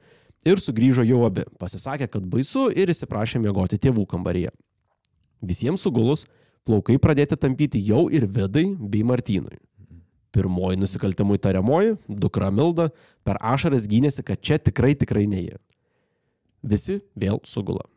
ir 0.44 0.60
sugrįžo 0.60 1.06
jau 1.08 1.22
abi. 1.30 1.46
Pasisakė, 1.64 2.10
kad 2.12 2.28
baisu 2.28 2.66
ir 2.76 2.92
įsiprašė 2.92 3.40
miegoti 3.40 3.80
tėvų 3.80 4.04
kambaryje. 4.12 4.52
Visiems 5.40 5.88
sugulus, 5.88 6.26
plaukai 6.68 7.00
pradėti 7.00 7.40
tampyti 7.40 7.80
jau 7.88 8.10
ir 8.12 8.28
Vidai 8.28 8.66
bei 8.76 9.08
Martynui. 9.08 9.62
Pirmoji 10.36 10.84
nusikaltimų 10.84 11.40
įtariamoji, 11.40 11.96
dukra 12.08 12.52
Milda, 12.52 12.92
per 13.24 13.40
ašaras 13.40 13.88
gynėsi, 13.88 14.28
kad 14.28 14.44
čia 14.44 14.60
tikrai 14.60 14.92
tikrai 14.92 15.24
ne 15.24 15.42
jie. 15.48 15.58
Visi 16.68 17.00
vėl 17.16 17.40
sugula. 17.48 17.88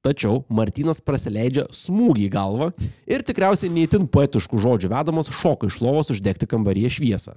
Tačiau 0.00 0.46
Martinas 0.48 1.02
praleidžia 1.04 1.66
smūgį 1.76 2.24
į 2.24 2.32
galvą 2.32 2.70
ir 3.04 3.24
tikriausiai 3.26 3.68
neįtin 3.74 4.06
poetiškų 4.08 4.60
žodžių 4.64 4.88
vedamas 4.94 5.28
šoko 5.28 5.68
iš 5.68 5.80
lovos 5.84 6.12
uždegti 6.14 6.48
kambaryje 6.48 6.94
šviesą. 6.96 7.34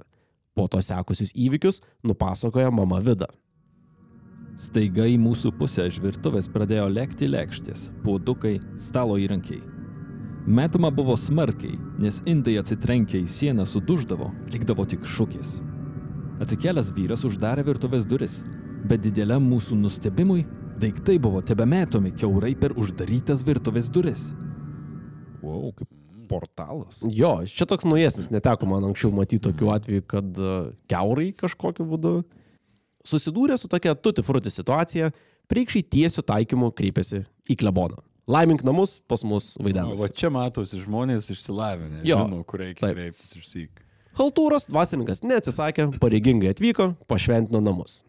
Po 0.55 0.69
to 0.71 0.79
sekusius 0.79 1.33
įvykius 1.35 1.81
nupasakoja 2.07 2.71
mama 2.71 3.01
Vida. 3.03 3.27
Staiga 4.55 5.09
į 5.09 5.17
mūsų 5.19 5.51
pusę 5.57 5.89
iš 5.89 5.97
virtuvės 5.99 6.47
pradėjo 6.53 6.85
lėkti 6.93 7.27
lėkštės, 7.27 7.87
puodukai, 8.05 8.59
stalo 8.77 9.17
įrankiai. 9.19 9.59
Metuma 10.47 10.91
buvo 10.93 11.17
smarkiai, 11.19 11.75
nes 11.99 12.21
indai 12.29 12.59
atsitrenkę 12.61 13.17
į 13.17 13.27
sieną 13.27 13.65
suduždavo, 13.67 14.29
likdavo 14.53 14.85
tik 14.87 15.03
šūkis. 15.09 15.57
Atsikėlęs 16.43 16.93
vyras 16.95 17.23
uždarė 17.27 17.65
virtuvės 17.65 18.05
duris, 18.07 18.43
bet 18.87 19.03
dideliam 19.03 19.43
mūsų 19.49 19.79
nustebimui 19.79 20.43
daiktai 20.79 21.17
buvo 21.21 21.41
tebemetomi 21.45 22.11
keurai 22.17 22.53
per 22.59 22.73
uždarytas 22.79 23.43
virtuvės 23.47 23.89
duris. 23.93 24.29
Wow, 25.43 25.73
kaip 25.75 25.89
portalas. 26.31 27.01
Jo, 27.11 27.35
čia 27.45 27.67
toks 27.69 27.85
naujesnis, 27.85 28.29
neteko 28.33 28.65
man 28.69 28.85
anksčiau 28.87 29.11
matyti 29.13 29.41
tokių 29.43 29.69
atvejų, 29.75 30.05
kad 30.07 30.39
e, 30.39 30.53
keurai 30.89 31.29
kažkokiu 31.37 31.85
būdu 31.89 32.13
susidūrė 33.05 33.57
su 33.59 33.67
tokia 33.71 33.93
tuti 33.99 34.23
fruti 34.23 34.51
situacija, 34.53 35.11
priekšiai 35.51 35.83
tiesių 35.97 36.23
taikymų 36.31 36.71
kreipėsi 36.77 37.25
į 37.51 37.57
kleboną. 37.59 37.99
Laimink 38.31 38.61
namus 38.63 39.01
pas 39.11 39.19
mus 39.27 39.49
O, 39.57 39.63
Va 39.65 39.67
vaidenas. 39.67 40.05
čia 40.15 40.29
matosi 40.31 40.79
žmonės 40.79 41.27
išsilavinę. 41.33 42.05
Jo, 42.07 42.21
Žinau, 42.23 42.45
kur 42.47 42.63
reikia 42.63 42.85
taip. 42.85 42.95
kreiptis 42.95 43.35
išsyk. 43.35 43.81
Haltūros 44.15 44.69
dvasininkas 44.69 45.23
neatsisakė, 45.27 45.89
pareigingai 45.99 46.53
atvyko, 46.53 46.93
pašventino 47.09 47.59
namus. 47.59 48.03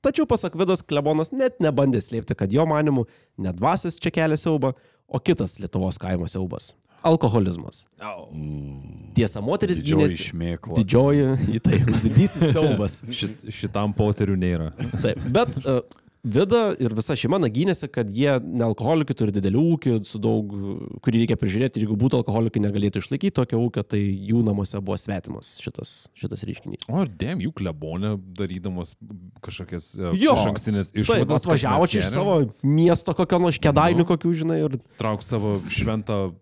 Tačiau 0.00 0.24
pasak 0.28 0.54
Vidos 0.56 0.80
klebonas 0.80 1.28
net 1.32 1.58
nebandė 1.60 2.00
slėpti, 2.00 2.36
kad 2.38 2.52
jo 2.52 2.64
manimu 2.68 3.04
ne 3.38 3.52
dvasios 3.52 3.98
čia 4.00 4.12
kelia 4.14 4.38
siaubą, 4.40 4.72
o 5.10 5.18
kitas 5.20 5.58
Lietuvos 5.60 5.98
kaimo 6.00 6.28
siaubas- 6.30 6.72
alkoholizmas. 7.10 7.82
Tiesa, 9.16 9.40
moteris 9.44 9.80
Didžioji 9.80 10.06
gynėsi. 10.08 10.28
šmėkla. 10.30 10.76
Didžioji, 10.80 11.26
į 11.56 11.60
tai, 11.64 11.78
didysis 12.04 12.52
siaubas. 12.54 13.00
Šit, 13.12 13.36
šitam 13.52 13.92
poterių 13.96 14.36
nėra. 14.40 14.70
Taip, 15.02 15.20
bet 15.36 15.60
uh, 15.64 15.80
Vida 16.20 16.74
ir 16.76 16.92
visa 16.92 17.14
šeima 17.16 17.38
nagynėsi, 17.40 17.88
kad 17.88 18.10
jie 18.12 18.34
ne 18.44 18.64
alkoholikai 18.66 19.14
turi 19.16 19.32
didelių 19.32 19.62
ūkių, 19.74 19.92
su 20.04 20.18
daug, 20.20 20.50
kurį 21.00 21.22
reikia 21.22 21.38
prižiūrėti 21.40 21.80
ir 21.80 21.86
jeigu 21.86 21.96
būtų 21.96 22.18
alkoholikai 22.20 22.60
negalėtų 22.60 23.00
išlaikyti 23.00 23.32
tokio 23.38 23.56
ūkio, 23.64 23.80
tai 23.88 24.02
jų 24.02 24.42
namuose 24.44 24.76
buvo 24.84 24.98
svetimas 25.00 25.54
šitas, 25.64 25.94
šitas 26.20 26.44
reiškinys. 26.44 26.84
O, 26.92 27.06
ir 27.06 27.14
dėm, 27.22 27.40
jų 27.46 27.54
klebonė 27.56 28.12
darydamas 28.36 28.92
kažkokias 29.40 29.88
uh, 29.96 30.12
Jo, 30.20 30.36
ankstinės 30.50 30.92
Taip, 30.92 31.06
išvadas. 31.06 31.40
atvažiavo 31.46 31.88
čia 31.88 32.02
iš 32.04 32.12
savo 32.12 32.36
miesto 32.68 33.16
kokio 33.16 33.40
nors 33.46 33.56
kėdainių 33.64 34.04
Nu. 34.04 34.08
kokių, 34.12 34.34
žinai, 34.44 34.60
ir 34.68 34.76
Trauk 35.00 35.24
savo 35.24 35.56
šventą 35.72 36.34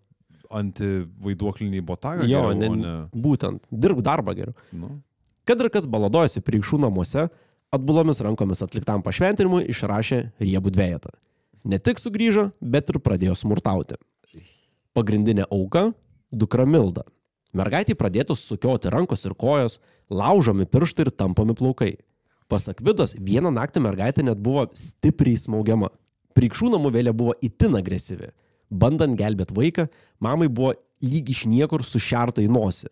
antivaiduoklinį 0.51 1.81
botagą. 1.85 2.26
jo, 2.26 2.41
geriau, 2.51 2.55
ne, 2.59 2.68
ne, 2.83 2.95
būtent, 3.14 3.62
dirbk 3.70 4.03
darbą 4.03 4.35
geriau. 4.35 4.55
nu. 4.72 4.99
Kad 5.49 5.61
ir 5.64 5.70
kas 5.72 5.87
baladojasi 5.89 6.43
priekšų 6.45 6.76
namuose, 6.83 7.29
atbulomis 7.75 8.21
rankomis 8.25 8.62
atliktam 8.64 9.03
pašventinimui 9.05 9.66
išrašė 9.73 10.21
riebų 10.41 10.73
dviejetą. 10.75 11.12
Ne 11.69 11.79
tik 11.83 12.01
sugrįžo, 12.01 12.51
bet 12.61 12.89
ir 12.89 13.01
pradėjo 13.03 13.37
smurtauti. 13.37 13.99
Pagrindinė 14.97 15.45
auka- 15.51 15.93
dukra 16.41 16.66
Milda. 16.66 17.05
Mergaitį 17.53 17.95
pradėtos 17.95 18.45
sukioti 18.45 18.91
rankos 18.91 19.25
ir 19.25 19.35
kojos, 19.35 19.79
laužomi 20.11 20.66
pirštai 20.66 21.07
ir 21.07 21.11
tampomi 21.11 21.55
plaukai. 21.55 21.97
Pasak 22.49 22.81
Vidos, 22.81 23.14
vieną 23.14 23.53
naktį 23.53 23.81
mergaitė 23.85 24.25
net 24.25 24.39
buvo 24.39 24.66
stipriai 24.73 25.37
smaugiama. 25.37 25.91
Prikšų 26.35 26.71
namų 26.73 26.93
vėlė 26.93 27.12
buvo 27.12 27.35
itin 27.43 27.77
agresyvi. 27.77 28.31
Bandant 28.71 29.16
gelbėti 29.16 29.55
vaiką, 29.57 29.89
mamai 30.21 30.49
buvo 30.49 30.75
lyg 31.03 31.29
iš 31.29 31.47
niekur 31.47 31.83
sušerta 31.83 32.41
į 32.45 32.49
nosį. 32.49 32.89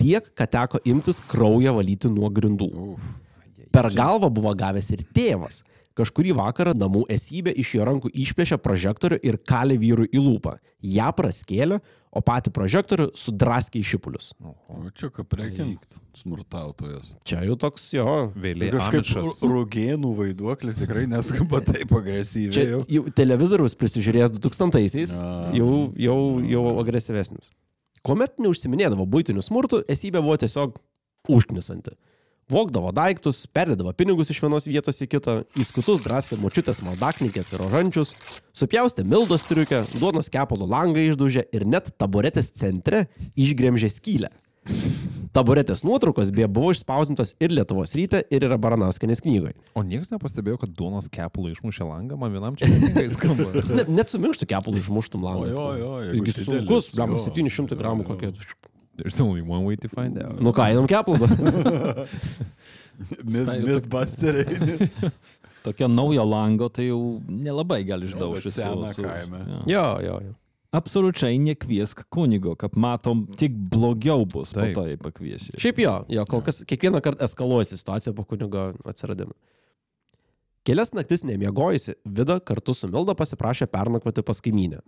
Tiek, 0.00 0.34
kad 0.34 0.50
teko 0.50 0.80
imtis 0.84 1.20
kraują 1.20 1.74
valyti 1.74 2.10
nuo 2.10 2.30
grindų. 2.30 2.98
Per 3.74 3.90
galvą 3.94 4.30
buvo 4.34 4.52
gavęs 4.58 4.92
ir 4.94 5.02
tėvas. 5.16 5.62
Kažkurį 5.94 6.32
vakarą 6.34 6.72
namų 6.74 7.04
esybė 7.14 7.52
iš 7.62 7.68
jo 7.76 7.84
rankų 7.86 8.10
išplėšė 8.18 8.56
prožektorių 8.58 9.18
ir 9.22 9.36
kalė 9.46 9.76
vyrui 9.78 10.08
į 10.10 10.18
lūpą. 10.24 10.56
Ja 10.82 11.12
praskėlė, 11.14 11.76
o 12.10 12.18
patį 12.22 12.50
prožektorių 12.56 13.06
sudraskė 13.18 13.78
į 13.78 13.84
šipulius. 13.92 14.32
O 14.42 14.90
čia 14.98 15.06
ką 15.14 15.22
prekiant? 15.30 15.84
Smurtautojas. 16.18 17.12
Čia 17.26 17.44
jau 17.46 17.54
toks 17.62 17.84
jo. 17.94 18.06
Vėliai 18.34 18.72
Kažkaip 18.74 19.04
Amišas. 19.04 19.38
ru- 19.46 19.52
rūgėnų 19.52 20.10
vaiduoklis 20.18 20.80
tikrai 20.82 21.04
neskamba 21.10 21.60
taip 21.62 21.94
agresyviai. 21.94 22.54
Čia 22.58 22.66
jau. 22.72 22.80
jau 22.96 23.04
televizorius 23.14 23.78
prisižiūrėjęs 23.78 24.34
2000-aisiais, 24.40 25.14
Na. 25.22 25.52
jau, 25.54 25.70
jau, 25.94 26.18
jau 26.42 26.64
agresyvesnis. 26.82 27.52
Kuomet 28.04 28.34
neužsiminėdavo 28.42 29.06
būtinių 29.14 29.46
smurtų, 29.46 29.84
esybė 29.94 30.22
buvo 30.26 30.36
tiesiog 30.42 30.74
užknisanti. 31.30 31.94
Vogdavo 32.50 32.90
daiktus, 32.92 33.46
perdėdavo 33.48 33.94
pinigus 33.96 34.28
iš 34.32 34.42
vienos 34.44 34.68
vietos 34.68 35.00
į 35.00 35.08
kitą, 35.14 35.36
į 35.56 35.64
skutus 35.64 36.02
draskė 36.04 36.36
močiutės 36.36 36.82
maldaknikės 36.84 37.54
ir 37.54 37.64
ožančius, 37.64 38.12
supjaustė 38.52 39.06
mildos 39.08 39.46
triukę, 39.48 39.80
duonos 39.96 40.28
kepalo 40.32 40.68
langą 40.68 41.06
išdaužė 41.08 41.46
ir 41.56 41.64
net 41.64 41.94
taburetės 41.96 42.52
centre 42.52 43.06
išgremžė 43.32 43.88
skylę. 43.96 44.32
Taburetės 45.34 45.82
nuotraukos 45.84 46.30
beje 46.36 46.46
buvo 46.52 46.70
išspausintos 46.72 47.34
ir 47.42 47.52
Lietuvos 47.56 47.96
ryte, 47.98 48.20
ir 48.32 48.44
yra 48.46 48.58
Baranauskenės 48.60 49.24
knygoje. 49.24 49.56
O 49.74 49.82
niekas 49.84 50.12
nepastebėjo, 50.12 50.60
kad 50.62 50.76
duonos 50.76 51.08
kepulą 51.12 51.50
išmušė 51.56 51.88
langą, 51.88 52.18
man 52.20 52.32
vienam 52.36 52.60
čia 52.60 52.70
netinkai 52.70 53.08
skamba. 53.12 53.50
Ne, 53.74 53.88
net 53.96 54.12
su 54.12 54.20
minkštu 54.22 54.46
kepalu 54.52 54.78
išmuštum 54.78 55.24
langą. 55.26 55.48
O 55.48 55.72
jo, 55.80 55.96
jo, 56.12 56.30
sunkus, 56.36 56.92
jo, 56.92 57.00
blemba, 57.00 57.18
jo, 57.18 57.24
700 57.26 57.80
gramų 57.80 58.06
jo. 58.06 58.12
kokie. 58.12 58.72
There's 58.96 59.20
only 59.20 59.42
one 59.42 59.64
way 59.64 59.76
to 59.76 59.88
find 59.88 60.18
out. 60.22 60.40
Nu 60.40 60.52
ką, 60.52 60.62
einam 60.70 60.86
kepalą. 60.86 61.26
Myth- 63.24 63.64
Mythbusteriai. 63.68 64.88
Tokio 65.64 65.88
naujo 65.88 66.24
lango 66.28 66.68
tai 66.68 66.90
jau 66.90 67.20
nelabai 67.28 67.84
gali 67.88 68.06
išdaužti. 68.10 68.50
seną 68.52 68.90
kaime. 68.96 69.38
Jo, 69.66 69.84
jo, 70.04 70.18
jo. 70.28 70.32
Absoliučiai 70.74 71.38
nekviesk 71.38 72.02
kunigo, 72.10 72.56
kad 72.58 72.74
matom, 72.76 73.22
tik 73.38 73.52
blogiau 73.70 74.24
bus 74.26 74.50
po 74.52 74.60
Taip. 74.60 74.74
to 74.74 74.82
jį 74.90 74.96
pakviesi. 74.98 75.52
Šiaip 75.62 75.78
jo, 75.78 75.92
jo, 76.10 76.24
kol 76.26 76.42
kas 76.42 76.64
kiekvieną 76.66 76.98
kartą 77.00 77.22
eskaluojasi 77.28 77.78
situacija 77.78 78.12
po 78.12 78.24
kunigo 78.26 78.72
atsiradimo. 78.90 79.32
Kelias 80.66 80.90
naktis 80.96 81.22
nemiegojusi, 81.28 81.94
Vida 82.04 82.40
kartu 82.40 82.74
su 82.74 82.88
Milda 82.90 83.14
pasiprašė 83.14 83.68
pernakvoti 83.70 84.24
pas 84.26 84.40
kaimynę. 84.42 84.80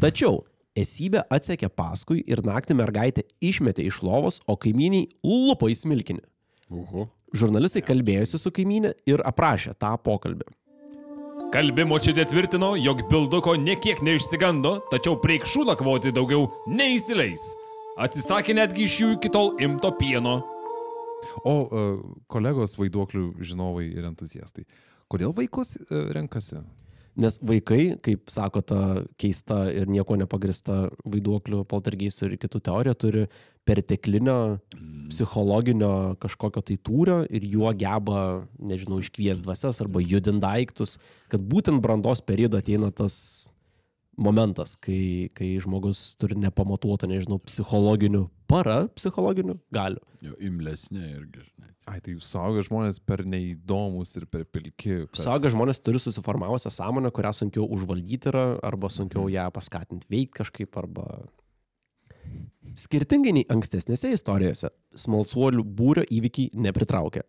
Tačiau 0.00 0.44
esybė 0.78 1.24
atsekė 1.32 1.70
paskui 1.72 2.22
ir 2.26 2.42
naktį 2.46 2.76
mergaitė 2.78 3.26
išmetė 3.44 3.84
iš 3.88 4.02
lovos, 4.06 4.40
o 4.46 4.56
kaimyniai 4.56 5.08
lupo 5.24 5.68
į 5.70 5.76
smilkinį. 5.82 6.24
Uhu. 6.72 7.06
Žurnalistai 7.36 7.82
kalbėjosi 7.84 8.40
su 8.40 8.52
kaimynė 8.52 8.92
ir 9.08 9.22
aprašė 9.28 9.74
tą 9.80 9.94
pokalbį. 10.04 10.48
Kalbi 11.52 11.84
močiutė 11.84 12.24
tvirtino, 12.28 12.72
jog 12.80 13.02
bilduko 13.10 13.52
niekiek 13.60 14.00
neišsigando, 14.04 14.78
tačiau 14.88 15.18
preikšų 15.20 15.66
nakvoti 15.68 16.12
daugiau 16.16 16.46
neįsileis. 16.64 17.50
Atsisakė 18.00 18.56
netgi 18.56 18.86
iš 18.86 18.94
jų 19.02 19.10
iki 19.18 19.28
tol 19.32 19.52
imto 19.60 19.90
pieno. 19.98 20.38
O 21.44 21.52
uh, 21.60 21.98
kolegos 22.32 22.78
vaiduoklių 22.80 23.26
žinovai 23.44 23.84
ir 23.90 24.08
entuziastai, 24.08 24.64
kodėl 25.12 25.36
vaikus 25.36 25.76
uh, 25.76 26.08
renkasi? 26.16 26.62
Nes 27.12 27.36
vaikai, 27.44 27.98
kaip 28.00 28.30
sako 28.32 28.62
ta 28.64 28.80
keista 29.20 29.66
ir 29.68 29.90
nieko 29.90 30.16
nepagrista 30.16 30.86
vaiduoklių, 31.04 31.60
poltergeistų 31.68 32.30
ir 32.30 32.38
kitų 32.40 32.62
teorija, 32.64 32.96
turi 32.96 33.26
perteklinio 33.68 34.36
psichologinio 35.12 36.16
kažkokio 36.22 36.62
tai 36.64 36.78
tūrio 36.80 37.18
ir 37.28 37.44
juo 37.52 37.70
geba, 37.76 38.46
nežinau, 38.58 39.02
iškvies 39.04 39.42
dvasias 39.44 39.82
arba 39.84 40.00
judint 40.00 40.40
daiktus, 40.42 40.96
kad 41.28 41.44
būtent 41.44 41.84
brandos 41.84 42.24
periodu 42.24 42.58
ateina 42.62 42.88
tas 42.96 43.51
momentas, 44.18 44.76
kai, 44.76 45.28
kai 45.34 45.54
žmogus 45.62 46.14
turi 46.20 46.36
nepamatuotą, 46.40 47.08
nežinau, 47.10 47.38
psichologinių, 47.48 48.26
para 48.50 48.86
psichologinių 48.98 49.58
galių. 49.72 50.02
Jo, 50.22 50.34
imlesnė 50.38 51.04
irgi, 51.16 51.46
žinai. 51.48 51.68
Ai, 51.90 51.96
tai 51.98 52.12
suaugę 52.22 52.62
žmonės 52.62 53.00
per 53.02 53.24
neįdomus 53.26 54.12
ir 54.20 54.26
per 54.30 54.44
pilki. 54.44 55.08
kad- 55.10 55.18
Suaugę 55.24 55.50
žmonės 55.50 55.80
turi 55.82 55.98
susiformavusią 55.98 56.70
sąmonę, 56.70 57.10
kurią 57.10 57.32
sunkiau 57.34 57.66
užvaldyti 57.66 58.28
yra, 58.30 58.58
arba 58.62 58.86
sunkiau 58.88 59.26
ją 59.32 59.48
paskatinti 59.50 60.06
veikti 60.08 60.38
kažkaip, 60.42 60.76
arba... 60.78 61.24
Skirtingai 62.78 63.32
nei 63.36 63.44
ankstesnėse 63.52 64.12
istorijose, 64.14 64.70
smalsuolių 64.96 65.64
būrio 65.76 66.04
įvykiai 66.08 66.52
nepritraukia. 66.54 67.24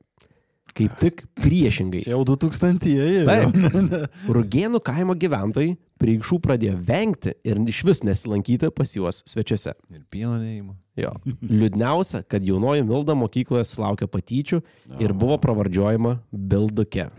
Kaip 0.73 0.95
tik 0.97 1.23
priešingai. 1.37 2.01
Jau 2.09 2.23
2000-ieji. 2.25 3.25
Taip. 3.27 3.57
Rugėnų 4.37 4.79
kaimo 4.85 5.13
gyventojai 5.19 5.75
priekšų 6.01 6.39
pradėjo 6.43 6.77
vengti 6.87 7.35
ir 7.45 7.59
iš 7.69 7.83
vis 7.87 8.01
nesilankyti 8.07 8.71
pas 8.75 8.95
juos 8.95 9.21
svečiuose. 9.29 9.75
Ir 9.93 10.01
pieno 10.11 10.35
neįma. 10.41 10.73
Jo. 10.99 11.13
Liūdniausia, 11.41 12.23
kad 12.29 12.45
jaunoji 12.45 12.85
Milda 12.85 13.15
mokykloje 13.17 13.65
sulaukė 13.69 14.09
patyčių 14.09 14.61
ir 15.01 15.13
buvo 15.17 15.37
pravardžiuojama 15.41 16.17
Bilduke. 16.31 17.09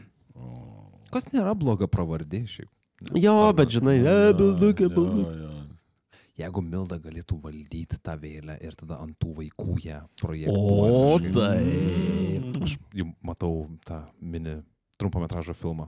Kas 1.14 1.30
nėra 1.30 1.54
bloga 1.58 1.86
pravardė 1.90 2.42
šiaip. 2.50 2.70
Jo, 3.18 3.52
bet 3.54 3.74
žinai, 3.74 3.98
e, 4.00 4.32
Bildukė, 4.38 4.88
Bildukė. 4.90 5.50
Jeigu 6.34 6.62
Milda 6.66 6.96
galėtų 6.98 7.36
valdyti 7.44 7.98
tą 8.02 8.16
vėlę 8.18 8.56
ir 8.66 8.74
tada 8.74 8.96
ant 9.04 9.14
tų 9.22 9.36
vaikų 9.36 9.76
ją 9.84 10.00
O 10.02 10.08
projektuoti. 10.24 11.30
kažkaip. 11.30 12.48
taip. 12.50 12.62
Aš 12.66 12.76
jau 12.98 13.06
matau 13.22 13.52
tą 13.86 14.00
mini 14.20 14.56
trumpametražo 14.98 15.54
filmą. 15.54 15.86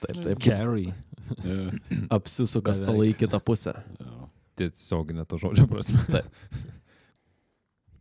Taip, 0.00 0.22
taip. 0.24 0.40
Carry. 0.44 0.88
Apsisuka 2.16 2.72
stalai 2.76 3.10
į 3.12 3.18
kitą 3.20 3.40
pusę. 3.44 3.74
Tiesioginė 4.56 5.24
to 5.28 5.36
žodžio 5.40 5.68
prasme. 5.68 6.22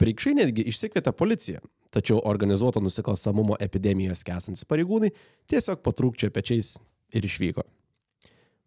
Preikšai 0.02 0.34
netgi 0.40 0.66
išsikvietė 0.72 1.12
policiją. 1.14 1.60
tačiau 1.92 2.22
organizuoto 2.24 2.80
nusikalstamumo 2.80 3.58
epidemijoje 3.60 4.16
skęsantis 4.16 4.64
pareigūnai 4.64 5.10
tiesiog 5.52 5.82
patrūkčiojo 5.84 6.32
pečiais 6.32 6.78
ir 7.12 7.26
išvyko. 7.28 7.66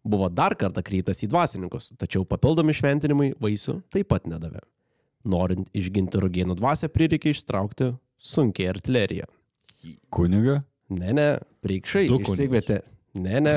Buvo 0.05 0.29
dar 0.29 0.53
kartą 0.59 0.83
krytas 0.85 1.23
į 1.25 1.31
dvasininkus, 1.31 1.89
tačiau 1.97 2.25
papildomi 2.29 2.75
šventinimai 2.77 3.31
vaisių 3.41 3.79
taip 3.93 4.11
pat 4.13 4.27
nedavė. 4.29 4.61
Norint 5.25 5.65
išginti 5.73 6.21
rugėnų 6.21 6.57
dvasę, 6.59 6.91
prireikė 6.93 7.33
ištraukti 7.33 7.89
sunkiai 8.21 8.69
artileriją. 8.69 9.25
Kuniga? 10.13 10.59
Ne, 10.93 11.11
ne, 11.17 11.27
kunigus. 11.65 12.35
išsikvietė. 12.35 12.79
Ne, 13.17 13.39
ne, 13.41 13.55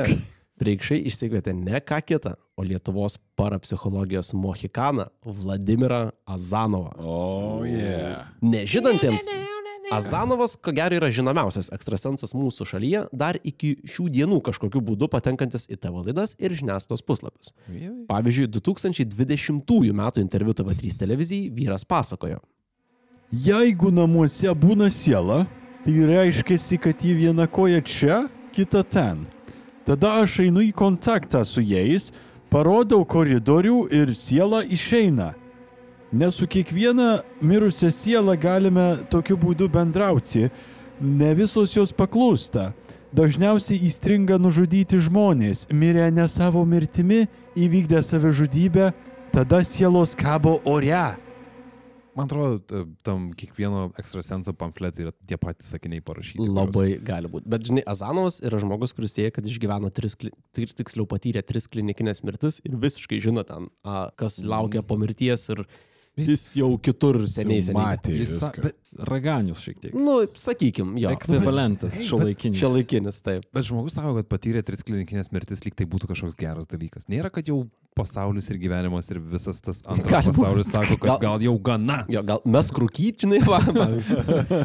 preikšai 0.59 1.03
išsikvietė 1.09 1.53
ne 1.53 1.79
ką 1.85 1.99
kitą, 2.05 2.33
o 2.59 2.65
Lietuvos 2.65 3.19
parapsichologijos 3.39 4.33
mohikaną 4.33 5.05
Vladimirą 5.23 6.09
Azanovą. 6.27 6.95
O, 6.97 7.13
oh, 7.13 7.67
yeah. 7.67 8.27
Nežinantiems, 8.41 9.29
Azanovas, 9.91 10.55
ko 10.55 10.71
gero, 10.75 10.97
yra 10.99 11.09
žinomiausias 11.13 11.71
ekstrasensas 11.73 12.35
mūsų 12.37 12.67
šalyje, 12.69 13.03
dar 13.15 13.39
iki 13.43 13.75
šių 13.89 14.05
dienų 14.13 14.39
kažkokiu 14.45 14.81
būdu 14.85 15.09
patenkantis 15.11 15.65
į 15.71 15.79
tavo 15.81 16.03
laidas 16.05 16.35
ir 16.37 16.53
žiniasklaidos 16.57 17.05
puslapius. 17.05 17.53
Pavyzdžiui, 18.09 18.49
2020 18.59 19.89
m. 19.89 20.03
interviu 20.21 20.53
TV3 20.53 20.95
televizijai 20.99 21.49
vyras 21.53 21.87
pasakojo. 21.89 22.41
Jeigu 23.29 23.91
namuose 23.93 24.53
būna 24.57 24.89
siela, 24.93 25.43
tai 25.85 25.97
reiškia, 26.09 26.79
kad 26.81 27.03
ji 27.05 27.13
viena 27.17 27.47
koja 27.47 27.81
čia, 27.81 28.23
kita 28.53 28.83
ten. 28.83 29.27
Tada 29.85 30.19
aš 30.23 30.39
einu 30.45 30.61
į 30.65 30.73
kontaktą 30.77 31.41
su 31.45 31.61
jais, 31.65 32.11
parodau 32.49 33.05
koridorių 33.05 33.87
ir 33.93 34.13
siela 34.17 34.61
išeina. 34.65 35.33
Nes 36.11 36.35
su 36.35 36.47
kiekviena 36.47 37.21
mirusia 37.41 37.91
siela 37.93 38.33
galime 38.35 39.03
tokiu 39.13 39.35
būdu 39.37 39.67
bendrauti, 39.69 40.47
ne 40.97 41.33
visos 41.37 41.75
jos 41.75 41.93
paklūsta. 41.93 42.71
Dažniausiai 43.13 43.77
įstringa 43.85 44.39
nužudyti 44.41 44.97
žmonės, 45.05 45.67
mirę 45.69 46.07
ne 46.13 46.25
savo 46.29 46.63
mirtimi, 46.65 47.27
įvykdę 47.53 48.01
savižudybę, 48.05 48.87
tada 49.33 49.61
sielos 49.61 50.15
kabo 50.17 50.57
ore. 50.65 51.03
Man 52.17 52.25
atrodo, 52.25 52.85
tam 53.05 53.27
kiekvieno 53.37 53.91
ekstrasenso 54.01 54.53
pamfletai 54.57 55.05
yra 55.05 55.13
tie 55.29 55.37
patys 55.39 55.69
sakiniai 55.75 56.01
parašyti. 56.05 56.41
Labai 56.41 56.97
gali 57.05 57.29
būti. 57.29 57.45
Bet 57.53 57.69
žinai, 57.69 57.83
Azanovas 57.87 58.41
yra 58.45 58.57
žmogus, 58.61 58.95
kuris 58.97 59.13
teigia, 59.13 59.35
kad 59.37 59.45
išgyveno 59.45 59.93
tris, 59.93 60.17
tris 60.57 60.73
tiksliau 60.77 61.05
patyrė 61.09 61.45
tris 61.45 61.69
klinikinės 61.69 62.25
mirtis 62.25 62.59
ir 62.65 62.81
visiškai 62.81 63.21
žino 63.23 63.45
ten, 63.45 63.69
a, 63.85 64.09
kas 64.19 64.41
laukia 64.41 64.81
po 64.81 64.97
mirties 64.99 65.45
ir 65.53 65.63
jis 66.27 66.43
jau 66.59 66.77
kitur 66.81 67.21
seniai 67.27 67.61
seniai. 67.63 67.75
matė 67.97 68.17
Jis 68.17 68.39
sa- 68.39 68.49
viską. 68.51 68.61
bet, 68.63 68.75
Raganius 69.07 69.61
šiek 69.61 69.79
tiek. 69.79 69.93
Nu, 69.93 70.25
sakykim, 70.35 70.97
jo. 70.99 71.09
Ekvivalentas 71.13 71.93
šiuolaikinis. 72.01 72.57
Čia 72.59 72.67
laikinis, 72.73 73.21
taip. 73.21 73.45
bet 73.53 73.63
žmogus 73.63 73.93
sako, 73.93 74.15
kad 74.17 74.27
patyrė 74.27 74.63
tris 74.65 74.81
klinikinės 74.83 75.31
mirtis, 75.31 75.61
lyg 75.63 75.75
tai 75.75 75.85
būtų 75.85 76.07
kažkoks 76.09 76.35
geras 76.35 76.67
dalykas. 76.67 77.05
Nėra, 77.07 77.29
kad 77.31 77.45
jau 77.47 77.69
pasaulis 77.95 78.49
ir 78.49 78.57
gyvenimas 78.57 79.09
ir 79.11 79.19
visas 79.19 79.61
tas 79.61 79.81
antras 79.85 80.25
būt. 80.25 80.33
pasaulis 80.35 80.71
sako, 80.71 80.97
kad 80.97 81.07
Gal- 81.07 81.19
gal 81.19 81.39
jau 81.39 81.57
gana. 81.61 82.05
Jo, 82.09 82.23
gal 82.23 82.41
mes 82.45 82.71
krūkyt, 82.71 83.21
žinai, 83.25 83.43
va. 83.45 83.59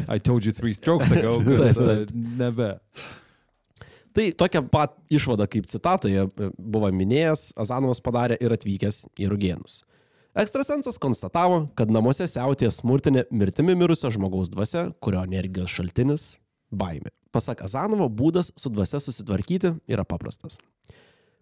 I 0.15 0.17
told 0.19 0.43
you 0.45 0.51
three 0.51 0.73
strokes 0.73 1.11
ago. 1.11 1.37
Taip, 1.55 1.75
taip. 1.75 2.11
nebe. 2.15 2.79
Tai 4.15 4.31
tokia 4.31 4.61
pat 4.71 4.93
išvada, 5.11 5.43
kaip 5.51 5.65
citatoje 5.67 6.21
e, 6.23 6.49
buvo 6.57 6.87
minėjęs, 6.95 7.49
Azanovas 7.59 7.99
padarė 7.99 8.37
ir 8.39 8.53
atvykęs 8.55 9.01
į 9.19 9.27
Rugėnus. 9.33 9.81
Ekstrasensas 10.35 10.97
konstatavo, 10.99 11.61
kad 11.79 11.87
namuose 11.87 12.25
siautė 12.27 12.67
smurtinė 12.67 13.21
mirtimi 13.31 13.71
mirusio 13.79 14.09
žmogaus 14.11 14.49
dvasia, 14.51 14.89
kurio 14.99 15.21
energijos 15.23 15.71
šaltinis- 15.71 16.25
baimė. 16.81 17.13
Pasak 17.31 17.61
Azanovo, 17.63 18.09
būdas 18.09 18.51
su 18.55 18.69
dvasia 18.69 18.99
susitvarkyti 18.99 19.79
yra 19.87 20.03
paprastas. 20.03 20.59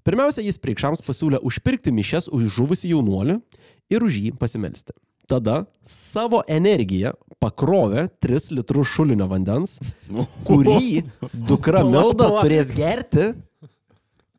Pirmiausia, 0.06 0.44
jis 0.46 0.60
priekšams 0.60 1.02
pasiūlė 1.02 1.40
užpirkti 1.42 1.92
mišes 1.92 2.30
už 2.30 2.44
žuvusį 2.54 2.92
jaunuolį 2.94 3.42
ir 3.90 4.04
už 4.04 4.14
jį 4.14 4.38
pasimelsti. 4.38 4.94
Tada 5.28 5.66
savo 5.84 6.44
energiją 6.48 7.14
pakrovė 7.40 8.10
3 8.22 8.52
litrus 8.52 8.88
šulinio 8.94 9.26
vandens, 9.28 9.80
kurį 10.48 11.04
dukra 11.34 11.82
Milda 11.84 12.30
turės 12.44 12.70
gerti 12.70 13.34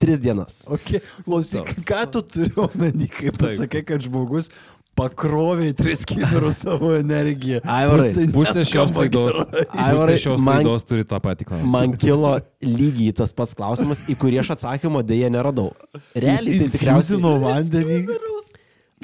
3 0.02 0.20
dienas. 0.20 0.64
Okay. 0.74 1.00
Klausyk, 1.24 1.70
ką 1.88 2.00
tu 2.12 2.22
turi 2.26 2.52
omeny, 2.60 3.06
kai 3.12 3.30
pasakai, 3.34 3.84
kad 3.86 4.02
žmogus 4.04 4.50
pakrovė 4.94 5.72
į 5.72 5.74
tris 5.74 6.04
kibirus 6.06 6.60
savo 6.62 6.92
energiją. 6.94 7.58
Aivarai, 7.66 8.12
tai 8.14 8.26
Pusė 8.34 8.62
šios 8.68 8.92
laidos. 8.94 9.40
Aivarai, 9.74 9.96
pusė 10.14 10.18
šios 10.22 10.44
man- 10.44 10.60
laidos 10.60 10.86
turi 10.86 11.06
tą 11.10 11.18
patį 11.24 11.48
klausimą. 11.48 11.70
Man 11.72 11.96
kilo 11.98 12.36
lygiai 12.62 13.14
tas 13.18 13.34
pats 13.34 13.56
klausimas, 13.58 14.04
į 14.06 14.14
kurį 14.22 14.38
aš 14.44 14.52
atsakymo 14.54 15.02
dėje 15.02 15.32
neradau. 15.34 15.72
Realiai 16.14 16.60
tai 16.62 16.70
tikriausiai... 16.76 17.18
Infuzino 17.18 17.34
vandenį. 17.42 18.00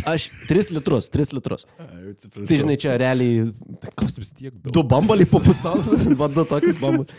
Aš 0.06 0.28
3 0.48 0.70
litrus, 0.78 1.10
3 1.12 1.34
litrus. 1.36 1.66
Tai 2.38 2.56
žinai, 2.62 2.76
čia 2.80 2.94
realiai 3.00 3.50
Kas 3.98 4.14
vis 4.16 4.30
tiek 4.32 4.54
daug. 4.54 4.70
du 4.72 4.84
bambaliai 4.86 5.28
po 5.28 5.42
pusiau, 5.44 5.82
vadu 6.22 6.46
tokius 6.48 6.78
bambalius. 6.80 7.10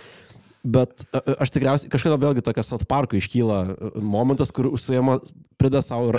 Bet 0.62 1.06
a, 1.10 1.18
a, 1.18 1.36
aš 1.42 1.50
tikriausiai 1.56 1.90
kažkada 1.90 2.20
vėlgi 2.22 2.44
tokia 2.46 2.62
South 2.66 2.86
Parko 2.90 3.18
iškyla 3.18 3.62
a, 3.62 3.92
momentas, 3.98 4.52
kur 4.54 4.68
užsuojama 4.70 5.18
prida 5.62 5.82
savo 5.86 6.12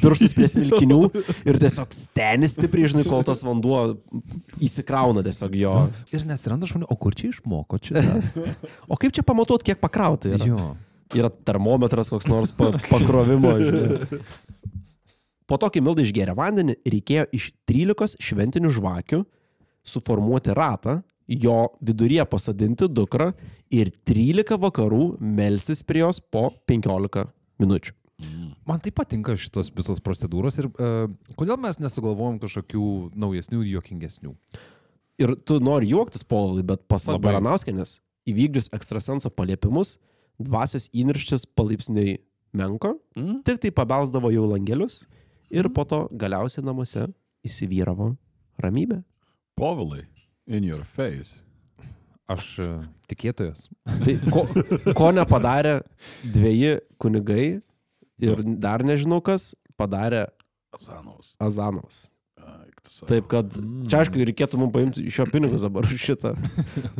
pirštus 0.00 0.34
prie 0.34 0.48
smilkinių 0.50 0.98
ir 1.48 1.58
tiesiog 1.62 1.94
steni 1.94 2.50
stipriai, 2.50 2.90
žinai, 2.90 3.04
kol 3.06 3.22
tas 3.26 3.44
vanduo 3.46 3.84
įsikrauna 4.62 5.22
tiesiog 5.26 5.54
jo. 5.58 5.76
Ir 6.14 6.26
nesiranda 6.26 6.70
žmonių, 6.70 6.90
o 6.90 6.98
kur 6.98 7.14
čia 7.18 7.30
išmoko 7.30 7.78
čia? 7.82 8.02
O 8.90 8.98
kaip 8.98 9.14
čia 9.14 9.26
pamatuot, 9.26 9.66
kiek 9.66 9.78
pakrauti 9.82 10.34
yra? 10.34 10.50
jo. 10.50 10.72
Yra 11.14 11.30
termometras 11.46 12.10
koks 12.10 12.26
nors 12.26 12.50
pa, 12.56 12.72
pakrovimo, 12.88 13.54
žinai. 13.62 14.22
Po 15.44 15.58
to, 15.60 15.68
kai 15.70 15.82
Milda 15.84 16.02
išgėrė 16.02 16.34
vandenį, 16.34 16.78
reikėjo 16.88 17.26
iš 17.36 17.50
13 17.68 18.16
šventinių 18.24 18.70
žvakių 18.74 19.20
suformuoti 19.84 20.54
ratą, 20.56 21.02
jo 21.28 21.58
viduryje 21.84 22.24
pasodinti 22.28 22.88
dukrą 22.88 23.32
ir 23.72 23.90
13 24.06 24.58
vakarų 24.60 25.16
melsis 25.20 25.82
prie 25.86 26.02
jos 26.04 26.20
po 26.20 26.50
15 26.68 27.26
minučių. 27.62 27.94
Man 28.64 28.78
tai 28.80 28.92
patinka 28.94 29.34
šitos 29.36 29.72
visos 29.74 29.98
procedūros 30.00 30.56
ir 30.62 30.68
uh, 30.70 31.10
kodėl 31.36 31.58
mes 31.60 31.80
nesugalvojom 31.82 32.38
kažkokių 32.40 32.84
naujesnių 33.20 33.64
ir 33.64 33.72
juokingesnių. 33.74 34.30
Ir 35.20 35.34
tu 35.46 35.58
nori 35.62 35.90
juoktis, 35.90 36.24
Povilai, 36.26 36.62
bet 36.66 36.86
pasak 36.90 37.18
Labai. 37.18 37.34
Baranauskenės, 37.34 37.98
įvykdžius 38.30 38.70
ekstrasenso 38.74 39.30
paliepimus, 39.34 39.98
dvasios 40.40 40.88
įnirštis 40.94 41.44
palaipsniui 41.58 42.16
menko, 42.54 42.94
Mm. 43.18 43.42
tik 43.44 43.60
tai 43.62 43.70
pabelsdavo 43.74 44.30
jau 44.32 44.46
langelius 44.48 45.04
ir 45.50 45.68
po 45.74 45.84
to 45.84 46.08
galiausiai 46.14 46.64
namuose 46.64 47.08
įsivyravo 47.44 48.16
ramybė. 48.62 49.02
Povilai, 49.58 50.06
in 50.46 50.64
your 50.64 50.84
face. 50.84 51.40
Aš 52.32 52.44
uh, 52.64 52.70
tikėtojas. 53.10 53.66
Tai 53.84 54.14
ko, 54.32 54.46
ko 54.96 55.10
nepadarė 55.12 55.74
dviejai 56.24 56.78
kunigai 57.02 57.44
ir 58.24 58.40
dar 58.64 58.84
nežinau 58.86 59.20
kas 59.24 59.50
padarė 59.76 60.26
Azanovas. 60.74 61.34
Azanovas. 61.38 62.02
Taip, 63.08 63.24
kad 63.32 63.48
čia 63.88 64.02
aišku 64.02 64.20
reikėtų 64.28 64.58
mums 64.60 64.72
paimti 64.74 65.04
iš 65.08 65.16
jo 65.22 65.24
pinigus 65.32 65.62
dabar 65.64 65.86
už 65.88 65.94
šitą 66.02 66.34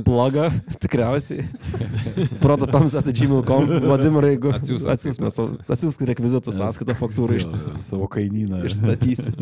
plagą, 0.07 0.47
tikriausiai. 0.83 1.45
Protopams 2.41 2.95
atgmail.com, 2.97 3.67
Vladimirai, 3.85 4.31
jeigu 4.33 4.55
atsiūs, 4.57 5.21
mes 5.21 5.37
tau- 5.37 5.51
atsiųsk 5.77 6.07
rekvizitus, 6.09 6.57
sąskaitą, 6.57 6.97
faktūrą 6.97 7.37
iš, 7.37 7.51
Savo 7.91 8.09
kainyną. 8.09 8.63
išstatysim. 8.65 9.37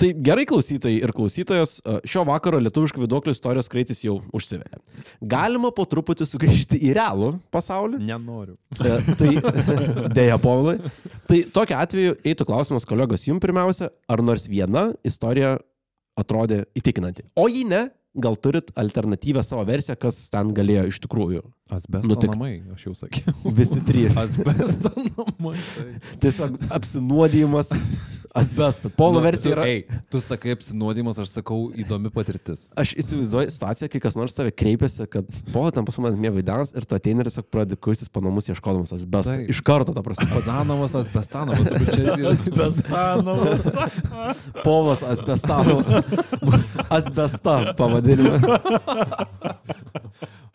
Tai 0.00 0.08
gerai 0.24 0.46
klausytojai 0.48 1.02
ir 1.04 1.12
klausytojos, 1.12 1.74
šio 2.08 2.22
vakaro 2.28 2.60
lietuviškų 2.64 3.02
viduoklių 3.04 3.34
istorijos 3.36 3.68
kraitis 3.72 4.00
jau 4.04 4.14
užsivelia. 4.36 4.80
Galima 5.20 5.68
po 5.76 5.84
truputį 5.88 6.24
sugrįžti 6.30 6.80
į 6.88 6.94
realų 6.96 7.34
pasaulį. 7.52 8.00
Nenoriu. 8.08 8.56
E, 8.80 8.96
tai 9.20 9.34
dėja, 10.16 10.40
Povilai. 10.40 10.78
Tai 11.28 11.42
tokiu 11.52 11.76
atveju 11.82 12.16
eitų 12.32 12.48
klausimas 12.48 12.88
kolegos 12.88 13.26
jums 13.28 13.44
pirmiausia, 13.44 13.90
ar 14.08 14.24
nors 14.24 14.48
viena 14.48 14.88
istorija 15.06 15.58
atrodė 16.20 16.64
įtikinanti. 16.76 17.26
O 17.36 17.44
jei 17.52 17.66
ne, 17.68 17.86
gal 18.20 18.34
turit 18.40 18.72
alternatyvę 18.80 19.42
savo 19.46 19.62
versiją, 19.68 19.94
kas 20.00 20.16
ten 20.32 20.48
galėjo 20.56 20.88
iš 20.90 20.98
tikrųjų. 21.04 21.44
Asbesto 21.70 22.08
Nutik- 22.10 22.32
namai, 22.34 22.56
aš 22.74 22.88
jau 22.88 22.94
sakiau. 23.04 23.34
Visi 23.54 23.84
trys. 23.86 24.16
Asbesto 24.18 24.90
namai. 24.96 25.54
tai. 25.76 25.92
Tiesiog 26.24 26.56
apsinuodijimas 26.74 27.70
Asbestą. 28.34 28.90
Pono 28.94 29.18
versija 29.20 29.56
yra. 29.56 29.64
Ei, 29.66 29.80
tu 30.10 30.20
sakai 30.22 30.52
apsinuodimas, 30.54 31.18
aš 31.18 31.32
sakau 31.34 31.64
įdomi 31.74 32.12
patirtis. 32.14 32.68
Aš 32.78 32.92
įsivaizduoju 33.02 33.50
situaciją, 33.50 33.88
kai 33.90 34.00
kas 34.04 34.14
nors 34.18 34.36
tave 34.36 34.52
kreipiasi, 34.54 35.06
kad 35.10 35.26
po 35.50 35.64
ten 35.74 35.86
pas 35.86 35.98
mane 36.02 36.20
mėgai 36.20 36.44
danas 36.46 36.70
ir 36.76 36.86
tu 36.86 36.94
ateini 36.94 37.24
ir 37.24 37.30
tiesiog 37.30 37.48
pradedi 37.50 37.80
kuistis 37.82 38.12
po 38.12 38.22
namus 38.22 38.46
ieškodamas 38.52 38.94
asbesto. 38.94 39.34
Taip. 39.34 39.50
Iš 39.50 39.62
karto, 39.66 39.94
ta 39.96 40.04
prasme. 40.06 40.28
Badanovas, 40.30 40.94
Asbestanovas, 41.00 41.66
turbūt 41.66 41.90
čia 41.90 42.06
yra 42.06 42.34
Bestanovas. 42.60 43.66
Povas 44.62 45.02
asbestano. 45.02 45.80
Asbesta 47.00 47.74
pavadinimą. 47.78 48.38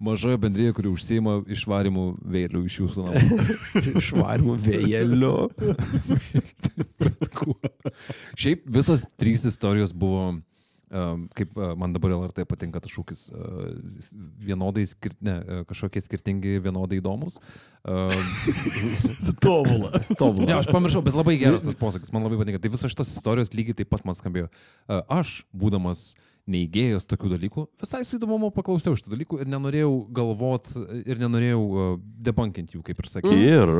Mažoji 0.03 0.39
bendrėje, 0.41 0.74
kuri 0.78 0.91
užsima 0.91 1.38
išvarimų 1.55 2.05
vėlių 2.36 2.63
iš 2.70 2.80
jūsų 2.82 3.05
namų. 3.07 3.38
Išvarimų 4.01 4.57
vėjeliu. 4.66 5.36
Šiaip 8.39 8.66
visos 8.78 9.05
trys 9.20 9.45
istorijos 9.47 9.93
buvo, 9.95 10.28
um, 10.36 11.26
kaip 11.38 11.55
uh, 11.57 11.74
man 11.80 11.95
dabar 11.95 12.16
LRT 12.18 12.45
patinka 12.49 12.82
tas 12.84 12.93
šūkis, 12.93 13.28
uh, 13.32 13.72
vienodai 14.45 14.86
skirti, 14.89 15.20
ne, 15.26 15.38
uh, 15.39 15.63
kažkokie 15.70 16.03
skirtingi, 16.05 16.59
vienodai 16.66 17.01
įdomus. 17.03 17.39
Uh, 17.86 18.09
Tobulą. 19.45 19.91
Ne, 19.93 20.16
Tobulą. 20.18 20.55
aš 20.57 20.72
pamiršau, 20.74 21.03
bet 21.05 21.13
labai 21.13 21.36
geras 21.38 21.68
tas 21.68 21.76
posakis, 21.78 22.09
man 22.09 22.24
labai 22.26 22.39
patinka. 22.39 22.57
Tai 22.63 22.72
visos 22.74 22.89
šitos 22.89 23.11
istorijos 23.13 23.53
lygiai 23.53 23.78
taip 23.78 23.91
pat 23.93 24.01
man 24.09 24.18
skambėjo. 24.18 24.47
Uh, 24.89 25.03
Aš, 25.20 25.43
būdamas 25.53 26.16
neįgėjęs 26.51 27.07
tokių 27.09 27.31
dalykų, 27.35 27.65
visai 27.81 28.03
su 28.05 28.19
įdomumu 28.19 28.51
paklausiau 28.53 28.95
šitų 28.97 29.13
dalykų 29.15 29.41
ir 29.41 29.49
nenorėjau 29.49 29.91
galvot 30.13 30.71
ir 31.05 31.21
nenorėjau 31.21 31.61
uh, 31.65 31.93
debunkinti 32.27 32.77
jų, 32.77 32.83
kaip 32.85 33.01
ir 33.01 33.09
sakiau. 33.09 33.35
Ir 33.35 33.71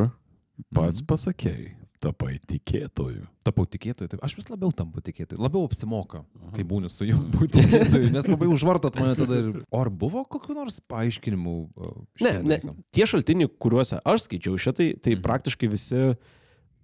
pats 0.74 1.04
pasakėjai, 1.06 1.74
tapai 2.02 2.38
tikėtoju. 2.50 3.26
Tapau 3.46 3.66
tikėtoju, 3.70 4.10
tai 4.10 4.18
aš 4.26 4.34
vis 4.40 4.48
labiau 4.50 4.72
tampu 4.74 5.02
tikėtoju, 5.06 5.38
labiau 5.42 5.68
apsimoka, 5.68 6.24
kai 6.56 6.64
būni 6.66 6.90
su 6.90 7.06
juo 7.06 7.20
būti 7.36 7.60
tikėtoju, 7.62 8.10
nes 8.14 8.30
labai 8.30 8.48
užvartat 8.50 8.98
mane 8.98 9.14
tada. 9.20 9.42
Ir... 9.42 9.60
O 9.70 9.82
ar 9.84 9.92
buvo 9.94 10.24
kokiu 10.26 10.56
nors 10.58 10.80
paaiškinimu? 10.90 11.54
uh, 11.78 12.00
Ne, 12.26 12.40
ne, 12.42 12.58
tie 12.96 13.06
šaltiniai, 13.10 13.52
kuriuose 13.62 14.02
aš 14.02 14.26
skaičiau 14.26 14.58
šitai, 14.58 14.96
tai 14.98 15.14
Mhm. 15.14 15.22
praktiškai 15.28 15.70
visi, 15.70 16.02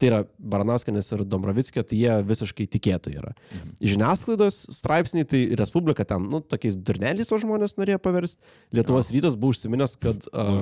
tai 0.01 0.09
yra 0.09 0.19
Baranaskinės 0.53 1.11
ir 1.13 1.23
Domravickio, 1.29 1.83
tai 1.85 1.99
jie 1.99 2.15
visiškai 2.25 2.65
tikėtojai 2.73 3.19
yra. 3.21 3.33
Mhm. 3.51 3.75
Žiniasklaidos 3.93 4.57
straipsniai, 4.73 5.27
tai 5.29 5.43
Respublika 5.59 6.05
ten, 6.07 6.25
nu, 6.31 6.41
tokiais 6.41 6.77
durneliais 6.77 7.29
to 7.29 7.37
žmonės 7.41 7.77
norėjo 7.77 8.01
paversti. 8.01 8.41
Lietuvos 8.75 9.11
rytas 9.13 9.37
buvo 9.39 9.53
užsiminęs, 9.53 9.95
kad... 10.01 10.25
Uh. 10.31 10.61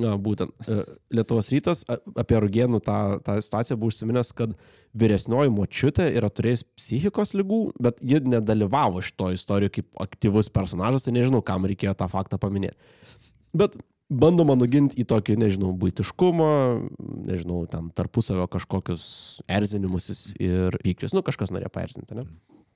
Na, 0.00 0.14
būtent. 0.20 0.52
e, 0.68 0.84
Lietuvos 1.16 1.48
rytas 1.54 1.84
apie 1.88 2.40
Rugienų 2.44 2.82
tą, 2.84 2.98
tą 3.24 3.38
situaciją 3.44 3.78
buvo 3.80 3.94
užsiminęs, 3.94 4.34
kad 4.36 4.52
vyresnioji 4.94 5.50
močiutė 5.54 6.10
yra 6.14 6.28
turėjęs 6.30 6.66
psichikos 6.76 7.34
lygų, 7.34 7.62
bet 7.82 7.98
ji 8.04 8.20
nedalyvavo 8.28 9.02
šito 9.04 9.32
istorijoje 9.34 9.80
kaip 9.80 10.04
aktyvus 10.04 10.52
personažas, 10.54 11.08
tai 11.08 11.16
nežinau, 11.16 11.42
kam 11.46 11.66
reikėjo 11.70 11.96
tą 11.98 12.10
faktą 12.12 12.38
paminėti. 12.42 12.76
Bet 13.54 13.78
bandoma 14.18 14.56
nuginti 14.58 14.98
į 15.02 15.06
tokį, 15.10 15.36
nežinau, 15.42 15.72
būtiškumą, 15.78 16.50
nežinau, 17.28 17.64
ten 17.70 17.90
tarpusavio 17.96 18.46
kažkokius 18.50 19.06
erzinimus 19.50 20.10
ir 20.38 20.76
pykčius. 20.84 21.14
Nu, 21.16 21.24
kažkas 21.26 21.52
norėjo 21.54 21.72
paerzinti, 21.74 22.18
ne? 22.18 22.26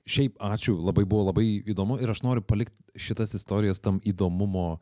Šiaip 0.09 0.39
ačiū, 0.41 0.73
labai 0.81 1.03
buvo 1.05 1.27
labai 1.27 1.45
įdomu 1.69 1.99
ir 2.01 2.09
aš 2.09 2.23
noriu 2.25 2.41
palikti 2.41 2.77
šitas 2.97 3.35
istorijas 3.37 3.81
tam 3.83 3.99
įdomumo, 4.09 4.79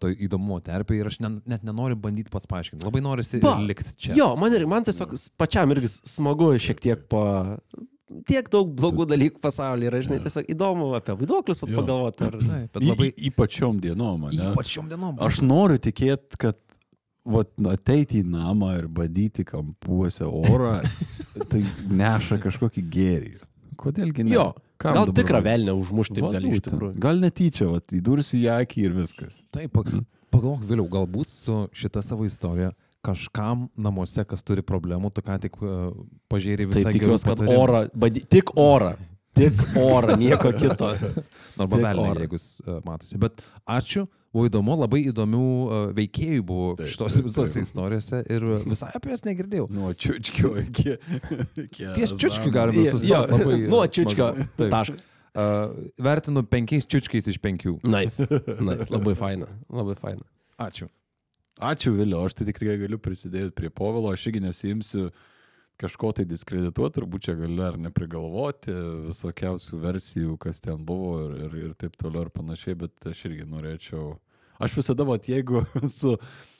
to 0.00 0.08
įdomumo 0.12 0.62
terpėje 0.64 1.02
ir 1.02 1.10
aš 1.10 1.18
ne, 1.24 1.34
net 1.50 1.66
nenoriu 1.66 1.98
bandyti 2.00 2.32
pats 2.32 2.48
paaiškinti. 2.48 2.86
Labai 2.86 3.02
norisi 3.04 3.42
likti 3.42 3.96
čia. 4.06 4.16
Jo, 4.16 4.32
man, 4.40 4.54
ir, 4.56 4.64
man 4.70 4.86
tiesiog 4.88 5.12
pačiam 5.40 5.74
irgi 5.74 5.92
smagu 5.98 6.54
šiek 6.62 6.80
tiek 6.80 7.04
pa... 7.12 7.24
Tiek 8.28 8.48
daug 8.52 8.72
blogų 8.78 9.06
dalykų 9.10 9.40
pasaulyje 9.42 9.90
yra, 9.90 10.00
žinai, 10.06 10.18
tiesiog 10.24 10.50
įdomu 10.54 10.90
apie 10.98 11.16
vaiduoklius 11.20 11.64
pagalvoti. 11.64 12.26
Ar... 12.28 12.36
Taip, 12.40 12.68
bet 12.76 12.86
labai... 12.86 13.08
Į, 13.12 13.30
ypač 13.30 13.58
šiom 13.60 13.80
dienom, 13.82 14.28
ne? 14.28 14.50
Ypač 14.52 14.74
šiom 14.76 14.90
dienom. 14.92 15.16
Aš 15.24 15.40
noriu 15.46 15.80
tikėti, 15.82 16.40
kad 16.42 16.58
vat, 17.28 17.52
ateiti 17.72 18.20
į 18.22 18.26
namą 18.32 18.74
ir 18.80 18.90
badyti 18.92 19.46
kampuose 19.48 20.28
orą, 20.28 20.78
tai 21.50 21.62
neša 21.90 22.40
kažkokį 22.42 22.84
gėrį. 22.96 23.34
Kodėlgi 23.82 24.28
ne? 24.28 24.36
Jo, 24.36 24.50
Kam 24.82 24.96
gal 24.96 25.12
tikrą 25.14 25.42
velnę 25.44 25.74
užmušti 25.78 26.22
gali 26.24 26.56
iš 26.56 26.64
tikrųjų. 26.66 26.96
Gal 27.02 27.20
netyčia, 27.22 27.68
vat, 27.70 27.92
įdursi 27.94 28.40
į 28.42 28.48
akį 28.56 28.86
ir 28.88 28.96
viskas. 28.96 29.36
Taip, 29.54 29.70
pag- 29.76 29.92
pagalvok 30.32 30.64
vėliau, 30.66 30.88
galbūt 30.90 31.30
su 31.30 31.58
šita 31.76 32.02
savo 32.02 32.26
istorija 32.26 32.72
kažkam 33.02 33.66
namuose, 33.76 34.24
kas 34.28 34.44
turi 34.46 34.64
problemų, 34.66 35.10
tu 35.14 35.24
ką 35.26 35.38
tik 35.42 35.58
uh, 35.60 35.90
pažiūrėjai 36.32 36.70
visą 36.70 36.84
Tai 36.86 36.94
tikiuosi, 36.96 37.28
kad 37.28 37.42
orą, 37.50 37.86
badi... 37.94 38.22
tik 38.30 38.54
orą. 38.58 38.94
Tik 39.32 39.62
orą, 39.80 40.18
nieko 40.20 40.50
kito. 40.52 40.90
Arba 41.62 41.78
orą. 41.78 42.18
jeigu 42.20 42.36
jis, 42.36 42.48
uh, 42.66 42.82
matosi. 42.84 43.16
Bet 43.20 43.40
ačiū, 43.64 44.04
buvo 44.32 44.44
įdomu, 44.50 44.76
labai 44.82 45.00
įdomių 45.08 45.46
uh, 45.46 45.86
veikėjų 45.96 46.44
buvo 46.46 46.68
Taip, 46.76 46.92
šitose 46.92 47.20
taip, 47.22 47.30
visose 47.30 47.56
taip. 47.56 47.66
istorijose 47.68 48.22
ir 48.36 48.46
visai 48.66 48.92
apie 48.98 49.14
jas 49.14 49.24
negirdėjau. 49.24 49.66
Nuo 49.72 49.94
čiučkio 49.96 50.52
iki... 50.66 50.98
iki 51.64 51.90
Ties 51.96 52.14
galime 52.52 52.84
Jo, 52.84 52.94
sustoti. 52.98 53.40
Labai, 53.40 53.58
Nuo 53.72 53.82
čiučkio. 53.88 54.30
Taip. 54.60 54.68
Taškas. 54.68 55.08
Uh, 55.32 55.88
vertinu 55.96 56.44
penkiais 56.44 56.84
čiučkiais 56.84 57.32
iš 57.32 57.40
penkių. 57.40 57.78
Nice. 57.88 58.28
nice. 58.68 58.92
Labai 58.92 59.16
faina. 59.16 59.48
Labai 59.72 59.96
faina. 59.96 60.28
Ačiū. 60.60 60.92
Ačiū, 61.62 61.92
Viliu, 61.94 62.18
aš 62.26 62.34
tai 62.34 62.48
tikrai 62.48 62.74
galiu 62.80 62.98
prisidėti 62.98 63.52
prie 63.54 63.68
povilo, 63.70 64.10
aš 64.10 64.26
irgi 64.30 64.40
nesimsiu 64.42 65.12
kažko 65.82 66.10
tai 66.16 66.24
diskredituoti, 66.28 66.96
turbūt 66.98 67.28
čia 67.28 67.36
gali 67.38 67.62
ar 67.62 67.78
neprigalvoti 67.80 68.74
visokiausių 69.08 69.78
versijų, 69.82 70.36
kas 70.42 70.62
ten 70.62 70.82
buvo 70.86 71.14
ir, 71.28 71.38
ir, 71.46 71.56
ir 71.68 71.72
taip 71.78 71.94
toliau 71.98 72.26
ir 72.26 72.32
panašiai, 72.34 72.76
bet 72.82 73.08
aš 73.10 73.24
irgi 73.30 73.46
norėčiau. 73.50 74.12
Aš 74.62 74.76
visada, 74.78 75.06
vat, 75.06 75.26
jeigu 75.30 75.64
su 76.00 76.16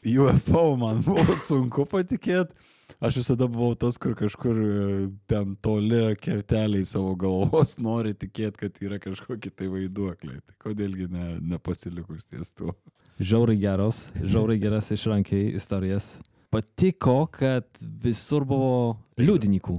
UFO 0.06 0.64
man 0.78 1.02
buvo 1.06 1.36
sunku 1.48 1.86
patikėti, 1.90 2.54
aš 3.02 3.20
visada 3.20 3.46
buvau 3.50 3.76
tas, 3.78 3.98
kur 4.02 4.16
kažkur 4.18 4.62
e, 4.62 4.88
ten 5.30 5.54
toli 5.62 6.02
kerteliai 6.22 6.86
savo 6.88 7.14
galvos 7.18 7.76
nori 7.82 8.14
tikėti, 8.14 8.64
kad 8.64 8.82
yra 8.86 9.02
kažkokie 9.02 9.50
tai 9.54 9.70
vaiduokliai. 9.70 10.42
Tai 10.46 10.58
kodėlgi 10.66 11.10
ne, 11.10 11.28
nepasilikus 11.54 12.26
ties 12.30 12.54
tuo. 12.58 12.74
Žiauriai 13.22 13.60
geros, 13.62 14.08
žiauriai 14.18 14.58
geras 14.58 14.90
išrankiai 14.90 15.52
istorijas. 15.58 16.16
Patiko, 16.52 17.24
kad 17.32 17.66
visur 18.02 18.44
buvo 18.48 18.98
liudininkų. 19.20 19.76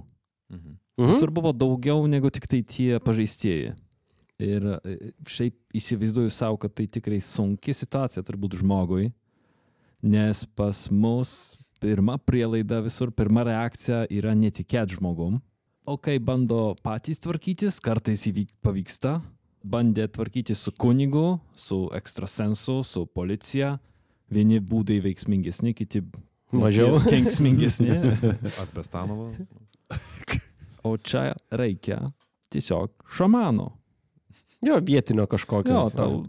Mhm. 0.53 0.77
Mhm. 0.97 1.09
Visur 1.09 1.31
buvo 1.33 1.51
daugiau 1.53 2.05
negu 2.07 2.29
tik 2.29 2.47
tai 2.47 2.61
tie 2.63 2.99
pažeistieji. 3.03 3.73
Ir 4.43 4.65
e, 4.65 4.95
šiaip 5.29 5.55
įsivaizduoju 5.77 6.31
savo, 6.33 6.57
kad 6.61 6.73
tai 6.73 6.87
tikrai 6.89 7.19
sunki 7.21 7.73
situacija 7.75 8.23
turbūt 8.25 8.57
žmogui, 8.61 9.11
nes 10.01 10.43
pas 10.57 10.87
mus 10.91 11.55
pirma 11.83 12.17
prielaida 12.17 12.81
visur, 12.83 13.11
pirma 13.11 13.43
reakcija 13.47 14.05
yra 14.13 14.33
netikėt 14.37 14.95
žmogum. 14.97 15.41
O 15.83 15.97
kai 15.99 16.15
bando 16.23 16.73
patys 16.83 17.19
tvarkytis, 17.19 17.81
kartais 17.83 18.23
įvyk, 18.29 18.53
pavyksta, 18.63 19.17
bandė 19.63 20.07
tvarkyti 20.11 20.55
su 20.55 20.71
kunigu, 20.77 21.39
su 21.55 21.87
ekstrasensu, 21.95 22.81
su 22.83 23.05
policija. 23.05 23.77
Vieni 24.33 24.59
būdai 24.63 24.99
veiksmingesni, 25.03 25.73
kiti 25.77 26.03
Mažiau. 26.51 26.99
kenksmingesni. 27.13 27.97
Asbestanovo. 28.63 29.31
O 30.83 30.97
čia 30.97 31.31
reikia 31.51 32.01
tiesiog 32.53 33.07
šamano. 33.09 33.71
Jo, 34.63 34.79
vietinio 34.83 35.27
kažkokio. 35.27 35.73
Jo, 35.73 35.89
tau 35.95 36.23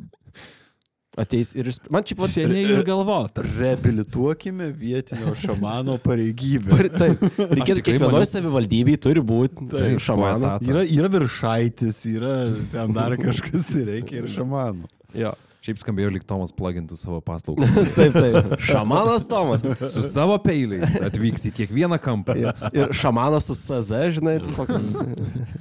Ateis 1.20 1.52
ir... 1.54 1.68
išsp- 1.70 1.90
Man 1.94 2.02
čia 2.02 2.16
seniai 2.26 2.64
išgalvota. 2.74 3.44
Reabilituokime 3.58 4.70
vietinio 4.74 5.34
šamano 5.38 5.94
pareigybę. 6.06 6.70
Par- 6.72 6.88
Taip, 6.94 7.22
reikėtų 7.58 7.84
kiekvienoje 7.86 8.16
maniau- 8.16 8.30
savivaldybėje 8.32 9.00
turi 9.06 9.22
būti 9.22 9.68
Taip, 9.70 10.00
šamanas. 10.02 10.58
poetatą. 10.58 10.72
Yra, 10.74 10.82
yra 10.98 11.10
viršaitis, 11.14 12.00
yra 12.16 12.34
ten 12.74 12.94
dar 12.96 13.14
kažkas, 13.20 13.66
tai 13.70 13.84
reikia 13.92 14.22
ir 14.24 14.30
šamanų. 14.34 14.90
Jo. 15.14 15.34
Šiaip 15.64 15.78
skambėjo 15.80 16.10
lyg 16.12 16.24
Tomas 16.28 16.50
plagintų 16.52 16.98
savo 17.00 17.22
paslaugą. 17.24 17.64
Taip, 17.96 18.12
taip. 18.12 18.50
Šamanas 18.60 19.24
Tomas. 19.30 19.62
Su 19.88 20.02
savo 20.04 20.36
peiliais 20.44 20.98
atvyks 21.00 21.46
į 21.48 21.52
kiekvieną 21.56 21.96
kampą. 22.04 22.36
Jo. 22.36 22.52
Ir 22.76 22.92
šamanas 22.92 23.48
su 23.48 23.56
SZ, 23.56 24.10
žinai, 24.18 24.34
tu 24.44 24.52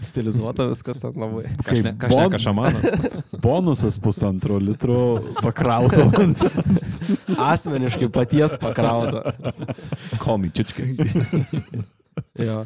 stilizuota 0.03 0.67
viskas 0.67 0.99
ten 0.99 1.15
labai. 1.15 1.45
Kažne, 1.63 1.95
kažneka 2.01 2.41
šamanas. 2.43 2.83
bonusas 3.45 3.95
pusantro 4.03 4.59
litro 4.59 5.21
pakrauto. 5.39 6.09
Asmeniškai 7.53 8.11
paties 8.11 8.59
me 10.43 10.51
čiučkiai. 10.51 10.91
Jo. 12.43 12.65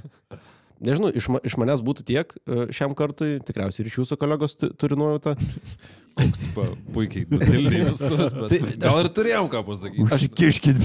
Nežinau, 0.84 1.10
iš, 1.16 1.28
ma 1.34 1.40
iš 1.48 1.56
manęs 1.58 1.82
būtų 1.86 2.04
tiek 2.06 2.34
e, 2.46 2.68
šiam 2.76 2.94
kartui, 2.98 3.38
tikriausiai 3.46 3.86
ir 3.86 3.90
iš 3.92 3.96
jūsų 4.02 4.18
kolegos 4.22 4.54
tu- 4.60 4.70
turi 4.78 4.98
nuojautą. 5.00 5.34
Koks 6.18 6.44
pa, 6.56 6.64
puikiai 6.96 7.28
nutildė 7.30 7.84
visus, 7.92 8.34
bet 8.34 8.54
Tai 8.54 8.60
gal 8.82 9.00
ir 9.04 9.10
turėjom 9.14 9.50
ką 9.54 9.62
pasakyti. 9.68 10.06
Užsikiškit. 10.06 10.80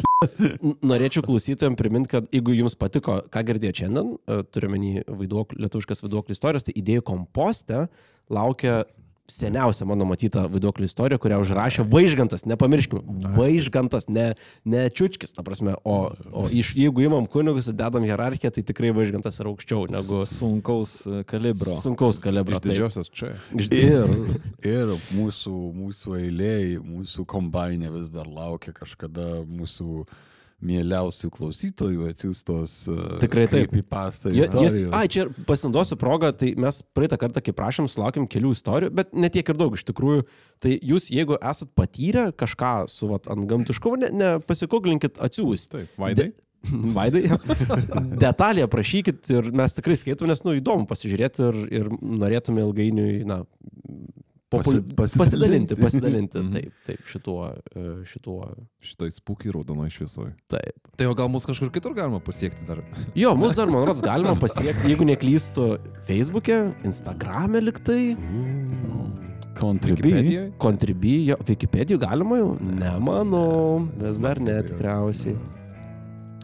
N- 0.61 0.75
Norėčiau 0.85 1.25
klausytojams 1.25 1.79
priminti, 1.81 2.11
kad 2.13 2.29
jeigu 2.33 2.53
jums 2.57 2.77
patiko, 2.79 3.19
ką 3.33 3.45
girdėjote 3.49 3.83
šiandien, 3.85 4.11
e, 4.29 4.41
turime 4.53 4.81
vaiduok, 5.09 5.57
lietuviškas 5.61 6.05
vaiduoklių 6.05 6.37
istorijos, 6.37 6.67
tai 6.69 6.77
idėjų 6.83 7.05
komposte 7.13 7.87
laukia 8.33 8.83
seniausia 9.31 9.87
mano 9.87 10.05
matyta 10.09 10.43
vaiduoklių 10.51 10.87
istorija, 10.89 11.19
kurią 11.23 11.39
užrašė 11.45 11.85
Vaižgantas, 11.89 12.43
nepamirškime, 12.51 13.01
Vaižgantas, 13.37 14.09
ne, 14.11 14.33
ne 14.65 14.83
Čiučkis, 14.91 15.33
ta 15.37 15.45
prasme, 15.47 15.77
o, 15.85 15.97
o 16.33 16.45
iš, 16.51 16.73
jeigu 16.77 17.05
imam 17.07 17.27
kunigus 17.31 17.71
ir 17.71 17.77
dedam 17.79 18.05
hierarchiją, 18.07 18.51
tai 18.57 18.65
tikrai 18.67 18.91
Vaižgantas 18.97 19.39
yra 19.41 19.53
aukščiau 19.53 19.87
negu 19.95 20.23
Sunkaus 20.29 20.97
e, 21.07 21.23
kalibro. 21.29 21.77
sunkaus 21.79 22.19
kalibro. 22.23 22.59
Iš 22.59 22.65
taip. 22.65 22.73
didžiosios 22.75 23.13
čia. 23.15 23.33
Iš- 23.55 23.71
Ir, 23.73 24.13
ir 24.67 24.93
mūsų, 25.17 25.55
mūsų 25.79 26.19
eiliai, 26.19 26.77
mūsų 26.83 27.25
kombainė 27.31 27.93
vis 27.95 28.11
dar 28.13 28.27
laukia 28.29 28.75
kažkada 28.77 29.43
mūsų 29.49 30.05
mieliausių 30.63 31.31
klausytojų 31.35 32.09
atsiųstos 32.13 32.75
e, 32.91 32.97
Tikrai 33.23 33.47
taip. 33.51 33.75
į 33.75 33.83
pastą. 33.89 34.33
Ai, 34.95 35.05
čia 35.13 35.27
pasinaudosiu 35.49 35.99
progą, 36.01 36.33
tai 36.39 36.53
mes 36.61 36.83
praeitą 36.95 37.19
kartą, 37.21 37.43
kai 37.45 37.55
prašėm, 37.57 37.91
sulaukėm 37.91 38.29
kelių 38.31 38.55
istorijų, 38.57 38.93
bet 39.03 39.13
ne 39.17 39.31
tiek 39.33 39.49
ir 39.49 39.59
daug 39.59 39.75
iš 39.77 39.85
tikrųjų. 39.91 40.25
Tai 40.63 40.77
jūs, 40.93 41.11
jeigu 41.13 41.39
esat 41.41 41.73
patyrę 41.79 42.29
kažką 42.39 42.73
su 42.91 43.11
vat, 43.11 43.29
ant 43.33 43.49
gamtiškumo, 43.51 43.99
ne, 44.05 44.13
ne 44.15 44.33
pasikoglinkit 44.47 45.21
atsiųsti. 45.23 45.75
Taip, 45.77 46.01
Vaidai. 46.01 46.31
Vaidai, 46.97 47.25
detalį 48.23 48.63
aprašykit 48.69 49.31
ir 49.35 49.51
mes 49.59 49.75
tikrai 49.75 49.97
skaitom, 49.99 50.31
nes, 50.31 50.45
nu, 50.47 50.55
įdomu 50.59 50.87
pasižiūrėti 50.91 51.49
ir, 51.49 51.63
ir 51.81 51.89
norėtume 51.99 52.63
ilgainiui, 52.63 53.25
na, 53.27 53.43
popul... 54.53 54.79
Pasi- 54.99 55.19
pasidalinti, 55.19 55.75
pasidalinti. 55.75 55.81
pasidalinti, 55.83 56.39
Mhm. 56.39 56.53
taip, 56.53 56.73
taip, 56.87 57.01
šituo, 57.09 57.49
e, 57.75 57.87
šituo, 58.13 58.39
Šitoj 58.83 59.11
spūkiai 59.17 59.53
raudonoje 59.57 59.91
šviesoje. 59.97 60.33
taip. 60.53 60.77
Tai 61.01 61.07
o 61.11 61.15
gal 61.19 61.29
mus 61.33 61.47
kažkur 61.49 61.71
kitur 61.73 61.95
galima 61.97 62.21
pasiekti 62.21 62.67
dar? 62.69 62.83
Jo, 63.17 63.35
mus 63.39 63.55
dar, 63.57 63.71
man 63.73 63.87
rodos, 63.89 64.03
galima 64.05 64.35
pasiekti, 64.39 64.91
jeigu 64.93 65.07
neklystu, 65.09 65.79
Facebook'e, 66.07 66.75
Instagram'e 66.85 67.63
liktai? 67.65 68.17
Contribui, 70.59 71.15
jo, 71.29 71.37
Wikipedijų 71.47 71.99
galima 72.03 72.39
jau? 72.41 72.53
Nemanau, 72.61 73.89
vis 74.01 74.19
dar 74.23 74.41
ne 74.43 74.57
tikriausiai. 74.67 75.37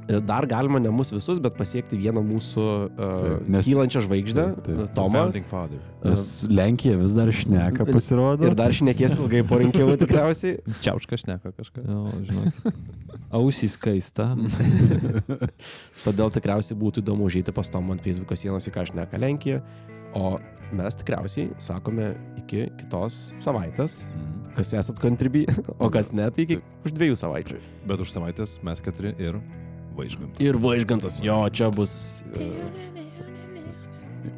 E, 0.09 0.21
Dar 0.25 0.47
galima 0.49 0.79
ne 0.81 0.89
mus 0.89 1.11
visus, 1.13 1.37
bet 1.45 1.53
pasiekti 1.59 1.99
vieną 2.01 2.23
mūsų 2.25 2.63
uh, 2.65 3.27
nes- 3.45 3.67
kylančią 3.67 4.01
žvaigždę, 4.07 4.45
taip, 4.57 4.79
taip. 4.81 4.95
Tomą. 4.97 5.25
Founding 5.27 5.45
Father. 5.51 5.79
Nes 6.05 6.23
Lenkija 6.49 6.97
vis 6.97 7.13
dar 7.19 7.29
šneka 7.29 7.85
pasirodo. 7.93 8.47
Ir 8.49 8.57
dar 8.57 8.73
šnekės 8.73 9.19
ilgai 9.21 9.43
po 9.45 9.59
rinkimų 9.61 9.99
tikriausiai. 10.05 10.63
Čiauškas 10.81 11.27
šneka 11.27 11.53
kažką. 11.59 11.85
Jo, 11.85 12.07
žinok. 12.25 12.73
Ausys 13.37 13.77
kaista. 13.77 14.31
Todėl 16.07 16.33
tikriausiai 16.35 16.79
būtų 16.81 17.03
įdomu 17.05 17.29
užėti 17.29 17.53
pas 17.55 17.69
Tomą 17.73 17.97
ant 17.97 18.05
Facebook 18.05 18.33
sienos, 18.39 18.67
į 18.69 18.75
ką 18.75 18.87
šneka 18.93 19.21
Lenkija. 19.21 19.61
O 20.17 20.39
mes 20.73 20.97
tikriausiai 21.01 21.51
sakome 21.63 22.15
iki 22.41 22.67
kitos 22.81 23.35
savaitės, 23.41 24.07
Mhm. 24.15 24.55
kas 24.57 24.73
esat 24.75 24.99
kontribui, 25.01 25.45
o 25.79 25.89
kas 25.93 26.13
ne, 26.17 26.31
tai 26.33 26.43
iki 26.49 26.57
už 26.85 26.93
dviejų 26.97 27.17
savaičių. 27.21 27.61
Bet 27.87 28.01
už 28.01 28.11
savaitės 28.17 28.57
mes 28.65 28.81
keturi 28.81 29.13
ir 29.21 29.37
vaižgant. 29.99 30.39
Ir 30.43 30.59
vaižgantas, 30.63 31.19
jo, 31.25 31.41
čia 31.53 31.69
bus. 31.75 31.97
e, 32.39 32.49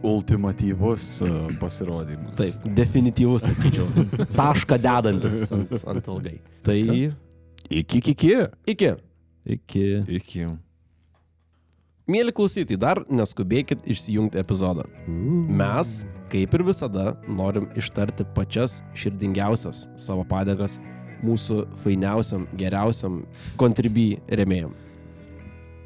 Ultimatyvus 0.06 1.20
e, 1.22 1.28
pasirodymas. 1.60 2.34
Taip, 2.38 2.54
definityvus, 2.76 3.48
sakyčiau. 3.50 3.86
Tašką 4.38 4.78
dedantis 4.80 5.46
ant, 5.54 5.72
ant 5.90 6.10
ilgai. 6.14 6.38
Tai 6.64 6.78
Iki, 7.70 7.98
iki. 8.10 8.30
iki. 8.66 8.88
Iki. 9.46 9.84
Iki. 10.18 10.46
Mėly 12.10 12.32
klausytojai, 12.34 12.78
dar 12.82 12.98
neskubėkit 13.06 13.84
išsijungti 13.92 14.40
epizodą. 14.40 14.82
Mes, 15.06 16.00
kaip 16.32 16.56
ir 16.58 16.64
visada, 16.66 17.12
norim 17.30 17.68
ištarti 17.78 18.26
pačias 18.34 18.80
širdingiausias 18.98 19.84
savo 20.00 20.24
padėkas 20.26 20.80
mūsų 21.22 21.60
fainiausiam, 21.78 22.48
geriausiam 22.58 23.20
kontribui 23.60 24.16
remėjim. 24.26 24.74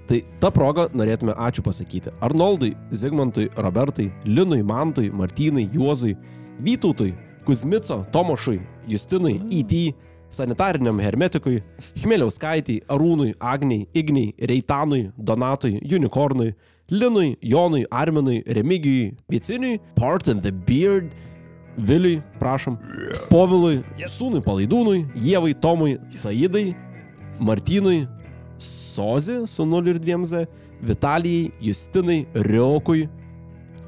Tai 0.05 0.19
tą 0.41 0.51
progą 0.53 0.89
norėtume 0.93 1.33
ačiū 1.33 1.63
pasakyti 1.65 2.13
Arnoldui, 2.21 2.75
Zigmantui, 2.93 3.49
Robertai, 3.57 4.11
Linui, 4.29 4.61
Mantui, 4.63 5.09
Martynai, 5.11 5.71
Juozui, 5.73 6.17
Vytautui, 6.61 7.15
Kuzmico, 7.45 8.03
Tomošui, 8.13 8.59
Justinui, 8.89 9.39
IT, 9.51 9.95
sanitariniam 10.35 11.01
hermetikui, 11.01 11.63
Chmeliauskaitį, 12.03 12.83
Arūnui, 12.93 13.33
Agniai, 13.41 13.87
Igniai, 13.97 14.35
Reitanui, 14.51 15.07
Donatui, 15.17 15.79
Unicornui, 15.81 16.53
Linui, 16.93 17.39
Jonui, 17.41 17.87
Arminui, 17.91 18.43
Remigijui, 18.47 19.15
Viciniui, 19.33 19.81
Part 19.97 20.29
in 20.29 20.41
the 20.41 20.53
Beard, 20.53 21.15
Viliui, 21.79 22.21
prašom, 22.39 22.77
Povilui, 23.31 23.81
Sūnui 24.05 24.45
Palaidūnui, 24.45 25.07
Jėvai, 25.17 25.55
Tomui, 25.65 25.97
Saidai, 26.13 26.75
Martynui, 27.41 28.05
Sozi 28.59 29.47
su 29.47 29.65
0 29.65 29.89
ir 29.91 29.99
2Z, 29.99 30.47
Vitalijai, 30.83 31.53
Justinai, 31.61 32.27
Riokui, 32.35 33.09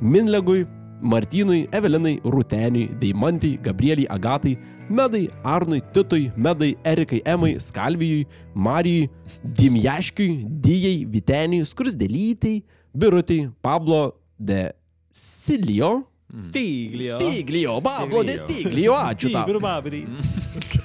Minlegui, 0.00 0.66
Martynui, 1.00 1.68
Evelinai, 1.72 2.20
Ruteniui, 2.24 2.88
Deimantai, 2.98 3.58
Gabrieliai, 3.62 4.06
Agatai, 4.08 4.58
Medai, 4.88 5.28
Arnui, 5.42 5.82
Titui, 5.92 6.32
Medai, 6.36 6.76
Erikai, 6.84 7.22
Emai, 7.24 7.60
Skalvijui, 7.60 8.26
Marijui, 8.54 9.10
Dimjaškiui, 9.42 10.46
Dijai, 10.48 11.06
Viteniui, 11.10 11.66
Skrusdelytai, 11.66 12.62
Birutei, 12.94 13.50
Pablo 13.60 14.14
de 14.38 14.72
Silio. 15.10 16.06
Styglio. 16.34 17.14
Styglio, 17.14 17.80
Pablo 17.80 18.24
de 18.24 18.36
Styglio, 18.38 18.94
ačiū 18.94 19.30
tau. 19.32 19.46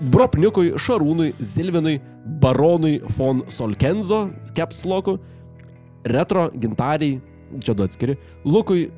Bropniukui, 0.00 0.74
Šarūnui, 0.76 1.32
Zilvinui, 1.40 2.00
Baronui 2.40 3.00
von 3.16 3.42
Solkenzo, 3.48 4.30
Kepsloku, 4.54 5.18
Retro, 6.04 6.50
Gintariai, 6.52 7.20
čia 7.64 7.74
du 7.74 7.86
atskiri, 7.86 8.16
Lukui, 8.44 8.90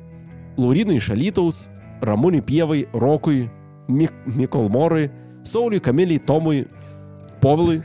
Laurinui 0.59 0.99
Šalytaus, 0.99 1.67
Ramūnui 2.03 2.41
Pievai, 2.45 2.83
Rokui, 2.93 3.47
Mik 3.87 4.11
Mikolmorui, 4.35 5.09
Sauliui 5.43 5.81
Kamiliai, 5.81 6.19
Tomui, 6.19 6.65
Povilui, 7.39 7.79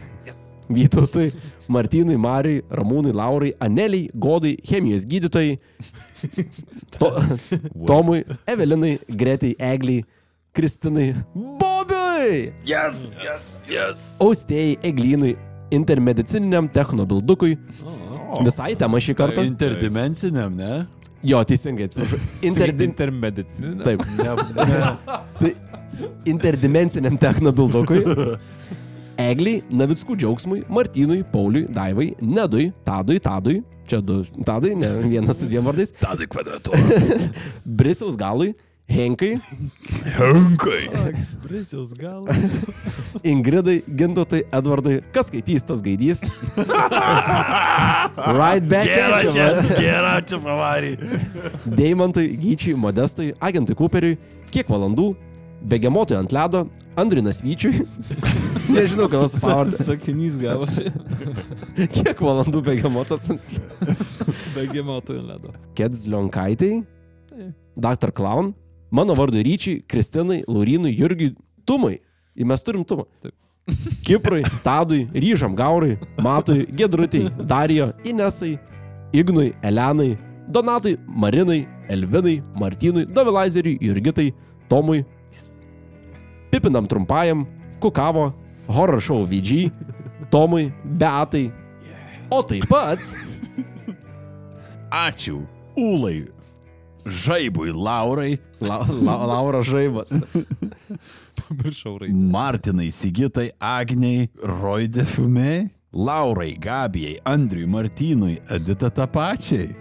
Vytautui, 0.68 1.30
Martynui, 1.68 2.16
Marijai, 2.18 2.64
Ramūnui, 2.70 3.14
Laurai, 3.14 3.52
Aneliai, 3.60 4.10
Godai, 4.14 4.56
chemijos 4.66 5.06
gydytojai, 5.06 5.58
to, 6.98 7.12
Tomui, 7.86 8.24
Evelinai, 8.48 8.98
Gretai, 9.14 9.54
Egliai, 9.58 10.04
Kristinai, 10.54 11.12
Bobiui! 12.24 12.52
Yes, 12.66 13.04
yes, 13.22 13.44
yes. 13.68 14.02
Austėjai, 14.22 14.78
Eglynui, 14.84 15.34
intermedicininiam 15.74 16.68
technobildukui. 16.72 17.56
Visai 18.44 18.74
tema 18.78 19.00
šį 19.02 19.16
kartą. 19.18 19.44
Interdimensiniam, 19.46 20.54
ne? 20.56 20.84
Jo, 21.24 21.40
teisingai, 21.48 21.88
atsiprašau. 21.88 22.20
Interdim... 22.48 22.92
Intermedicininė. 22.92 23.84
Taip, 23.86 24.04
ne, 24.18 24.70
ne. 24.70 24.80
tai 25.40 25.52
interdimensiniam 26.28 27.16
technobildukui. 27.20 28.02
Egliai, 29.20 29.62
Navickų 29.70 30.18
džiaugsmui, 30.18 30.64
Martynui, 30.72 31.22
Pauliui, 31.32 31.68
Daivai, 31.72 32.10
Nedui, 32.20 32.72
Tadui, 32.86 33.20
Tadui, 33.22 33.60
čia 33.88 34.00
du 34.02 34.18
Tadai, 34.44 34.74
ne 34.76 34.90
vienas 35.04 35.38
su 35.38 35.46
dviem 35.48 35.64
vardais, 35.64 35.94
Tadai 36.00 36.26
kvadratu. 36.30 36.74
Brisiaus 37.78 38.18
galui, 38.18 38.56
Henkai, 38.88 39.40
Henkai. 40.04 40.88
Brisiaus 41.42 41.94
gal. 41.96 42.26
Ingridai, 43.24 43.82
Gintotai, 43.88 44.42
Edvardai, 44.52 44.98
kas 45.12 45.30
skaitys, 45.30 45.64
tas 45.64 45.80
gaidys. 45.82 46.20
right 48.38 48.64
back 48.68 48.86
you, 49.24 49.32
čia, 49.32 49.46
gera 49.78 50.18
čia 50.20 50.38
pavarį. 50.38 50.92
Deimantui, 51.64 52.36
Gyčiui, 52.36 52.76
Modestui, 52.76 53.32
Agentui 53.40 53.76
Cooperiui, 53.78 54.18
kiek 54.52 54.68
valandų, 54.68 55.14
Begemotui 55.64 56.18
ant 56.18 56.34
ledo, 56.36 56.66
Andrinas 57.00 57.40
Vyčiui, 57.40 57.86
nežinau, 58.76 59.06
ką 59.08 59.22
nors 59.22 59.38
pavardę, 59.40 59.78
Sakinys 59.80 60.36
gavosi. 60.36 60.92
kiek 61.94 62.20
valandų 62.20 62.60
Begemotas 62.68 63.30
ant 63.32 63.56
Begemotojų 64.52 65.24
ledo. 65.24 65.54
Kedzlionkaitai, 65.78 66.84
Dr. 67.80 68.12
Clown, 68.12 68.52
mano 68.94 69.14
vardu 69.14 69.42
Ryčiai, 69.42 69.82
Kristinai, 69.88 70.44
Laurinui, 70.46 70.94
Jurgiui, 70.94 71.34
Tumai. 71.66 71.98
Ir 72.36 72.46
mes 72.46 72.62
turim 72.62 72.84
Tumą. 72.84 73.04
Kiprui, 74.04 74.44
Tadui, 74.62 75.08
Ryžam 75.12 75.54
Gaurui, 75.56 75.98
Matui, 76.22 76.66
Gedrutei, 76.66 77.28
Darijo, 77.30 77.92
Inesai, 78.04 78.58
Ignui, 79.12 79.54
Elenai, 79.62 80.18
Donatui, 80.48 80.98
Marinai, 81.08 81.66
Elvinai, 81.88 82.42
Martynui, 82.54 83.06
Dovilazeriui, 83.06 83.78
Jurgitai, 83.80 84.34
Tomui, 84.68 85.04
Pipinam 86.50 86.86
trumpajam, 86.86 87.46
Kukavo, 87.80 88.32
Horror 88.68 89.00
Show 89.00 89.26
VG, 89.26 89.72
Tomui, 90.30 90.72
Beatai. 90.84 91.52
O 92.30 92.42
taip 92.42 92.68
pat 92.68 92.98
Ačiū. 94.94 95.42
Ulai. 95.76 96.33
Žaibui 97.06 97.72
Laurai. 97.74 98.38
La, 98.60 98.78
la, 98.88 99.16
Laura 99.26 99.60
Žaibas. 99.62 100.12
Pamiršau 101.48 101.98
raidę. 101.98 102.14
Martinai 102.14 102.90
Sigitai 102.92 103.50
Agniai 103.60 104.28
Roidefiume. 104.42 105.70
Laurai 105.92 106.56
Gabijai 106.58 107.18
Andriui 107.24 107.66
Martynui 107.66 108.38
Edita 108.50 108.90
Tapačiai. 108.90 109.74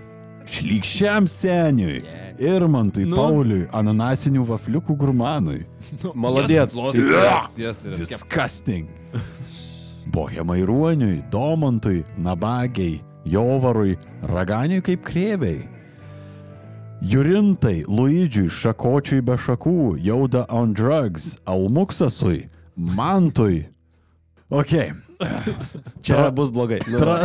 Šlykščiam 0.45 1.25
seniui. 1.29 2.01
Irmantui 2.43 3.05
Nu. 3.07 3.15
Pauliui 3.15 3.63
Ananasinių 3.71 4.43
vafliukų 4.49 4.97
gurmanui. 4.99 5.63
Maladėts. 6.25 6.75
Yes, 6.93 7.55
yes, 7.57 7.83
yes. 7.87 7.99
Disgusting. 7.99 8.89
Bohemai 10.13 10.61
Ruoniui, 10.67 11.23
Domantui, 11.31 12.03
Nabagiai, 12.19 12.99
Jovarui, 13.25 13.95
Raganiui 14.29 14.83
kaip 14.85 15.01
krėviai. 15.07 15.63
Jurintai, 17.03 17.83
Luidžiui, 17.83 18.47
Šakočiui 18.47 19.19
be 19.27 19.35
šakų, 19.35 19.97
Jauda 19.99 20.45
on 20.47 20.71
drugs, 20.71 21.33
Almuksasui, 21.43 22.45
Mantui. 22.79 23.65
Ok. 24.47 24.71
Čia 26.03 26.31
bus 26.31 26.51
blogai. 26.51 26.79
Tra, 26.99 27.17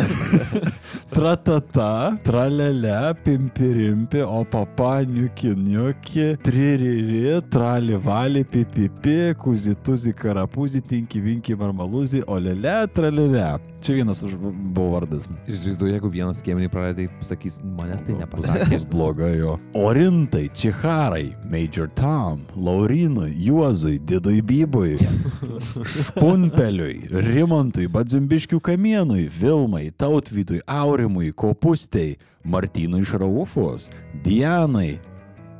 tratata, 1.10 2.18
tralele, 2.24 3.14
pimpirimpi, 3.24 4.22
o 4.22 4.44
papa, 4.44 5.02
niuki, 5.02 5.54
niuki, 5.56 6.36
tririri, 6.42 7.40
tralivali, 7.50 8.44
pipipi, 8.44 9.34
kuzituzi, 9.38 10.12
karapuzi, 10.12 10.80
tinki, 10.80 11.20
vinki, 11.20 11.56
marmaluzi, 11.58 12.22
o 12.26 12.38
lele, 12.38 12.86
tralele. 12.94 13.58
Čia 13.82 13.94
vienas 13.94 14.24
buvo 14.24 14.90
vardas. 14.90 15.28
Ir 15.46 15.54
įsivaizduoju, 15.54 15.92
jeigu 15.94 16.08
vienas 16.10 16.40
skiemenį 16.42 16.70
praradai, 16.72 17.06
sakys, 17.22 17.60
manęs 17.78 18.02
tai 18.06 18.16
nepasakė. 18.18 18.72
Bus 18.72 18.86
blogai 18.90 19.36
jo. 19.38 19.54
Orintai, 19.78 20.48
Čiharai, 20.54 21.28
Major 21.50 21.86
Tom, 21.98 22.42
Laurinui, 22.56 23.30
Juozui, 23.46 24.00
Didui 24.02 24.42
Bybui, 24.42 24.96
Špunpeliui, 25.94 27.06
Rimantui, 27.28 27.86
Badzimbiškių 27.88 28.58
kamienui, 28.60 29.28
Vilmai, 29.32 29.88
Tautvydui, 29.96 30.60
Aurimui, 30.68 31.30
Kopustei, 31.32 32.18
Martynui 32.44 33.00
iš 33.00 33.14
Raufos, 33.16 33.86
Dianai, 34.24 34.98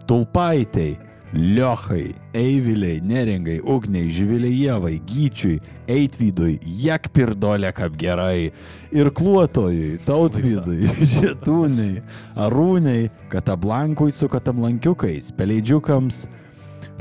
Tulpaitei, 0.09 0.99
Liochai, 1.33 2.15
Eiviliai, 2.37 3.01
Neringai, 3.05 3.59
Ugniai, 3.61 4.11
Živiliai 4.13 4.59
Jėvai, 4.59 4.95
Gyčiui, 5.09 5.59
Eitvydui, 5.89 6.59
Jakpirdolė 6.85 7.73
kaip 7.77 7.97
gerai, 8.01 8.51
ir 8.93 9.11
Kluotojui, 9.13 9.97
Tautvydui, 10.05 10.89
Žietūniai, 11.15 12.03
Arūniai, 12.37 13.09
Katablankui 13.33 14.13
su 14.13 14.29
Katablankiukais, 14.33 15.33
Peleidžiukams, 15.37 16.27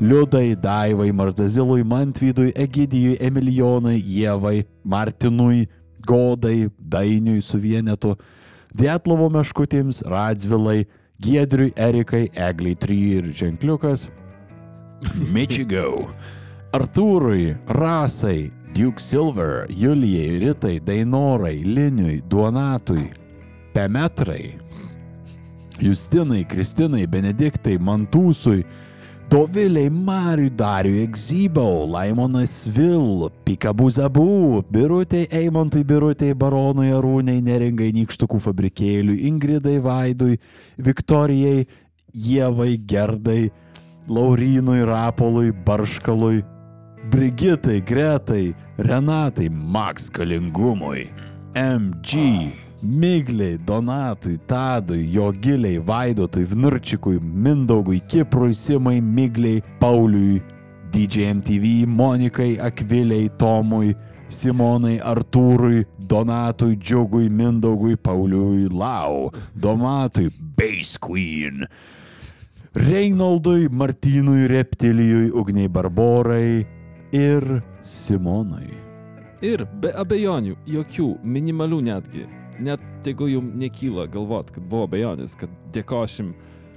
Liudai, 0.00 0.54
Daivai, 0.54 1.10
Marzazilui, 1.12 1.82
Mantvydui, 1.82 2.52
Egidijui, 2.54 3.16
Emilijonai, 3.20 3.98
Jėvai, 3.98 4.62
Martinui, 4.84 5.66
Godai, 6.06 6.68
Dainiui 6.78 7.42
su 7.42 7.58
vienetu, 7.58 8.14
Dietlovo 8.78 9.26
meškutėms, 9.34 10.04
Radzvilai, 10.06 10.86
Giedriui, 11.18 11.72
Erikai, 11.74 12.28
Egliai 12.30 12.78
3 12.78 13.00
ir 13.18 13.32
Ženkliukas, 13.34 14.06
Michigo, 15.34 16.12
Artūrui, 16.72 17.56
Rasai, 17.66 18.52
Duke 18.74 19.02
Silver, 19.02 19.66
Julijai, 19.68 20.38
Ritai, 20.44 20.78
Dainorai, 20.78 21.56
Liniui, 21.64 22.20
Duonatui, 22.30 23.08
Pemetrai, 23.74 24.54
Justinai, 25.82 26.44
Kristinai, 26.46 27.06
Benediktai, 27.10 27.80
Mantūsui, 27.82 28.62
Doviliai, 29.28 29.90
Mariui, 29.90 30.48
Dariui, 30.48 31.02
Egzybau, 31.02 31.86
Laimonas 31.86 32.66
Vil, 32.66 33.30
Pikabuzabu, 33.44 34.64
Birutei, 34.70 35.28
Eimontui, 35.30 35.84
Birutei, 35.84 36.32
Baronui, 36.32 36.88
Arūnai, 36.96 37.42
Neringai, 37.44 37.90
Nykštukų 37.92 38.40
fabrikėliui, 38.40 39.26
Ingridai, 39.28 39.76
Vaidui, 39.84 40.38
Viktorijai, 40.80 41.66
Ievai, 42.16 42.78
Gerdai, 42.88 43.50
Laurinui, 44.08 44.80
Rapolui, 44.88 45.52
Barškalui, 45.52 46.40
Brigitai, 47.12 47.82
Gretai, 47.84 48.54
Renatai, 48.78 49.50
Max 49.52 50.08
Kalingumui, 50.08 51.10
MG, 51.52 52.54
Migliai, 52.82 53.58
Donatui, 53.58 54.38
Tadui, 54.46 55.08
Jogiliai, 55.10 55.78
Vaidotui, 55.78 56.44
Vnurčikui, 56.44 57.18
Mindaugui, 57.18 58.00
Kiprui, 58.06 58.54
Simai, 58.54 59.00
Migliai, 59.00 59.62
Pauliui, 59.78 60.42
DJMTV, 60.92 61.86
Monikai, 61.86 62.58
Akviliai, 62.58 63.30
Tomui, 63.36 63.96
Simonai, 64.28 65.00
Artūrui, 65.00 65.84
Donatui, 65.98 66.76
Džiugui, 66.76 67.28
Mindaugui, 67.28 67.96
Pauliui, 67.96 68.68
Lau, 68.70 69.30
Domatui, 69.54 70.30
Bass 70.56 70.98
Queen. 70.98 71.66
Reinaldui, 72.74 73.68
Martynui, 73.68 74.46
Reptilijui, 74.46 75.30
Ugniai 75.30 75.68
Barborai 75.68 76.66
ir 77.10 77.62
Simonui. 77.82 78.70
Ir 79.42 79.64
be 79.80 79.90
abejonių, 79.94 80.56
jokių, 80.66 81.12
minimalių 81.22 81.80
netgi. 81.90 82.37
Net 82.58 82.82
jeigu 83.06 83.28
jums 83.30 83.54
nekyla 83.58 84.08
galvot, 84.10 84.50
kad 84.54 84.64
buvo 84.66 84.88
abejonės, 84.88 85.36
kad 85.38 85.52
dėkošim 85.74 86.32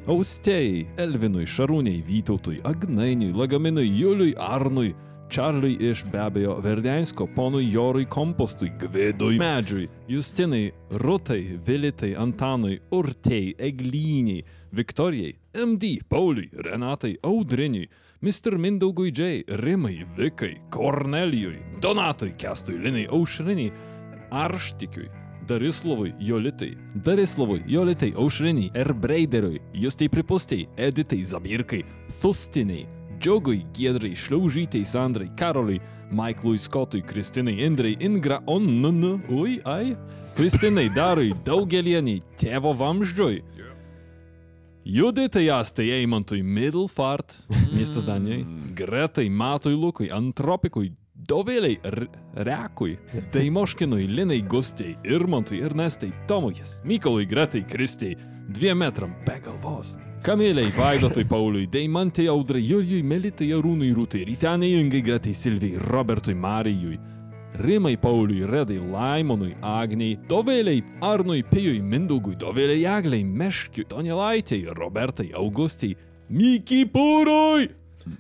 Austėjai, 0.10 0.86
Elvinui, 1.02 1.46
Šarūniai, 1.46 2.02
Vytautui, 2.06 2.60
Agnainiui, 2.66 3.36
Lagaminui, 3.38 3.86
Juliui, 3.86 4.34
Arnui, 4.42 4.96
Čarliui 5.32 5.78
iš 5.92 6.02
be 6.12 6.20
abejo 6.20 6.58
Verdensko, 6.60 7.28
ponui 7.36 7.70
Jorui 7.72 8.08
Kompostui, 8.10 8.72
Gvidui, 8.82 9.38
Medžiui, 9.40 9.88
Justinai, 10.10 10.72
Rutai, 11.00 11.60
Vilitai, 11.68 12.16
Antanui, 12.20 12.82
Urtei, 12.92 13.54
Eglyniai, 13.56 14.44
Viktorijai, 14.76 15.38
MD, 15.54 16.00
Pauliui, 16.10 16.50
Renatai, 16.66 17.16
Audriniui, 17.24 17.88
Mr. 18.22 18.58
Mindaugui 18.58 19.14
J, 19.14 19.44
Rimai, 19.62 20.02
Vikai, 20.18 20.56
Kornelijui, 20.70 21.62
Donatui, 21.80 22.34
Kestui, 22.38 22.82
Linai, 22.82 23.08
Aušriniai, 23.08 23.72
Arštikiui, 24.32 25.08
Darislavui, 25.48 26.14
Jolitai, 26.20 26.78
Darislavui, 26.96 27.64
Jolitai, 27.68 28.14
Aušriniai, 28.16 28.72
Erbreideriui, 28.74 29.62
Justai 29.74 30.10
Pripustai, 30.10 30.68
Editai, 30.78 31.24
Zabirkai, 31.24 31.84
Thustiniai, 32.22 32.88
Džiogui, 33.20 33.66
Giedrai, 33.74 34.14
Šliaužytai, 34.16 34.84
Sandrai, 34.86 35.30
Karoliui, 35.38 35.82
Maiklui, 36.12 36.58
Skotui, 36.58 37.02
Kristinai, 37.02 37.60
Indrai, 37.66 37.96
Ingra, 38.00 38.42
Onn, 38.48 39.22
ui, 39.30 39.60
ai, 39.66 39.96
Kristinai, 40.36 40.90
Darui, 40.96 41.34
Daugelieniai, 41.46 42.22
Tėvo 42.38 42.74
Vamždžiui, 42.78 43.44
Juditai 44.84 45.46
Astai 45.54 45.92
Eimantui, 45.94 46.42
Middlefart, 46.42 47.36
miestas 47.70 48.04
Danijai, 48.04 48.46
Gretai, 48.74 49.30
Matui 49.30 49.76
Lukui, 49.78 50.10
Antropikui, 50.10 50.96
Dovėliai, 51.28 51.78
Rekui, 52.48 52.96
Daimoškinui, 53.34 54.08
Linai 54.10 54.42
Gustei, 54.50 54.96
Irmantui, 55.06 55.62
Ernestai, 55.62 56.12
Tomui, 56.28 56.56
Mykolui, 56.84 57.28
Gretai, 57.30 57.66
Kristei, 57.70 58.18
dviem 58.50 58.82
metram 58.82 59.14
be 59.26 59.40
galvos. 59.44 59.98
Kamiliai, 60.22 60.70
Vaidotui, 60.78 61.26
Pauliui, 61.26 61.68
Deimantai, 61.68 62.28
Audrai, 62.30 62.62
Julijui, 62.62 63.02
Melitai, 63.02 63.48
Arūnui, 63.58 63.90
Rūtai, 63.98 64.22
Ryteniai, 64.28 64.78
Ingai, 64.82 65.02
Gretai, 65.02 65.34
Silvijai, 65.34 65.80
Robertui, 65.82 66.36
Marijui, 66.38 67.00
Rimai, 67.58 67.96
Pauliui, 67.98 68.46
Redai, 68.46 68.78
Laimonui, 68.78 69.56
Agniai, 69.62 70.20
Dovėliai, 70.30 70.84
Arnui, 71.02 71.42
Pijui, 71.50 71.82
Mindaugui, 71.82 72.36
Dovėliai, 72.38 72.86
Agliai, 72.86 73.26
Meškiui, 73.26 73.88
Donelaitei, 73.90 74.64
Robertai, 74.78 75.32
Augustai, 75.34 75.96
Mykiai, 76.30 76.86
Pūrui, 76.94 77.72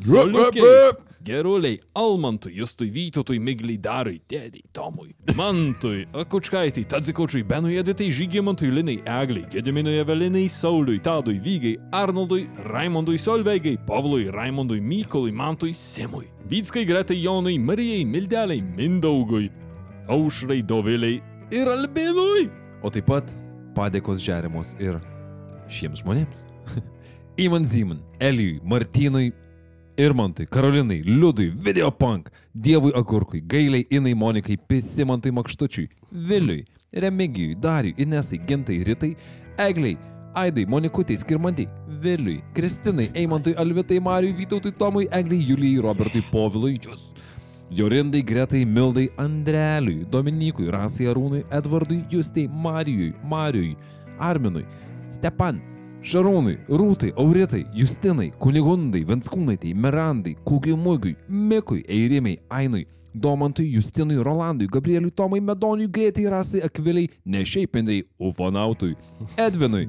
Soliukiai, 0.01 0.91
Geruliai, 1.23 1.79
Almantui, 1.93 2.53
Justui, 2.53 2.89
Vytautui, 2.89 3.39
Migliai, 3.39 3.77
Darui, 3.77 4.21
Dėdai, 4.29 4.63
Tomui, 4.73 5.13
Mantui, 5.37 6.07
Akučkaitai, 6.17 6.83
Tadzikočiui, 6.89 7.43
Benui, 7.45 7.75
Editai, 7.77 8.09
Žygimantui, 8.11 8.71
Linai, 8.73 8.97
Egliai, 9.05 9.45
Gediminui, 9.51 9.99
Evelinai, 10.01 10.47
Sauliui, 10.49 10.99
Tadui, 10.99 11.37
Vygai, 11.39 11.77
Arnoldui, 11.93 12.47
Raimondui, 12.65 13.19
Solveigai, 13.21 13.77
Pavlui, 13.85 14.29
Raimondui, 14.33 14.81
Mykolui, 14.81 15.31
Mantui, 15.31 15.73
Simui, 15.73 16.31
Vytskai, 16.49 16.85
Gretai, 16.85 17.21
Jonui, 17.21 17.59
Marijai, 17.59 18.05
Mildeliai, 18.05 18.61
Mindaugui, 18.61 19.51
Aušrai, 20.09 20.63
Doviliai 20.65 21.21
ir 21.51 21.69
Albinui. 21.69 22.49
O 22.81 22.89
taip 22.89 23.05
pat 23.11 23.29
padėkos 23.77 24.23
žeriamos 24.25 24.73
ir 24.81 24.97
šiems 25.69 26.01
žmonėms. 26.01 26.47
Iman 27.45 27.65
Ziman, 27.65 28.01
Elijui, 28.19 28.59
Martynui, 28.65 29.31
Irmantui, 29.97 30.45
Karolinai, 30.45 31.01
Liudui, 31.03 31.53
Videopunk, 31.55 32.29
Dievui 32.51 32.91
Agurkui, 32.95 33.41
Gailiai, 33.45 33.85
Inai, 33.89 34.13
Monikai, 34.13 34.57
Pisimantui 34.57 35.31
Makštučiui, 35.31 35.89
Viliui, 36.11 36.65
Remigijui, 36.91 37.55
Dariui, 37.55 37.93
Inesai, 37.97 38.39
Gintai, 38.47 38.83
Ritai, 38.83 39.15
Egliai, 39.57 39.97
Aidai, 40.33 40.65
Monikutai, 40.65 41.17
Skirmantai, 41.17 41.67
Viliui, 41.99 42.41
Kristinai, 42.53 43.09
Eimantui, 43.13 43.53
Alvitai, 43.57 43.99
Mariui, 43.99 44.33
Vytautui, 44.33 44.71
Tomui, 44.71 45.07
Egliai, 45.11 45.43
Julijai, 45.43 45.81
Robertui, 45.81 46.23
Povilui, 46.31 46.77
Jūs. 46.79 47.11
Jorindai, 47.71 48.21
Gretai, 48.21 48.65
Mildai, 48.65 49.09
Andreliui, 49.17 50.05
Dominikui, 50.09 50.69
Rasai 50.69 51.07
Arūnui, 51.07 51.45
Edvardui, 51.51 52.05
Justei, 52.09 52.47
Marijui, 52.47 53.13
Marijui, 53.23 53.77
Arminui, 54.19 54.65
Stepan, 55.09 55.61
Šarūnui, 56.01 56.55
Rūtai, 56.65 57.11
Auritai, 57.21 57.61
Justinai, 57.77 58.31
Kunigundai, 58.41 59.03
Venskūnaitai, 59.05 59.75
Merandai, 59.77 60.33
Kūgiui 60.47 60.73
Mūgiui, 60.73 61.13
Mikui, 61.29 61.83
Eirimai, 61.85 62.39
Ainui, 62.49 62.87
Domantui, 63.13 63.67
Justinui, 63.69 64.17
Rolandui, 64.23 64.67
Gabrieliui, 64.71 65.11
Tomai, 65.11 65.41
Medoniui, 65.45 65.91
Greitai, 65.93 66.25
Rasai, 66.33 66.63
Akviliai, 66.65 67.11
ne 67.25 67.43
šiaip 67.45 67.77
indai, 67.77 67.99
Ufonautui, 68.17 68.95
Edvinui, 69.37 69.85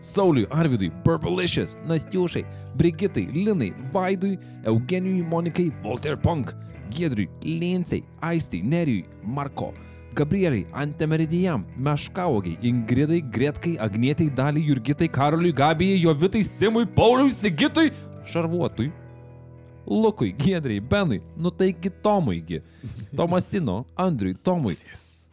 Sauliui, 0.00 0.48
Arvidui, 0.56 0.88
Purplicious, 1.04 1.76
Nastiušai, 1.84 2.46
Brigitai, 2.80 3.26
Linai, 3.34 3.74
Vaidui, 3.92 4.38
Eugenijui, 4.64 5.20
Monikai, 5.28 5.68
Walter 5.84 6.16
Punk, 6.16 6.54
Giedriui, 6.88 7.28
Lincei, 7.44 8.06
Aistai, 8.22 8.62
Nerijui, 8.64 9.04
Marko, 9.22 9.74
Gabrieliai, 10.14 10.66
Antemeridijam, 10.72 11.64
Meškaugiai, 11.76 12.58
Ingridai, 12.62 13.20
Gretkai, 13.20 13.76
Agnietai, 13.78 14.30
Daliai, 14.30 14.66
Jurgitai, 14.66 15.08
Karoliui, 15.08 15.52
Gabijai, 15.52 16.00
Jovitai, 16.00 16.44
Simui, 16.44 16.86
Pauliui, 16.86 17.30
Sigitui, 17.30 17.92
Šarvuotui, 18.24 18.92
Lukui, 19.86 20.34
Giedrai, 20.38 20.80
Benui, 20.80 21.20
nu 21.36 21.50
taigi 21.50 21.90
Tomuigi, 21.90 22.62
Tomasino, 23.16 23.84
Andriui, 23.96 24.34
Tomui, 24.34 24.74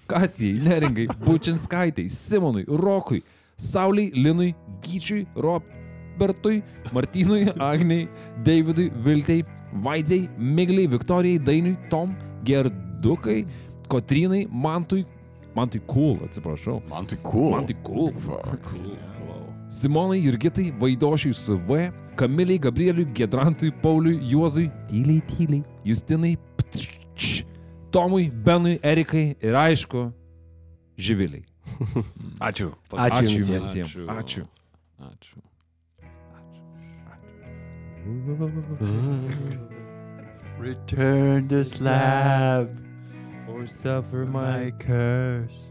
Kasijai, 0.08 0.62
Neringai, 0.64 1.08
Bučinskaitai, 1.26 2.10
Simonui, 2.10 2.66
Rokui, 2.68 3.24
Sauliai, 3.58 4.12
Linui, 4.14 4.56
Gyčiui, 4.82 5.28
Robertui, 5.36 6.64
Martynui, 6.94 7.48
Agniai, 7.72 8.08
Davidui, 8.44 8.92
Viltei, 8.96 9.44
Vaidzei, 9.74 10.30
Migliai, 10.38 10.88
Viktorijai, 10.88 11.40
Dainiui, 11.40 11.78
Tom, 11.90 12.16
Gerdukai, 12.44 13.46
Kotrinai, 13.88 14.48
Mantui, 14.52 15.06
Mantui 15.58 15.82
Cool, 15.88 16.20
atsiprašau. 16.26 16.84
Man 16.90 17.06
tai 17.06 17.18
cool. 17.24 17.52
Man 17.52 17.66
tai 17.66 17.76
cool. 17.84 18.14
Simonai, 19.70 20.20
Jurgitai, 20.22 20.72
Vaidošiui 20.80 21.34
su 21.34 21.58
V, 21.58 21.92
Kamiliai, 22.16 22.60
Gabrieliui, 22.60 23.06
Gedrantui, 23.14 23.72
Pauliui, 23.72 24.20
Juozui, 24.30 24.72
tyliai, 24.88 25.22
tyliai, 25.22 25.64
Justinai, 25.84 26.38
ptš, 26.58 27.44
Tomui, 27.92 28.30
Benui, 28.30 28.78
Erikai 28.84 29.36
ir 29.42 29.56
aišku, 29.56 30.12
Živiliai. 30.98 31.44
Ačiū. 32.48 32.72
Ačiū 32.94 33.26
jums 33.26 33.50
visiems. 33.50 33.66
visiems. 33.66 33.98
Ačiū. 34.14 34.46
Ačiū. 35.02 35.42
Return 40.60 41.48
the 41.48 41.64
slab 41.66 42.87
suffer 43.68 44.26
my, 44.26 44.66
my 44.66 44.72
curse. 44.80 45.70